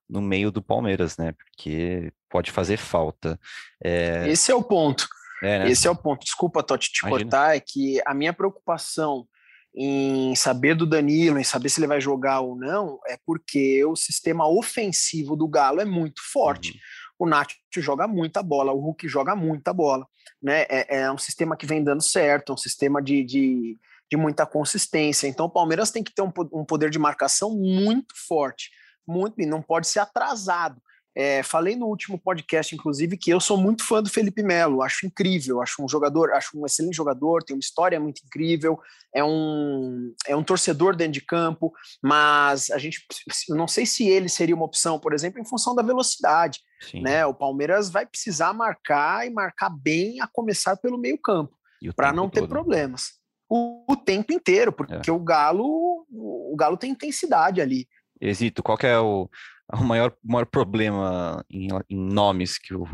no 0.09 0.21
meio 0.21 0.51
do 0.51 0.63
Palmeiras, 0.63 1.17
né? 1.17 1.33
Porque 1.33 2.13
pode 2.29 2.51
fazer 2.51 2.77
falta. 2.77 3.39
É... 3.83 4.29
Esse 4.29 4.53
é 4.53 4.55
o 4.55 4.63
ponto. 4.63 5.09
É, 5.43 5.61
né? 5.61 5.71
Esse 5.71 5.87
é 5.87 5.91
o 5.91 5.97
ponto. 5.97 6.25
Desculpa, 6.25 6.63
Totti, 6.63 6.93
te 6.93 7.07
Imagina. 7.07 7.31
cortar, 7.31 7.57
é 7.57 7.61
que 7.61 8.01
a 8.05 8.15
minha 8.15 8.33
preocupação 8.33 9.27
em 9.75 10.35
saber 10.35 10.75
do 10.75 10.87
Danilo, 10.87 11.39
em 11.39 11.45
saber 11.45 11.69
se 11.69 11.79
ele 11.79 11.87
vai 11.87 12.01
jogar 12.01 12.41
ou 12.41 12.57
não, 12.57 12.99
é 13.07 13.19
porque 13.27 13.85
o 13.85 13.95
sistema 13.95 14.49
ofensivo 14.49 15.37
do 15.37 15.47
Galo 15.47 15.81
é 15.81 15.85
muito 15.85 16.21
forte. 16.33 16.73
Uhum 16.73 17.06
o 17.18 17.26
Nacho 17.26 17.57
joga 17.76 18.07
muita 18.07 18.42
bola, 18.42 18.72
o 18.72 18.81
Hulk 18.81 19.09
joga 19.09 19.35
muita 19.35 19.72
bola. 19.72 20.07
Né? 20.42 20.62
É, 20.68 21.00
é 21.00 21.12
um 21.12 21.18
sistema 21.18 21.57
que 21.57 21.66
vem 21.66 21.83
dando 21.83 22.02
certo, 22.02 22.52
é 22.52 22.55
um 22.55 22.59
sistema 22.59 23.02
de, 23.02 23.24
de, 23.24 23.79
de, 24.11 24.16
muita 24.16 24.46
consistência. 24.46 25.26
Então 25.26 25.46
o 25.46 25.50
Palmeiras 25.50 25.90
tem 25.90 26.02
que 26.02 26.14
ter 26.14 26.22
um, 26.22 26.33
um 26.52 26.64
poder 26.64 26.90
de 26.90 26.98
marcação 26.98 27.50
muito 27.50 28.14
forte, 28.26 28.70
muito, 29.07 29.35
não 29.46 29.62
pode 29.62 29.87
ser 29.88 30.00
atrasado. 30.00 30.81
É, 31.18 31.42
falei 31.42 31.74
no 31.74 31.87
último 31.87 32.18
podcast, 32.18 32.74
inclusive, 32.74 33.16
que 33.16 33.31
eu 33.31 33.40
sou 33.40 33.57
muito 33.57 33.83
fã 33.83 34.02
do 34.02 34.11
Felipe 34.11 34.42
Melo, 34.42 34.83
acho 34.83 35.07
incrível, 35.07 35.62
acho 35.62 35.83
um 35.83 35.88
jogador, 35.88 36.31
acho 36.33 36.61
um 36.61 36.66
excelente 36.66 36.94
jogador, 36.94 37.42
tem 37.42 37.57
uma 37.57 37.61
história 37.61 37.98
muito 37.98 38.20
incrível, 38.22 38.79
é 39.14 39.24
um, 39.24 40.12
é 40.26 40.37
um 40.37 40.44
torcedor 40.44 40.94
dentro 40.94 41.14
de 41.14 41.22
campo, 41.22 41.72
mas 42.02 42.70
a 42.70 42.76
gente 42.76 43.00
não 43.48 43.66
sei 43.66 43.87
se 43.87 44.07
ele 44.07 44.29
seria 44.29 44.55
uma 44.55 44.66
opção, 44.66 44.98
por 44.98 45.14
exemplo, 45.14 45.40
em 45.40 45.44
função 45.46 45.74
da 45.74 45.83
velocidade. 45.83 46.61
Né? 46.92 47.24
O 47.24 47.33
Palmeiras 47.33 47.88
vai 47.88 48.05
precisar 48.05 48.52
marcar 48.52 49.26
e 49.26 49.31
marcar 49.31 49.70
bem 49.70 50.20
a 50.20 50.26
começar 50.26 50.76
pelo 50.76 50.98
meio-campo, 50.98 51.57
para 51.96 52.12
não 52.12 52.29
ter 52.29 52.40
todo. 52.40 52.50
problemas. 52.50 53.14
O, 53.48 53.90
o, 53.90 53.96
tempo 53.96 54.35
inteiro, 54.35 54.70
porque 54.70 55.09
é. 55.09 55.12
o 55.12 55.20
Galo 55.20 56.05
o 56.11 56.55
Galo 56.59 56.76
tem 56.76 56.90
intensidade 56.90 57.61
ali. 57.61 57.88
Exito, 58.20 58.62
qual 58.62 58.79
é 58.83 58.98
o, 58.98 59.31
o 59.72 59.85
maior, 59.85 60.12
maior 60.22 60.46
problema 60.46 61.44
em, 61.50 61.68
em, 61.90 61.96
nomes 61.96 62.59
que 62.59 62.74
o, 62.74 62.85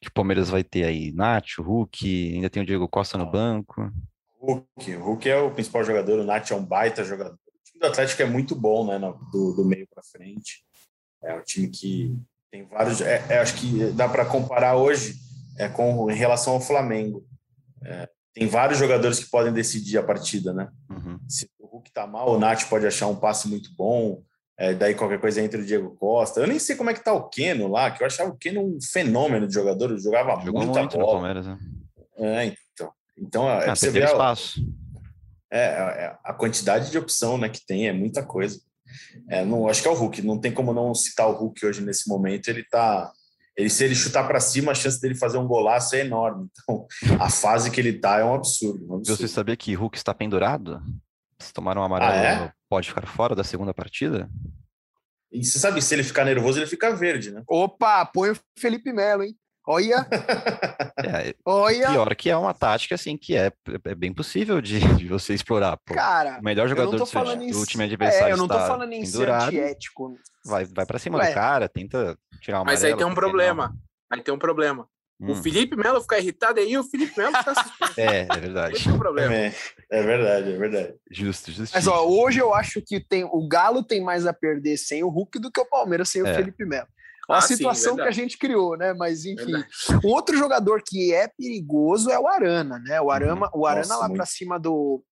que 0.00 0.08
o 0.08 0.12
Palmeiras 0.12 0.50
vai 0.50 0.62
ter 0.62 0.84
aí? 0.84 1.12
Nath, 1.12 1.58
Hulk, 1.58 2.34
ainda 2.34 2.50
tem 2.50 2.62
o 2.62 2.66
Diego 2.66 2.88
Costa 2.88 3.16
no 3.16 3.30
banco. 3.30 3.90
Hulk, 4.40 4.96
o 4.96 5.04
Hulk 5.04 5.28
é 5.28 5.38
o 5.38 5.50
principal 5.50 5.84
jogador, 5.84 6.20
o 6.20 6.24
Nath 6.24 6.50
é 6.50 6.54
um 6.54 6.64
baita 6.64 7.04
jogador. 7.04 7.34
O 7.34 7.64
time 7.64 7.80
do 7.80 7.86
Atlético 7.86 8.22
é 8.22 8.26
muito 8.26 8.54
bom, 8.54 8.86
né, 8.86 8.98
do, 9.32 9.52
do 9.52 9.64
meio 9.64 9.86
para 9.92 10.02
frente. 10.02 10.64
É 11.22 11.34
um 11.34 11.42
time 11.42 11.68
que 11.68 12.16
tem 12.50 12.64
vários. 12.66 13.00
É, 13.00 13.24
é, 13.28 13.38
acho 13.38 13.54
que 13.56 13.90
dá 13.92 14.08
para 14.08 14.24
comparar 14.24 14.76
hoje 14.76 15.14
é, 15.58 15.68
com 15.68 16.10
em 16.10 16.14
relação 16.14 16.54
ao 16.54 16.60
Flamengo. 16.60 17.26
É, 17.84 18.08
tem 18.32 18.46
vários 18.46 18.78
jogadores 18.78 19.18
que 19.18 19.30
podem 19.30 19.52
decidir 19.52 19.98
a 19.98 20.02
partida, 20.02 20.52
né? 20.52 20.68
Uhum. 20.88 21.18
Se 21.28 21.50
o 21.58 21.66
Hulk 21.66 21.90
tá 21.90 22.06
mal, 22.06 22.30
o 22.30 22.38
Nath 22.38 22.68
pode 22.68 22.86
achar 22.86 23.08
um 23.08 23.16
passe 23.16 23.48
muito 23.48 23.74
bom. 23.74 24.22
É, 24.58 24.74
daí 24.74 24.92
qualquer 24.94 25.20
coisa 25.20 25.40
entre 25.40 25.60
o 25.60 25.64
Diego 25.64 25.94
Costa. 25.94 26.40
Eu 26.40 26.48
nem 26.48 26.58
sei 26.58 26.74
como 26.74 26.90
é 26.90 26.94
que 26.94 27.04
tá 27.04 27.12
o 27.12 27.28
Keno 27.28 27.68
lá, 27.68 27.92
que 27.92 28.02
eu 28.02 28.06
achava 28.06 28.30
o 28.30 28.36
Keno 28.36 28.60
um 28.60 28.78
fenômeno 28.82 29.46
de 29.46 29.54
jogador, 29.54 29.90
ele 29.92 30.00
jogava 30.00 30.44
Jogou 30.44 30.64
muita 30.64 30.80
muito 30.80 30.98
bola. 30.98 31.12
Palmeiras, 31.12 31.46
né? 31.46 31.58
É, 32.16 32.44
então. 32.46 32.92
Então, 33.16 33.48
é, 33.48 33.70
ah, 33.70 33.76
você 33.76 33.88
vê 33.88 34.04
espaço. 34.04 34.60
É, 35.50 35.60
é, 35.60 36.16
a 36.24 36.34
quantidade 36.34 36.90
de 36.90 36.98
opção 36.98 37.38
né, 37.38 37.48
que 37.48 37.64
tem 37.64 37.88
é 37.88 37.92
muita 37.92 38.22
coisa. 38.24 38.60
É, 39.28 39.44
não, 39.44 39.68
acho 39.68 39.80
que 39.80 39.88
é 39.88 39.90
o 39.90 39.94
Hulk, 39.94 40.22
não 40.22 40.40
tem 40.40 40.52
como 40.52 40.72
não 40.74 40.94
citar 40.94 41.28
o 41.28 41.34
Hulk 41.34 41.64
hoje 41.64 41.80
nesse 41.80 42.08
momento. 42.08 42.48
Ele 42.48 42.64
tá. 42.64 43.12
Ele, 43.56 43.70
se 43.70 43.84
ele 43.84 43.94
chutar 43.94 44.26
para 44.26 44.40
cima, 44.40 44.72
a 44.72 44.74
chance 44.74 45.00
dele 45.00 45.14
fazer 45.14 45.38
um 45.38 45.46
golaço 45.46 45.94
é 45.94 46.00
enorme. 46.00 46.48
Então, 46.64 46.86
a 47.20 47.30
fase 47.30 47.70
que 47.70 47.80
ele 47.80 47.92
tá 47.92 48.18
é 48.18 48.24
um 48.24 48.34
absurdo. 48.34 48.84
Um 48.90 48.96
absurdo. 48.96 49.20
Você 49.20 49.28
sabia 49.28 49.56
que 49.56 49.74
Hulk 49.74 49.96
está 49.96 50.12
pendurado? 50.12 50.82
Se 51.38 51.52
tomar 51.52 51.78
um 51.78 51.82
amarelo, 51.82 52.12
ah, 52.12 52.16
é? 52.16 52.52
Pode 52.68 52.88
ficar 52.88 53.06
fora 53.06 53.34
da 53.34 53.44
segunda 53.44 53.72
partida? 53.72 54.28
E 55.30 55.44
você 55.44 55.58
sabe, 55.58 55.82
se 55.82 55.94
ele 55.94 56.02
ficar 56.02 56.24
nervoso, 56.24 56.58
ele 56.58 56.66
fica 56.66 56.94
verde, 56.94 57.30
né? 57.30 57.42
Opa, 57.46 58.06
põe 58.06 58.30
o 58.30 58.36
Felipe 58.58 58.92
Melo, 58.92 59.22
hein? 59.22 59.36
Olha! 59.66 60.06
É, 60.98 61.32
Olha! 61.44 61.92
Pior 61.92 62.16
que 62.16 62.28
é 62.28 62.36
uma 62.36 62.52
tática, 62.52 62.96
assim, 62.96 63.16
que 63.16 63.36
é, 63.36 63.52
é 63.84 63.94
bem 63.94 64.12
possível 64.12 64.60
de, 64.60 64.80
de 64.98 65.06
você 65.06 65.32
explorar. 65.32 65.76
Pô. 65.76 65.94
Cara, 65.94 66.40
o 66.40 66.44
melhor 66.44 66.68
jogador 66.68 66.90
do, 66.90 67.06
seu, 67.06 67.24
em... 67.40 67.52
do 67.52 67.64
time 67.64 67.84
adversário 67.84 68.30
é, 68.30 68.32
eu 68.32 68.36
não 68.36 68.48
tô 68.48 68.58
falando 68.58 68.92
em 68.92 69.06
ser 69.06 69.30
antiético. 69.30 70.18
Vai, 70.44 70.64
vai 70.64 70.84
pra 70.84 70.98
cima 70.98 71.18
Ué. 71.18 71.28
do 71.28 71.34
cara, 71.34 71.68
tenta 71.68 72.18
tirar 72.40 72.58
uma 72.58 72.64
Mas 72.64 72.82
aí 72.82 72.96
tem 72.96 73.06
um 73.06 73.14
problema. 73.14 73.68
Não. 73.68 73.78
Aí 74.10 74.20
tem 74.22 74.34
um 74.34 74.38
problema. 74.38 74.88
Hum. 75.20 75.32
O 75.32 75.34
Felipe 75.34 75.76
Melo 75.76 76.00
ficar 76.00 76.20
irritado 76.20 76.60
aí, 76.60 76.78
o 76.78 76.84
Felipe 76.84 77.18
Melo 77.18 77.32
fica 77.36 77.52
É, 77.98 78.20
é 78.20 78.40
verdade. 78.40 78.76
Esse 78.76 78.88
é 78.88 78.92
o 78.92 78.98
problema. 78.98 79.34
É, 79.34 79.54
é 79.90 80.02
verdade, 80.02 80.52
é 80.52 80.56
verdade. 80.56 80.94
Justo, 81.10 81.50
justo. 81.50 81.72
Mas 81.74 81.86
ó, 81.88 82.06
hoje 82.06 82.38
eu 82.38 82.54
acho 82.54 82.80
que 82.80 83.00
tem, 83.00 83.24
o 83.24 83.48
Galo 83.48 83.82
tem 83.82 84.00
mais 84.00 84.26
a 84.26 84.32
perder 84.32 84.76
sem 84.76 85.02
o 85.02 85.08
Hulk 85.08 85.40
do 85.40 85.50
que 85.50 85.60
o 85.60 85.66
Palmeiras 85.66 86.08
sem 86.08 86.24
é. 86.24 86.30
o 86.30 86.34
Felipe 86.34 86.64
Melo. 86.64 86.86
a 87.28 87.38
ah, 87.38 87.40
situação 87.40 87.96
sim, 87.96 88.02
que 88.02 88.08
a 88.08 88.12
gente 88.12 88.38
criou, 88.38 88.76
né? 88.76 88.94
Mas 88.94 89.24
enfim. 89.24 89.52
O 90.04 90.08
outro 90.08 90.36
jogador 90.36 90.82
que 90.86 91.12
é 91.12 91.26
perigoso 91.26 92.10
é 92.10 92.18
o 92.18 92.28
Arana, 92.28 92.78
né? 92.78 93.00
O 93.00 93.10
Arana, 93.10 93.46
uhum. 93.46 93.60
o 93.60 93.66
Arana 93.66 93.88
Nossa, 93.88 94.06
lá 94.06 94.10
para 94.10 94.26
cima 94.26 94.58
do. 94.58 95.02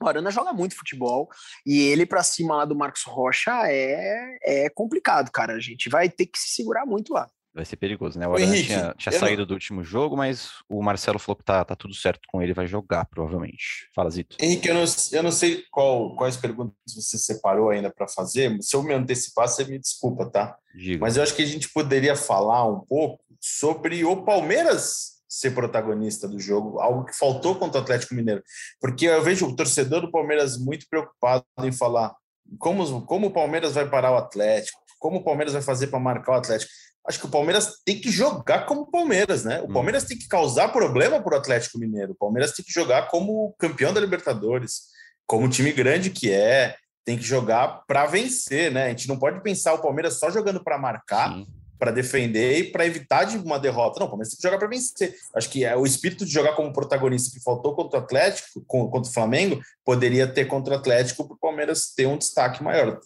O 0.00 0.06
Arana 0.06 0.30
joga 0.30 0.52
muito 0.52 0.76
futebol 0.76 1.28
e 1.66 1.80
ele 1.80 2.06
para 2.06 2.22
cima 2.22 2.54
lá 2.54 2.64
do 2.64 2.76
Marcos 2.76 3.02
Rocha 3.02 3.50
é, 3.64 4.38
é 4.44 4.70
complicado, 4.70 5.32
cara. 5.32 5.54
A 5.54 5.60
gente 5.60 5.88
vai 5.88 6.08
ter 6.08 6.26
que 6.26 6.38
se 6.38 6.54
segurar 6.54 6.86
muito 6.86 7.12
lá. 7.12 7.28
Vai 7.54 7.64
ser 7.64 7.76
perigoso, 7.76 8.18
né? 8.18 8.28
O 8.28 8.34
Arana 8.34 8.54
tinha, 8.54 8.94
tinha 8.96 9.12
saído 9.12 9.42
não... 9.42 9.46
do 9.46 9.54
último 9.54 9.82
jogo, 9.82 10.16
mas 10.16 10.50
o 10.68 10.82
Marcelo 10.82 11.18
falou 11.18 11.36
que 11.36 11.44
tá, 11.44 11.64
tá 11.64 11.74
tudo 11.74 11.94
certo 11.94 12.20
com 12.28 12.40
ele, 12.40 12.52
vai 12.52 12.66
jogar, 12.66 13.04
provavelmente. 13.06 13.88
Fala, 13.94 14.10
Zito. 14.10 14.36
Henrique, 14.40 14.68
eu 14.68 14.74
não, 14.74 14.84
eu 15.12 15.22
não 15.22 15.32
sei 15.32 15.64
qual, 15.70 16.14
quais 16.14 16.36
perguntas 16.36 16.76
você 16.86 17.18
separou 17.18 17.70
ainda 17.70 17.90
para 17.90 18.06
fazer. 18.06 18.56
Se 18.60 18.76
eu 18.76 18.82
me 18.82 18.94
antecipar, 18.94 19.48
você 19.48 19.64
me 19.64 19.78
desculpa, 19.78 20.30
tá? 20.30 20.56
Digo. 20.74 21.00
Mas 21.00 21.16
eu 21.16 21.22
acho 21.22 21.34
que 21.34 21.42
a 21.42 21.46
gente 21.46 21.68
poderia 21.70 22.14
falar 22.14 22.64
um 22.68 22.80
pouco 22.80 23.24
sobre 23.40 24.04
o 24.04 24.24
Palmeiras 24.24 25.18
ser 25.28 25.50
protagonista 25.50 26.26
do 26.26 26.40
jogo, 26.40 26.80
algo 26.80 27.04
que 27.04 27.16
faltou 27.16 27.54
contra 27.54 27.80
o 27.80 27.82
Atlético 27.82 28.14
Mineiro. 28.14 28.42
Porque 28.80 29.06
eu 29.06 29.22
vejo 29.22 29.46
o 29.46 29.54
torcedor 29.54 30.00
do 30.00 30.10
Palmeiras 30.10 30.56
muito 30.56 30.86
preocupado 30.88 31.44
em 31.62 31.72
falar 31.72 32.14
como, 32.58 33.04
como 33.04 33.26
o 33.26 33.32
Palmeiras 33.32 33.74
vai 33.74 33.88
parar 33.88 34.12
o 34.12 34.16
Atlético, 34.16 34.80
como 34.98 35.18
o 35.18 35.24
Palmeiras 35.24 35.52
vai 35.52 35.62
fazer 35.62 35.88
para 35.88 36.00
marcar 36.00 36.32
o 36.32 36.36
Atlético 36.36 36.72
acho 37.08 37.18
que 37.18 37.26
o 37.26 37.30
Palmeiras 37.30 37.80
tem 37.84 38.00
que 38.00 38.10
jogar 38.10 38.66
como 38.66 38.90
Palmeiras, 38.90 39.44
né? 39.44 39.60
O 39.62 39.64
hum. 39.64 39.72
Palmeiras 39.72 40.04
tem 40.04 40.18
que 40.18 40.28
causar 40.28 40.68
problema 40.68 41.20
para 41.20 41.34
o 41.34 41.38
Atlético 41.38 41.78
Mineiro. 41.78 42.12
O 42.12 42.16
Palmeiras 42.16 42.52
tem 42.52 42.64
que 42.64 42.72
jogar 42.72 43.08
como 43.08 43.54
campeão 43.58 43.92
da 43.92 44.00
Libertadores, 44.00 44.82
como 45.26 45.48
time 45.48 45.72
grande 45.72 46.10
que 46.10 46.30
é, 46.30 46.76
tem 47.04 47.16
que 47.16 47.24
jogar 47.24 47.82
para 47.86 48.06
vencer, 48.06 48.70
né? 48.70 48.86
A 48.86 48.88
gente 48.90 49.08
não 49.08 49.18
pode 49.18 49.42
pensar 49.42 49.72
o 49.74 49.82
Palmeiras 49.82 50.18
só 50.18 50.30
jogando 50.30 50.62
para 50.62 50.78
marcar. 50.78 51.32
Sim 51.32 51.57
para 51.78 51.90
defender 51.90 52.58
e 52.58 52.64
para 52.64 52.86
evitar 52.86 53.24
de 53.24 53.36
uma 53.38 53.58
derrota. 53.58 54.00
Não, 54.00 54.06
o 54.06 54.10
Palmeiras 54.10 54.30
tem 54.30 54.36
que 54.36 54.42
jogar 54.42 54.58
para 54.58 54.68
vencer. 54.68 55.14
Acho 55.34 55.48
que 55.48 55.64
é 55.64 55.76
o 55.76 55.86
espírito 55.86 56.24
de 56.24 56.32
jogar 56.32 56.54
como 56.54 56.72
protagonista 56.72 57.30
que 57.32 57.42
faltou 57.42 57.74
contra 57.74 58.00
o 58.00 58.02
Atlético, 58.02 58.60
contra 58.66 59.10
o 59.10 59.14
Flamengo, 59.14 59.60
poderia 59.84 60.26
ter 60.26 60.46
contra 60.46 60.74
o 60.74 60.76
Atlético 60.76 61.26
para 61.26 61.34
o 61.34 61.38
Palmeiras 61.38 61.92
ter 61.94 62.06
um 62.06 62.18
destaque 62.18 62.62
maior. 62.62 62.98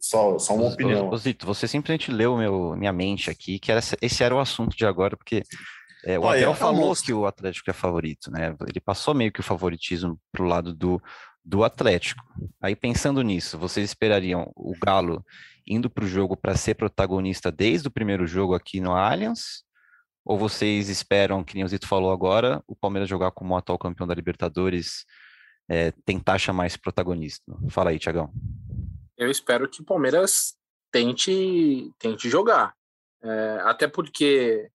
Só, 0.00 0.38
só 0.38 0.54
uma 0.54 0.68
opinião. 0.68 1.14
Zito, 1.16 1.46
você 1.46 1.68
simplesmente 1.68 2.10
leu 2.10 2.36
meu, 2.36 2.74
minha 2.76 2.92
mente 2.92 3.30
aqui, 3.30 3.58
que 3.58 3.70
era, 3.70 3.80
esse 4.00 4.22
era 4.22 4.34
o 4.34 4.40
assunto 4.40 4.76
de 4.76 4.86
agora, 4.86 5.16
porque 5.16 5.42
é, 6.04 6.18
o 6.18 6.28
Abel 6.28 6.54
falou 6.54 6.94
que 6.94 7.12
o 7.12 7.26
Atlético 7.26 7.70
é 7.70 7.72
favorito, 7.72 8.30
né? 8.30 8.54
Ele 8.68 8.80
passou 8.80 9.14
meio 9.14 9.32
que 9.32 9.40
o 9.40 9.44
favoritismo 9.44 10.18
para 10.30 10.42
o 10.42 10.46
lado 10.46 10.74
do, 10.74 11.00
do 11.44 11.62
Atlético. 11.62 12.24
Aí 12.60 12.74
pensando 12.74 13.20
nisso, 13.22 13.58
vocês 13.58 13.90
esperariam 13.90 14.50
o 14.56 14.72
Galo 14.82 15.24
indo 15.66 15.90
para 15.90 16.04
o 16.04 16.08
jogo 16.08 16.36
para 16.36 16.56
ser 16.56 16.74
protagonista 16.74 17.50
desde 17.52 17.88
o 17.88 17.90
primeiro 17.90 18.26
jogo 18.26 18.54
aqui 18.54 18.80
no 18.80 18.92
Allianz? 18.92 19.62
Ou 20.24 20.38
vocês 20.38 20.88
esperam, 20.88 21.44
que 21.44 21.54
nem 21.54 21.64
o 21.64 21.68
Zito 21.68 21.86
falou 21.86 22.10
agora, 22.10 22.62
o 22.66 22.74
Palmeiras 22.74 23.08
jogar 23.08 23.30
como 23.30 23.56
atual 23.56 23.78
campeão 23.78 24.06
da 24.06 24.14
Libertadores, 24.14 25.04
é, 25.68 25.92
tentar 26.06 26.38
chamar 26.38 26.66
esse 26.66 26.78
protagonista? 26.78 27.44
Fala 27.68 27.90
aí, 27.90 27.98
Tiagão. 27.98 28.32
Eu 29.18 29.30
espero 29.30 29.68
que 29.68 29.82
o 29.82 29.84
Palmeiras 29.84 30.54
tente, 30.90 31.92
tente 31.98 32.30
jogar. 32.30 32.74
É, 33.22 33.60
até 33.64 33.86
porque 33.86 34.70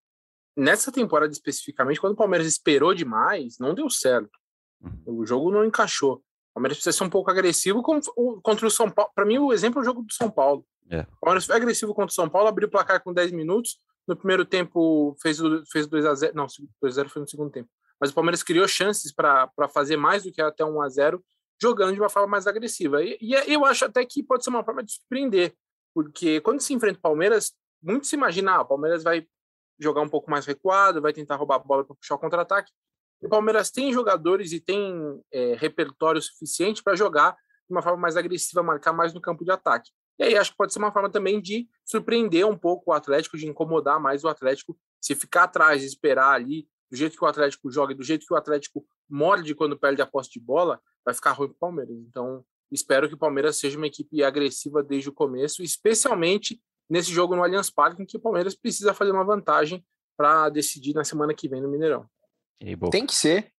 nessa 0.56 0.92
temporada 0.92 1.32
especificamente, 1.32 2.00
quando 2.00 2.14
o 2.14 2.18
Palmeiras 2.18 2.46
esperou 2.46 2.94
demais, 2.94 3.58
não 3.60 3.74
deu 3.74 3.90
certo. 3.90 4.38
Uhum. 4.82 5.20
O 5.22 5.26
jogo 5.26 5.52
não 5.52 5.66
encaixou. 5.66 6.24
O 6.60 6.62
Palmeiras 6.62 6.78
precisa 6.78 6.98
ser 6.98 7.04
um 7.06 7.10
pouco 7.10 7.32
agressivo 7.32 7.82
contra 7.82 8.68
o 8.68 8.70
São 8.70 8.90
Paulo. 8.90 9.12
Para 9.16 9.26
mim, 9.26 9.38
o 9.38 9.54
exemplo 9.54 9.80
é 9.80 9.82
o 9.82 9.86
jogo 9.86 10.02
do 10.02 10.14
São 10.14 10.30
Paulo. 10.30 10.66
É. 10.90 11.02
O 11.02 11.20
Palmeiras 11.22 11.46
foi 11.46 11.56
agressivo 11.56 11.94
contra 11.94 12.12
o 12.12 12.14
São 12.14 12.28
Paulo, 12.28 12.50
abriu 12.50 12.68
o 12.68 12.72
placar 12.72 13.02
com 13.02 13.14
10 13.14 13.32
minutos. 13.32 13.80
No 14.06 14.16
primeiro 14.16 14.44
tempo 14.44 15.16
fez, 15.22 15.38
fez 15.72 15.88
2 15.88 16.06
a 16.06 16.16
0 16.16 16.36
Não, 16.36 16.48
2 16.82 16.94
a 16.94 16.96
0 16.96 17.10
foi 17.10 17.22
no 17.22 17.28
segundo 17.28 17.50
tempo. 17.50 17.70
Mas 18.00 18.12
o 18.12 18.14
Palmeiras 18.14 18.44
criou 18.44 18.68
chances 18.68 19.14
para 19.14 19.50
fazer 19.74 19.96
mais 19.96 20.24
do 20.24 20.32
que 20.32 20.42
até 20.42 20.66
1 20.66 20.82
a 20.82 20.90
0 20.90 21.24
jogando 21.62 21.94
de 21.94 22.00
uma 22.00 22.10
forma 22.10 22.28
mais 22.28 22.48
agressiva. 22.48 23.04
E, 23.04 23.18
e 23.22 23.34
eu 23.54 23.66
acho 23.66 23.86
até 23.86 24.04
que 24.06 24.24
pode 24.24 24.44
ser 24.44 24.50
uma 24.50 24.64
forma 24.64 24.84
de 24.84 24.94
surpreender, 24.94 25.54
porque 25.94 26.40
quando 26.42 26.62
se 26.62 26.74
enfrenta 26.74 26.98
o 26.98 27.02
Palmeiras, 27.02 27.54
muito 27.82 28.08
se 28.08 28.16
imagina, 28.16 28.54
ah, 28.54 28.62
o 28.62 28.66
Palmeiras 28.66 29.04
vai 29.04 29.26
jogar 29.78 30.02
um 30.02 30.10
pouco 30.10 30.32
mais 30.32 30.46
recuado, 30.46 31.02
vai 31.02 31.14
tentar 31.14 31.36
roubar 31.36 31.56
a 31.56 31.60
bola 31.60 31.86
para 31.86 31.96
puxar 31.96 32.16
o 32.16 32.20
contra-ataque. 32.20 32.72
O 33.22 33.30
Palmeiras 33.30 33.70
tem 33.70 33.92
jogadores 33.92 34.52
e 34.52 34.60
tem 34.60 35.22
é, 35.32 35.56
repertório 35.56 36.22
suficiente 36.22 36.82
para 36.82 36.96
jogar 36.96 37.32
de 37.34 37.76
uma 37.76 37.82
forma 37.82 37.98
mais 37.98 38.16
agressiva, 38.16 38.64
marcar 38.64 38.94
mais 38.94 39.14
no 39.14 39.22
campo 39.22 39.44
de 39.44 39.52
ataque. 39.52 39.92
E 40.18 40.24
aí 40.24 40.38
acho 40.38 40.52
que 40.52 40.58
pode 40.58 40.74
ser 40.74 40.80
uma 40.80 40.92
forma 40.92 41.10
também 41.10 41.42
de 41.42 41.68
surpreender 41.86 42.46
um 42.46 42.58
pouco 42.58 42.92
o 42.92 42.94
Atlético, 42.94 43.38
de 43.38 43.48
incomodar 43.48 44.00
mais 44.00 44.24
o 44.24 44.28
Atlético, 44.28 44.78
se 45.02 45.16
ficar 45.16 45.44
atrás, 45.44 45.84
esperar 45.84 46.34
ali, 46.34 46.68
do 46.92 46.98
jeito 46.98 47.16
que 47.16 47.24
o 47.24 47.28
Atlético 47.28 47.72
joga, 47.72 47.94
do 47.94 48.04
jeito 48.04 48.26
que 48.26 48.34
o 48.34 48.38
Atlético 48.38 48.86
morde 49.10 49.56
quando 49.56 49.78
perde 49.78 50.02
a 50.02 50.06
posse 50.06 50.32
de 50.32 50.40
bola, 50.40 50.82
vai 51.06 51.14
ficar 51.14 51.32
ruim 51.32 51.48
para 51.48 51.56
o 51.56 51.60
Palmeiras. 51.60 51.96
Então, 52.08 52.44
espero 52.72 53.08
que 53.08 53.14
o 53.14 53.18
Palmeiras 53.18 53.58
seja 53.58 53.78
uma 53.78 53.88
equipe 53.88 54.24
agressiva 54.24 54.84
desde 54.84 55.10
o 55.10 55.14
começo, 55.14 55.64
especialmente 55.64 56.62
nesse 56.90 57.12
jogo 57.12 57.36
no 57.36 57.44
Allianz 57.44 57.70
Parque, 57.70 58.02
em 58.02 58.06
que 58.06 58.18
o 58.18 58.20
Palmeiras 58.20 58.56
precisa 58.56 58.94
fazer 58.94 59.12
uma 59.12 59.24
vantagem 59.24 59.86
para 60.18 60.50
decidir 60.50 60.94
na 60.94 61.04
semana 61.04 61.34
que 61.34 61.48
vem 61.48 61.62
no 61.62 61.70
Mineirão. 61.70 62.10
Tem 62.90 63.06
que 63.06 63.16
ser, 63.16 63.52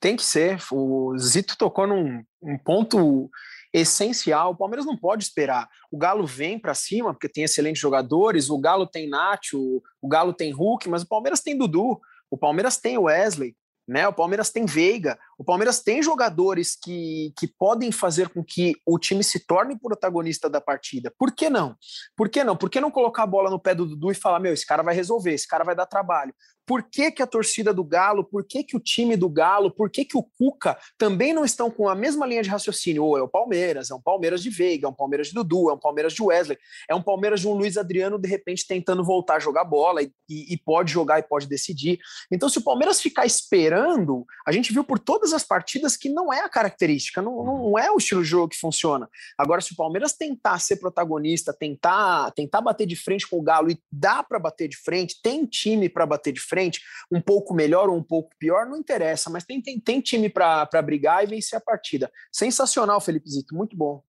tem 0.00 0.16
que 0.16 0.24
ser. 0.24 0.60
O 0.70 1.16
Zito 1.18 1.56
tocou 1.56 1.86
num 1.86 2.22
um 2.42 2.58
ponto 2.58 3.30
essencial. 3.72 4.52
O 4.52 4.56
Palmeiras 4.56 4.86
não 4.86 4.96
pode 4.96 5.24
esperar. 5.24 5.68
O 5.90 5.98
Galo 5.98 6.26
vem 6.26 6.58
para 6.58 6.74
cima 6.74 7.12
porque 7.12 7.28
tem 7.28 7.44
excelentes 7.44 7.80
jogadores. 7.80 8.48
O 8.48 8.58
Galo 8.58 8.86
tem 8.86 9.08
Nacho, 9.08 9.82
o 10.00 10.08
Galo 10.08 10.32
tem 10.32 10.52
Hulk, 10.52 10.88
mas 10.88 11.02
o 11.02 11.08
Palmeiras 11.08 11.40
tem 11.40 11.58
Dudu. 11.58 12.00
O 12.30 12.38
Palmeiras 12.38 12.76
tem 12.76 12.96
Wesley. 12.96 13.56
Né? 13.86 14.06
O 14.08 14.12
Palmeiras 14.12 14.50
tem 14.50 14.64
Veiga, 14.64 15.18
o 15.38 15.44
Palmeiras 15.44 15.80
tem 15.80 16.02
jogadores 16.02 16.76
que, 16.80 17.32
que 17.38 17.46
podem 17.46 17.90
fazer 17.90 18.28
com 18.28 18.44
que 18.44 18.74
o 18.86 18.98
time 18.98 19.22
se 19.24 19.46
torne 19.46 19.78
protagonista 19.78 20.48
da 20.48 20.60
partida. 20.60 21.12
Por 21.18 21.32
que 21.32 21.50
não? 21.50 21.76
Por 22.16 22.28
que 22.28 22.44
não? 22.44 22.56
Por 22.56 22.70
que 22.70 22.80
não 22.80 22.90
colocar 22.90 23.22
a 23.24 23.26
bola 23.26 23.50
no 23.50 23.60
pé 23.60 23.74
do 23.74 23.86
Dudu 23.86 24.10
e 24.10 24.14
falar: 24.14 24.40
meu, 24.40 24.52
esse 24.52 24.66
cara 24.66 24.82
vai 24.82 24.94
resolver, 24.94 25.32
esse 25.32 25.48
cara 25.48 25.64
vai 25.64 25.74
dar 25.74 25.86
trabalho? 25.86 26.34
Por 26.66 26.82
que, 26.82 27.10
que 27.10 27.22
a 27.22 27.26
torcida 27.26 27.74
do 27.74 27.84
Galo, 27.84 28.24
por 28.24 28.44
que, 28.44 28.64
que 28.64 28.76
o 28.76 28.80
time 28.80 29.16
do 29.16 29.28
Galo, 29.28 29.70
por 29.70 29.90
que, 29.90 30.04
que 30.04 30.16
o 30.16 30.22
Cuca 30.22 30.78
também 30.96 31.32
não 31.34 31.44
estão 31.44 31.70
com 31.70 31.88
a 31.88 31.94
mesma 31.94 32.26
linha 32.26 32.42
de 32.42 32.48
raciocínio? 32.48 33.04
Ou 33.04 33.18
é 33.18 33.22
o 33.22 33.28
Palmeiras, 33.28 33.90
é 33.90 33.94
um 33.94 34.00
Palmeiras 34.00 34.42
de 34.42 34.48
Veiga, 34.48 34.86
é 34.86 34.90
um 34.90 34.94
Palmeiras 34.94 35.28
de 35.28 35.34
Dudu, 35.34 35.68
é 35.68 35.74
um 35.74 35.78
Palmeiras 35.78 36.14
de 36.14 36.22
Wesley, 36.22 36.58
é 36.88 36.94
um 36.94 37.02
Palmeiras 37.02 37.40
de 37.40 37.48
um 37.48 37.52
Luiz 37.52 37.76
Adriano 37.76 38.18
de 38.18 38.28
repente 38.28 38.66
tentando 38.66 39.04
voltar 39.04 39.36
a 39.36 39.38
jogar 39.38 39.64
bola 39.64 40.02
e, 40.02 40.10
e, 40.28 40.54
e 40.54 40.56
pode 40.56 40.90
jogar 40.90 41.18
e 41.18 41.22
pode 41.22 41.46
decidir. 41.46 41.98
Então, 42.32 42.48
se 42.48 42.58
o 42.58 42.64
Palmeiras 42.64 43.00
ficar 43.00 43.26
esperando, 43.26 44.24
a 44.46 44.52
gente 44.52 44.72
viu 44.72 44.84
por 44.84 44.98
todas 45.24 45.32
as 45.32 45.44
partidas 45.44 45.96
que 45.96 46.08
não 46.08 46.32
é 46.32 46.40
a 46.40 46.48
característica, 46.48 47.22
não, 47.22 47.44
não 47.44 47.78
é 47.78 47.90
o 47.90 47.96
estilo 47.96 48.22
de 48.22 48.28
jogo 48.28 48.48
que 48.48 48.58
funciona. 48.58 49.08
Agora, 49.38 49.60
se 49.60 49.72
o 49.72 49.76
Palmeiras 49.76 50.12
tentar 50.12 50.58
ser 50.58 50.76
protagonista, 50.76 51.52
tentar, 51.52 52.30
tentar 52.32 52.60
bater 52.60 52.86
de 52.86 52.96
frente 52.96 53.28
com 53.28 53.38
o 53.38 53.42
Galo 53.42 53.70
e 53.70 53.78
dá 53.90 54.22
para 54.22 54.38
bater 54.38 54.68
de 54.68 54.76
frente, 54.76 55.20
tem 55.22 55.46
time 55.46 55.88
para 55.88 56.06
bater 56.06 56.32
de 56.32 56.40
frente 56.40 56.54
frente, 56.54 56.80
um 57.10 57.20
pouco 57.20 57.52
melhor 57.52 57.88
ou 57.88 57.96
um 57.96 58.02
pouco 58.02 58.30
pior, 58.38 58.66
não 58.66 58.76
interessa, 58.76 59.28
mas 59.28 59.44
tem, 59.44 59.60
tem, 59.60 59.80
tem 59.80 60.00
time 60.00 60.28
para 60.28 60.82
brigar 60.82 61.24
e 61.24 61.26
vencer 61.26 61.56
a 61.56 61.60
partida. 61.60 62.10
Sensacional, 62.32 63.00
Felipe 63.00 63.28
Zito, 63.28 63.54
muito 63.54 63.76
bom. 63.76 64.02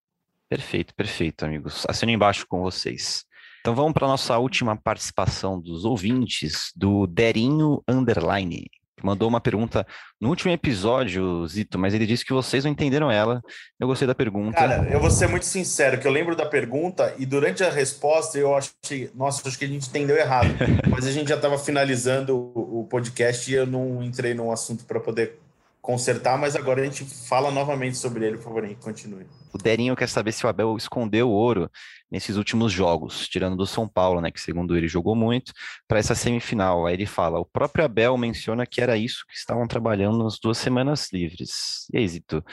Perfeito, 0.47 0.93
perfeito, 0.93 1.43
amigos. 1.43 1.86
Assino 1.89 2.12
embaixo 2.12 2.45
com 2.47 2.62
vocês. 2.62 3.25
Então 3.62 3.73
vamos 3.73 3.93
para 3.93 4.06
a 4.06 4.10
nossa 4.10 4.38
última 4.38 4.75
participação 4.75 5.60
dos 5.60 5.86
ouvintes, 5.86 6.71
do 6.75 7.08
Derinho 7.08 7.84
Underline 7.88 8.69
que 8.97 9.05
mandou 9.05 9.27
uma 9.27 9.41
pergunta 9.41 9.86
no 10.19 10.29
último 10.29 10.51
episódio, 10.51 11.45
Zito, 11.47 11.77
mas 11.77 11.93
ele 11.93 12.05
disse 12.05 12.23
que 12.23 12.34
vocês 12.34 12.63
não 12.63 12.71
entenderam 12.71 13.12
ela. 13.12 13.41
Eu 13.79 13.88
gostei 13.88 14.08
da 14.08 14.15
pergunta. 14.15 14.58
Cara, 14.58 14.88
eu 14.89 14.99
vou 14.99 15.12
ser 15.12 15.27
muito 15.27 15.45
sincero, 15.45 15.99
que 15.99 16.08
eu 16.08 16.12
lembro 16.12 16.36
da 16.36 16.45
pergunta 16.45 17.13
e 17.17 17.25
durante 17.25 17.63
a 17.63 17.69
resposta 17.69 18.38
eu 18.38 18.55
achei, 18.55 19.10
nossa, 19.13 19.47
acho 19.47 19.60
que 19.60 19.65
a 19.65 19.67
gente 19.67 19.88
entendeu 19.89 20.15
errado. 20.15 20.49
mas 20.89 21.05
a 21.05 21.12
gente 21.12 21.27
já 21.27 21.36
estava 21.36 21.58
finalizando 21.58 22.36
o 22.36 22.88
podcast 22.89 23.51
e 23.51 23.55
eu 23.55 23.65
não 23.65 24.01
entrei 24.01 24.34
no 24.34 24.51
assunto 24.51 24.86
para 24.86 24.99
poder 24.99 25.39
consertar, 25.86 26.38
mas 26.38 26.56
agora 26.56 26.82
a 26.82 26.84
gente 26.84 27.06
fala 27.06 27.52
novamente 27.52 27.95
sobre 27.95 28.26
ele, 28.26 28.38
por 28.38 28.45
favor, 28.45 28.63
Henrique, 28.63 28.82
continue. 28.82 29.28
O 29.54 29.58
Derinho 29.58 29.95
quer 29.95 30.10
saber 30.10 30.32
se 30.32 30.43
o 30.43 30.50
Abel 30.50 30.76
escondeu 30.76 31.30
o 31.30 31.32
ouro 31.32 31.69
nesses 32.12 32.38
últimos 32.38 32.71
jogos, 32.71 33.28
tirando 33.28 33.56
do 33.56 33.67
São 33.67 33.88
Paulo, 33.88 34.20
né, 34.20 34.32
que 34.32 34.41
segundo 34.41 34.76
ele 34.76 34.88
jogou 34.88 35.16
muito, 35.16 35.53
para 35.88 35.99
essa 35.99 36.16
semifinal. 36.16 36.88
Aí 36.88 36.95
ele 36.95 37.05
fala: 37.05 37.39
o 37.39 37.45
próprio 37.45 37.86
Abel 37.86 38.18
menciona 38.18 38.66
que 38.66 38.82
era 38.82 38.97
isso 38.97 39.24
que 39.30 39.38
estavam 39.38 39.68
trabalhando 39.68 40.24
nas 40.24 40.39
duas 40.39 40.57
semanas 40.57 41.09
livres. 41.14 41.86
E 41.93 41.99
aí, 41.99 42.07
Zito? 42.07 42.43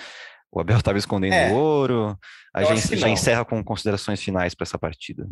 O 0.50 0.60
Abel 0.60 0.76
estava 0.76 0.98
escondendo 0.98 1.32
é, 1.32 1.50
o 1.50 1.54
ouro. 1.54 2.18
A 2.54 2.64
gente 2.64 2.98
já 2.98 3.08
encerra 3.08 3.42
com 3.42 3.64
considerações 3.64 4.22
finais 4.22 4.54
para 4.54 4.64
essa 4.64 4.78
partida. 4.78 5.26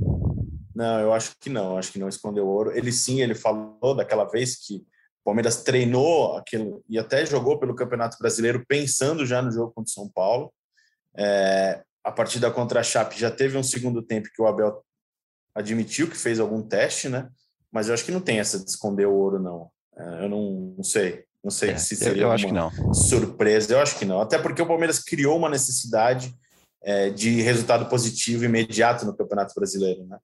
Não, 0.75 0.99
eu 1.01 1.13
acho 1.13 1.33
que 1.39 1.51
não. 1.51 1.77
Acho 1.77 1.93
que 1.93 1.99
não 1.99 2.09
escondeu 2.09 2.47
o 2.47 2.49
ouro. 2.49 2.73
Ele 2.75 2.91
sim, 2.91 3.21
ele 3.21 3.35
falou 3.35 3.95
daquela 3.95 4.25
vez 4.25 4.57
que 4.57 4.83
o 5.21 5.25
Palmeiras 5.25 5.63
treinou 5.63 6.37
aquilo 6.37 6.83
e 6.89 6.99
até 6.99 7.25
jogou 7.27 7.59
pelo 7.59 7.75
Campeonato 7.75 8.17
Brasileiro 8.19 8.65
pensando 8.67 9.27
já 9.27 9.43
no 9.43 9.51
jogo 9.51 9.73
contra 9.73 9.91
o 9.91 9.93
São 9.93 10.09
Paulo. 10.09 10.53
É, 11.17 11.83
a 12.03 12.11
partida 12.11 12.51
contra 12.51 12.81
a 12.81 12.83
Chape 12.83 13.19
já 13.19 13.31
teve 13.31 13.57
um 13.57 13.63
segundo 13.63 14.03
tempo 14.03 14.29
que 14.35 14.41
o 14.41 14.47
Abel 14.47 14.83
admitiu 15.55 16.09
que 16.09 16.17
fez 16.17 16.41
algum 16.41 16.63
teste, 16.63 17.09
né? 17.09 17.29
Mas 17.71 17.89
eu 17.89 17.95
acho 17.95 18.05
que 18.05 18.13
não 18.13 18.21
tem 18.21 18.41
essa 18.41 18.59
de 18.59 18.69
esconder 18.69 19.07
o 19.07 19.15
ouro, 19.15 19.39
não. 19.39 19.71
É, 19.97 20.25
eu 20.25 20.29
não, 20.29 20.75
não 20.77 20.85
sei. 20.85 21.25
Não 21.43 21.51
sei 21.51 21.71
é, 21.71 21.77
se 21.79 21.97
seria 21.97 22.23
eu, 22.23 22.95
surpresa. 22.95 23.73
Eu 23.73 23.81
acho 23.81 23.99
que 23.99 24.05
não. 24.05 24.21
Até 24.21 24.39
porque 24.39 24.61
o 24.61 24.67
Palmeiras 24.67 24.99
criou 24.99 25.37
uma 25.39 25.49
necessidade 25.49 26.35
é, 26.83 27.11
de 27.11 27.41
resultado 27.41 27.89
positivo 27.89 28.45
imediato 28.45 29.07
no 29.07 29.17
Campeonato 29.17 29.55
Brasileiro, 29.55 30.05
né? 30.07 30.19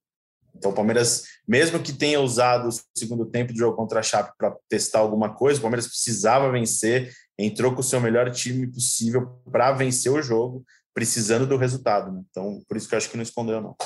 Então, 0.57 0.70
o 0.70 0.74
Palmeiras, 0.74 1.24
mesmo 1.46 1.78
que 1.80 1.92
tenha 1.92 2.20
usado 2.20 2.68
o 2.68 2.98
segundo 2.98 3.26
tempo 3.26 3.52
do 3.52 3.59
jogo 3.59 3.76
contra 3.76 4.00
a 4.00 4.02
Chape 4.02 4.32
para 4.38 4.57
testar 4.68 5.00
alguma 5.00 5.34
coisa, 5.34 5.59
o 5.59 5.62
Palmeiras 5.62 5.86
precisava 5.86 6.50
vencer, 6.50 7.12
entrou 7.38 7.74
com 7.74 7.80
o 7.80 7.84
seu 7.84 8.00
melhor 8.00 8.30
time 8.30 8.66
possível 8.66 9.40
para 9.50 9.72
vencer 9.72 10.11
o 10.11 10.22
jogo, 10.22 10.64
precisando 10.94 11.46
do 11.46 11.57
resultado. 11.57 12.11
Né? 12.11 12.22
Então, 12.30 12.62
por 12.66 12.76
isso 12.76 12.88
que 12.88 12.94
eu 12.94 12.98
acho 12.98 13.11
que 13.11 13.16
não 13.16 13.22
escondeu, 13.22 13.61
não. 13.61 13.76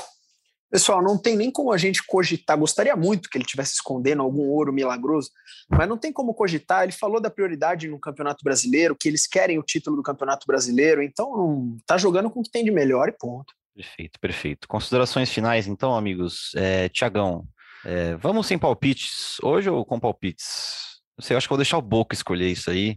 Pessoal, 0.71 1.03
não 1.03 1.19
tem 1.19 1.37
nem 1.37 1.51
como 1.51 1.73
a 1.73 1.77
gente 1.77 2.07
cogitar. 2.07 2.57
Gostaria 2.57 2.95
muito 2.95 3.29
que 3.29 3.37
ele 3.37 3.45
tivesse 3.45 3.73
escondendo 3.73 4.23
algum 4.23 4.49
ouro 4.49 4.73
milagroso, 4.73 5.33
mas 5.69 5.89
não 5.89 5.99
tem 5.99 6.13
como 6.13 6.33
cogitar. 6.33 6.85
Ele 6.85 6.93
falou 6.93 7.21
da 7.21 7.29
prioridade 7.29 7.89
no 7.89 7.99
Campeonato 7.99 8.45
Brasileiro, 8.45 8.95
que 8.95 9.09
eles 9.09 9.27
querem 9.27 9.59
o 9.59 9.65
título 9.65 9.97
do 9.97 10.03
Campeonato 10.03 10.47
Brasileiro, 10.47 11.03
então 11.03 11.77
tá 11.85 11.99
jogando 11.99 12.31
com 12.31 12.39
o 12.39 12.43
que 12.45 12.51
tem 12.53 12.65
de 12.65 12.71
melhor 12.71 13.09
e 13.09 13.13
ponto. 13.13 13.53
Perfeito, 13.81 14.21
perfeito. 14.21 14.69
Considerações 14.69 15.31
finais, 15.31 15.67
então, 15.67 15.97
amigos. 15.97 16.51
É, 16.55 16.91
Tiagão, 16.91 17.49
é, 17.83 18.15
vamos 18.17 18.47
sem 18.47 18.59
palpites 18.59 19.39
hoje 19.43 19.71
ou 19.71 19.87
com 19.87 19.99
palpites? 19.99 21.01
Eu 21.31 21.37
acho 21.39 21.47
que 21.47 21.51
vou 21.51 21.59
deixar 21.59 21.79
o 21.79 21.83
Boca 21.83 22.15
escolher 22.15 22.49
isso 22.49 22.71
aí, 22.71 22.97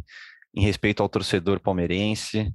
em 0.53 0.61
respeito 0.61 1.01
ao 1.01 1.07
torcedor 1.07 1.61
palmeirense. 1.61 2.53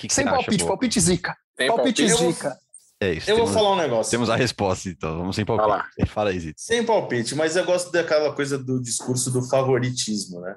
Que 0.00 0.08
que 0.08 0.14
sem 0.14 0.24
palpite, 0.24 0.56
acha, 0.56 0.66
palpite 0.66 1.00
zica. 1.00 1.36
Tem 1.56 1.68
palpite, 1.68 2.02
palpite 2.02 2.24
zica. 2.24 2.58
É 3.00 3.12
isso. 3.12 3.30
Eu 3.30 3.36
temos, 3.36 3.50
vou 3.52 3.60
falar 3.60 3.74
um 3.74 3.78
negócio. 3.78 4.10
Temos 4.10 4.30
a 4.30 4.34
resposta, 4.34 4.88
então. 4.88 5.18
Vamos 5.18 5.36
sem 5.36 5.44
palpite. 5.44 5.68
Fala, 5.68 6.06
Fala 6.08 6.30
aí, 6.30 6.40
Zito. 6.40 6.60
Sem 6.60 6.84
palpite, 6.84 7.36
mas 7.36 7.54
eu 7.54 7.64
gosto 7.64 7.92
daquela 7.92 8.32
coisa 8.34 8.58
do 8.58 8.82
discurso 8.82 9.30
do 9.30 9.48
favoritismo, 9.48 10.40
né? 10.40 10.56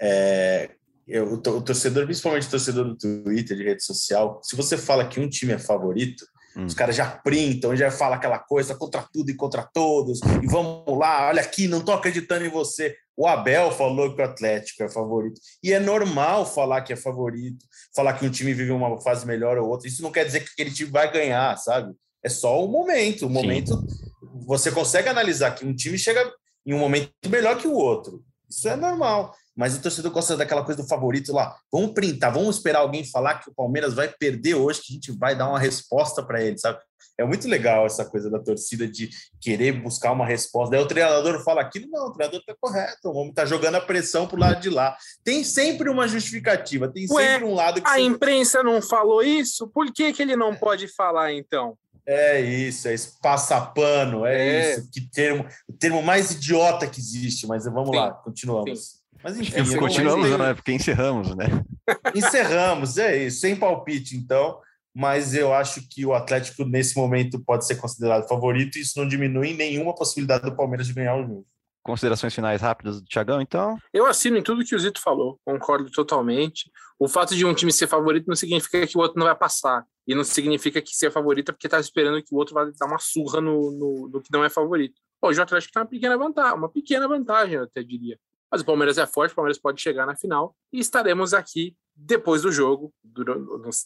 É, 0.00 0.70
eu, 1.06 1.34
o 1.34 1.38
torcedor, 1.38 2.04
principalmente 2.04 2.46
o 2.46 2.50
torcedor 2.50 2.84
do 2.84 2.96
Twitter, 2.96 3.56
de 3.56 3.64
rede 3.64 3.84
social, 3.84 4.40
se 4.42 4.56
você 4.56 4.76
fala 4.76 5.06
que 5.06 5.20
um 5.20 5.28
time 5.28 5.52
é 5.52 5.58
favorito, 5.58 6.24
hum. 6.56 6.64
os 6.64 6.74
caras 6.74 6.96
já 6.96 7.06
printam, 7.06 7.76
já 7.76 7.90
fala 7.90 8.16
aquela 8.16 8.38
coisa 8.38 8.74
contra 8.74 9.06
tudo 9.12 9.30
e 9.30 9.36
contra 9.36 9.62
todos, 9.62 10.20
e 10.42 10.46
vamos 10.46 10.98
lá, 10.98 11.28
olha 11.28 11.42
aqui, 11.42 11.68
não 11.68 11.78
estou 11.78 11.94
acreditando 11.94 12.44
em 12.44 12.50
você. 12.50 12.96
O 13.16 13.28
Abel 13.28 13.70
falou 13.70 14.14
que 14.14 14.20
o 14.20 14.24
Atlético 14.24 14.82
é 14.82 14.88
favorito. 14.88 15.40
E 15.62 15.72
é 15.72 15.78
normal 15.78 16.44
falar 16.44 16.82
que 16.82 16.92
é 16.92 16.96
favorito, 16.96 17.64
falar 17.94 18.14
que 18.14 18.26
um 18.26 18.30
time 18.30 18.52
vive 18.52 18.72
uma 18.72 19.00
fase 19.00 19.24
melhor 19.24 19.56
ou 19.56 19.68
outra. 19.68 19.86
Isso 19.86 20.02
não 20.02 20.10
quer 20.10 20.24
dizer 20.24 20.40
que 20.40 20.50
aquele 20.50 20.74
time 20.74 20.90
vai 20.90 21.12
ganhar, 21.12 21.56
sabe? 21.58 21.94
É 22.24 22.28
só 22.28 22.64
o 22.64 22.66
momento. 22.66 23.26
O 23.26 23.30
momento 23.30 23.76
Sim. 23.76 24.10
você 24.46 24.72
consegue 24.72 25.08
analisar 25.08 25.52
que 25.52 25.64
um 25.64 25.72
time 25.74 25.96
chega 25.96 26.28
em 26.66 26.74
um 26.74 26.78
momento 26.78 27.12
melhor 27.28 27.56
que 27.56 27.68
o 27.68 27.74
outro. 27.74 28.24
Isso 28.50 28.68
é 28.68 28.74
normal. 28.74 29.32
Mas 29.56 29.76
o 29.76 29.80
torcedor 29.80 30.10
gosta 30.10 30.36
daquela 30.36 30.64
coisa 30.64 30.82
do 30.82 30.88
favorito 30.88 31.32
lá. 31.32 31.56
Vamos 31.72 31.92
printar, 31.92 32.32
vamos 32.32 32.56
esperar 32.56 32.80
alguém 32.80 33.04
falar 33.04 33.38
que 33.38 33.50
o 33.50 33.54
Palmeiras 33.54 33.94
vai 33.94 34.08
perder 34.08 34.54
hoje, 34.54 34.80
que 34.82 34.92
a 34.92 34.94
gente 34.94 35.12
vai 35.12 35.36
dar 35.36 35.48
uma 35.48 35.60
resposta 35.60 36.22
para 36.22 36.42
ele, 36.42 36.58
sabe? 36.58 36.78
É 37.16 37.24
muito 37.24 37.46
legal 37.46 37.86
essa 37.86 38.04
coisa 38.04 38.28
da 38.28 38.40
torcida 38.40 38.88
de 38.88 39.08
querer 39.40 39.72
buscar 39.80 40.10
uma 40.10 40.26
resposta. 40.26 40.72
Daí 40.72 40.80
o 40.80 40.88
treinador 40.88 41.44
fala 41.44 41.60
aquilo, 41.60 41.88
não, 41.88 42.08
o 42.08 42.12
treinador 42.12 42.40
está 42.40 42.54
correto, 42.60 43.08
o 43.08 43.14
homem 43.14 43.30
está 43.30 43.46
jogando 43.46 43.76
a 43.76 43.80
pressão 43.80 44.26
para 44.26 44.36
o 44.36 44.40
lado 44.40 44.60
de 44.60 44.68
lá. 44.68 44.96
Tem 45.22 45.44
sempre 45.44 45.88
uma 45.88 46.08
justificativa, 46.08 46.88
tem 46.88 47.06
Ué, 47.08 47.34
sempre 47.34 47.44
um 47.46 47.54
lado 47.54 47.80
que. 47.80 47.88
A 47.88 47.94
você... 47.94 48.00
imprensa 48.00 48.62
não 48.64 48.82
falou 48.82 49.22
isso? 49.22 49.68
Por 49.68 49.92
que, 49.92 50.12
que 50.12 50.22
ele 50.22 50.34
não 50.34 50.56
pode 50.56 50.88
falar 50.88 51.32
então? 51.32 51.78
É 52.06 52.40
isso, 52.40 52.88
é 52.88 52.94
isso, 52.94 53.16
passapano, 53.22 54.26
é, 54.26 54.36
é, 54.36 54.72
isso. 54.72 54.90
Que 54.90 55.00
termo, 55.08 55.46
o 55.66 55.72
termo 55.72 56.02
mais 56.02 56.32
idiota 56.32 56.86
que 56.86 57.00
existe, 57.00 57.46
mas 57.46 57.64
vamos 57.64 57.90
Sim. 57.90 57.96
lá, 57.96 58.12
continuamos. 58.12 58.88
Sim. 58.88 59.03
Mas 59.24 59.40
enfim, 59.40 59.76
continuamos, 59.78 60.30
não 60.30 60.44
é? 60.44 60.54
Porque 60.54 60.72
encerramos, 60.72 61.34
né? 61.34 61.46
Encerramos, 62.14 62.98
é 62.98 63.24
isso, 63.24 63.40
sem 63.40 63.56
palpite, 63.56 64.16
então 64.16 64.60
mas 64.94 65.34
eu 65.34 65.52
acho 65.52 65.86
que 65.88 66.06
o 66.06 66.14
Atlético, 66.14 66.64
nesse 66.64 66.96
momento, 66.96 67.40
pode 67.40 67.66
ser 67.66 67.74
considerado 67.74 68.28
favorito 68.28 68.78
e 68.78 68.82
isso 68.82 68.96
não 68.96 69.08
diminui 69.08 69.52
nenhuma 69.52 69.92
possibilidade 69.92 70.44
do 70.44 70.54
Palmeiras 70.54 70.86
de 70.86 70.92
ganhar 70.92 71.16
o 71.16 71.26
jogo. 71.26 71.46
Considerações 71.82 72.32
finais 72.32 72.62
rápidas 72.62 73.00
do 73.00 73.06
Thiagão, 73.06 73.42
então? 73.42 73.76
Eu 73.92 74.06
assino 74.06 74.38
em 74.38 74.42
tudo 74.42 74.64
que 74.64 74.74
o 74.74 74.78
Zito 74.78 75.00
falou, 75.00 75.38
concordo 75.44 75.90
totalmente. 75.90 76.70
O 76.98 77.08
fato 77.08 77.34
de 77.34 77.44
um 77.44 77.52
time 77.52 77.72
ser 77.72 77.88
favorito 77.88 78.26
não 78.26 78.36
significa 78.36 78.86
que 78.86 78.96
o 78.96 79.00
outro 79.00 79.18
não 79.18 79.26
vai 79.26 79.34
passar. 79.34 79.84
E 80.06 80.14
não 80.14 80.22
significa 80.22 80.80
que 80.80 80.94
ser 80.94 81.10
favorito 81.10 81.50
é 81.50 81.52
porque 81.52 81.66
está 81.66 81.80
esperando 81.80 82.22
que 82.22 82.32
o 82.32 82.38
outro 82.38 82.54
vai 82.54 82.70
dar 82.72 82.86
uma 82.86 82.98
surra 82.98 83.40
no, 83.40 83.70
no, 83.72 84.08
no 84.08 84.22
que 84.22 84.32
não 84.32 84.44
é 84.44 84.48
favorito. 84.48 84.94
Hoje 85.20 85.40
o 85.40 85.42
Atlético 85.42 85.72
tem 85.72 85.82
uma 85.82 85.88
pequena 85.88 86.16
vantagem, 86.16 86.56
uma 86.56 86.68
pequena 86.68 87.08
vantagem, 87.08 87.54
eu 87.56 87.64
até 87.64 87.82
diria. 87.82 88.18
Mas 88.54 88.62
o 88.62 88.64
Palmeiras 88.64 88.98
é 88.98 89.04
forte, 89.04 89.32
o 89.32 89.34
Palmeiras 89.34 89.58
pode 89.58 89.82
chegar 89.82 90.06
na 90.06 90.14
final 90.14 90.54
e 90.72 90.78
estaremos 90.78 91.34
aqui 91.34 91.74
depois 91.92 92.42
do 92.42 92.52
jogo, 92.52 92.94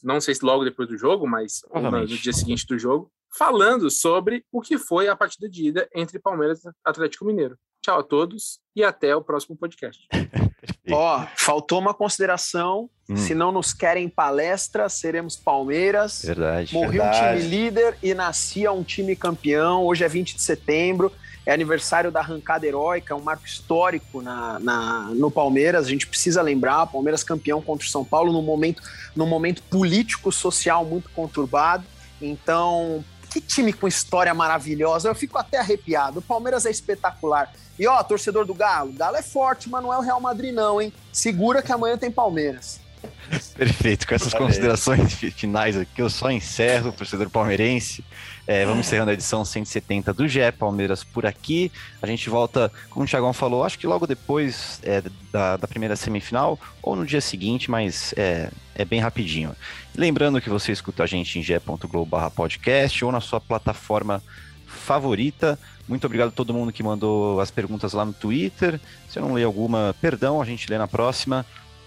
não 0.05 0.21
sei 0.21 0.35
se 0.35 0.45
logo 0.45 0.63
depois 0.63 0.87
do 0.87 0.99
jogo, 0.99 1.27
mas 1.27 1.63
no 1.75 2.07
dia 2.07 2.35
seguinte 2.35 2.67
do 2.67 2.79
jogo, 2.79 3.11
falando 3.35 3.91
sobre 3.91 4.45
o 4.53 4.61
que 4.61 4.77
foi 4.77 5.09
a 5.09 5.17
partida 5.17 5.49
de 5.49 5.69
ida 5.69 5.89
entre 5.95 6.19
Palmeiras 6.19 6.63
e 6.63 6.71
Atlético 6.85 7.25
Mineiro. 7.25 7.57
Tchau 7.81 8.01
a 8.01 8.03
todos 8.03 8.61
e 8.77 8.85
até 8.85 9.17
o 9.17 9.23
próximo 9.23 9.57
podcast. 9.57 10.07
Ó, 10.93 11.23
oh, 11.23 11.27
faltou 11.35 11.79
uma 11.79 11.95
consideração. 11.95 12.91
Hum. 13.09 13.17
Se 13.17 13.35
não 13.35 13.51
nos 13.51 13.73
querem 13.73 14.07
palestra, 14.07 14.87
seremos 14.91 15.35
Palmeiras. 15.35 16.23
Verdade. 16.23 16.75
Morreu 16.75 17.05
verdade. 17.05 17.39
um 17.39 17.41
time 17.41 17.57
líder 17.57 17.99
e 18.03 18.13
nascia 18.13 18.71
um 18.71 18.85
time 18.85 19.17
campeão. 19.17 19.87
Hoje 19.87 20.05
é 20.05 20.09
20 20.09 20.35
de 20.35 20.43
setembro 20.43 21.11
é 21.49 21.55
aniversário 21.55 22.13
da 22.13 22.21
arrancada 22.21 22.67
heróica, 22.67 23.15
é 23.15 23.17
um 23.17 23.23
marco 23.23 23.47
histórico 23.47 24.21
na, 24.21 24.59
na, 24.59 25.01
no 25.15 25.31
Palmeiras. 25.31 25.87
A 25.87 25.89
gente 25.89 26.07
precisa 26.07 26.43
lembrar, 26.43 26.87
Palmeiras 26.89 27.25
campeão 27.25 27.63
contra 27.63 27.87
o 27.87 27.91
São 27.91 28.05
Paulo 28.05 28.31
num 28.31 28.43
momento, 28.43 28.83
num 29.17 29.25
momento 29.25 29.63
político, 29.63 30.31
social 30.31 30.85
muito 30.85 31.09
conturbado. 31.09 31.85
Então, 32.21 33.03
que 33.31 33.41
time 33.41 33.73
com 33.73 33.89
história 33.89 34.35
maravilhosa. 34.35 35.09
Eu 35.09 35.15
fico 35.15 35.39
até 35.39 35.57
arrepiado. 35.57 36.19
O 36.19 36.23
Palmeiras 36.23 36.67
é 36.67 36.71
espetacular. 36.71 37.51
E 37.79 37.87
ó, 37.87 38.03
torcedor 38.03 38.45
do 38.45 38.53
Galo, 38.53 38.93
Galo 38.93 39.17
é 39.17 39.23
forte, 39.23 39.71
mas 39.71 39.83
não 39.83 39.91
é 39.91 39.97
o 39.97 40.03
Real 40.03 40.21
Madrid, 40.21 40.53
não, 40.53 40.83
hein? 40.83 40.93
Segura 41.11 41.63
que 41.63 41.73
amanhã 41.73 41.97
tem 41.97 42.11
Palmeiras. 42.11 42.79
Perfeito. 43.57 44.07
Com 44.07 44.15
essas 44.15 44.33
considerações 44.35 45.15
finais 45.15 45.77
aqui, 45.77 46.01
eu 46.01 46.11
só 46.11 46.31
encerro, 46.31 46.93
torcedor 46.93 47.29
palmeirense. 47.31 48.05
É, 48.47 48.65
vamos 48.65 48.87
encerrando 48.87 49.11
a 49.11 49.15
edição 49.15 49.45
170 49.45 50.13
do 50.15 50.27
GE 50.27 50.41
Palmeiras 50.59 51.05
por 51.05 51.27
aqui. 51.27 51.71
A 52.01 52.07
gente 52.07 52.31
volta, 52.31 52.73
como 52.89 53.05
o 53.05 53.09
Thiagão 53.09 53.33
falou, 53.33 53.63
acho 53.63 53.79
que 53.79 53.87
logo 53.87 54.07
depois 54.07 54.81
é, 54.83 55.03
da, 55.31 55.59
da, 55.59 55.69
primeira 55.69 55.95
semifinal 55.97 56.59
ou 56.83 56.97
no 56.97 57.05
dia 57.05 57.21
seguinte, 57.21 57.71
mas 57.71 58.15
é, 58.17 58.51
é 58.75 58.85
bem 58.85 59.01
rapidinho. 59.01 59.55
Lembrando 59.95 60.41
que 60.41 60.49
você 60.49 60.73
escuta 60.73 61.03
a 61.03 61.07
gente 61.07 61.39
em 61.39 61.43
ge.globo/podcast 61.43 63.05
ou 63.05 63.13
na 63.13 63.21
sua 63.21 63.41
plataforma 63.41 64.23
favorita. 64.67 65.59
Muito 65.87 66.07
obrigado 66.07 66.29
a 66.29 66.33
todo 66.33 66.55
mundo 66.55 66.73
que 66.73 66.83
mandou 66.83 67.41
as 67.41 67.51
perguntas 67.51 67.93
lá 67.93 68.05
no 68.05 68.13
Twitter. 68.13 68.81
Se 69.09 69.19
eu 69.19 69.23
não 69.23 69.35
ler 69.35 69.45
alguma, 69.45 69.95
perdão, 70.01 70.41
a 70.41 70.45
gente 70.45 70.71
lê 70.71 70.79
na 70.79 70.89
próxima. 70.89 71.45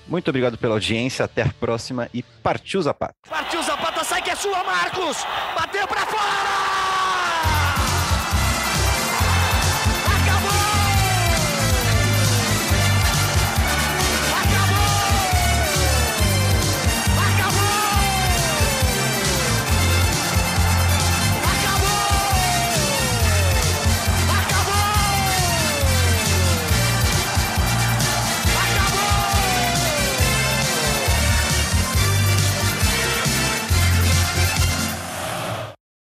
Muito 0.08 0.30
obrigado 0.30 0.58
pela 0.58 0.76
audiência, 0.76 1.26
até 1.26 1.44
a 1.44 1.50
próxima 1.60 2.10
e 2.14 2.22
partiu 2.22 2.82
Zapata. 2.82 3.16
Partiu 3.30 3.62
Zapata, 3.64 4.04
sai 4.04 4.22
que 4.22 4.30
é 4.30 4.36
sua, 4.36 4.64
Marcos! 4.64 5.18
Bateu 5.56 5.88
para 5.88 6.06
fora! 6.06 6.81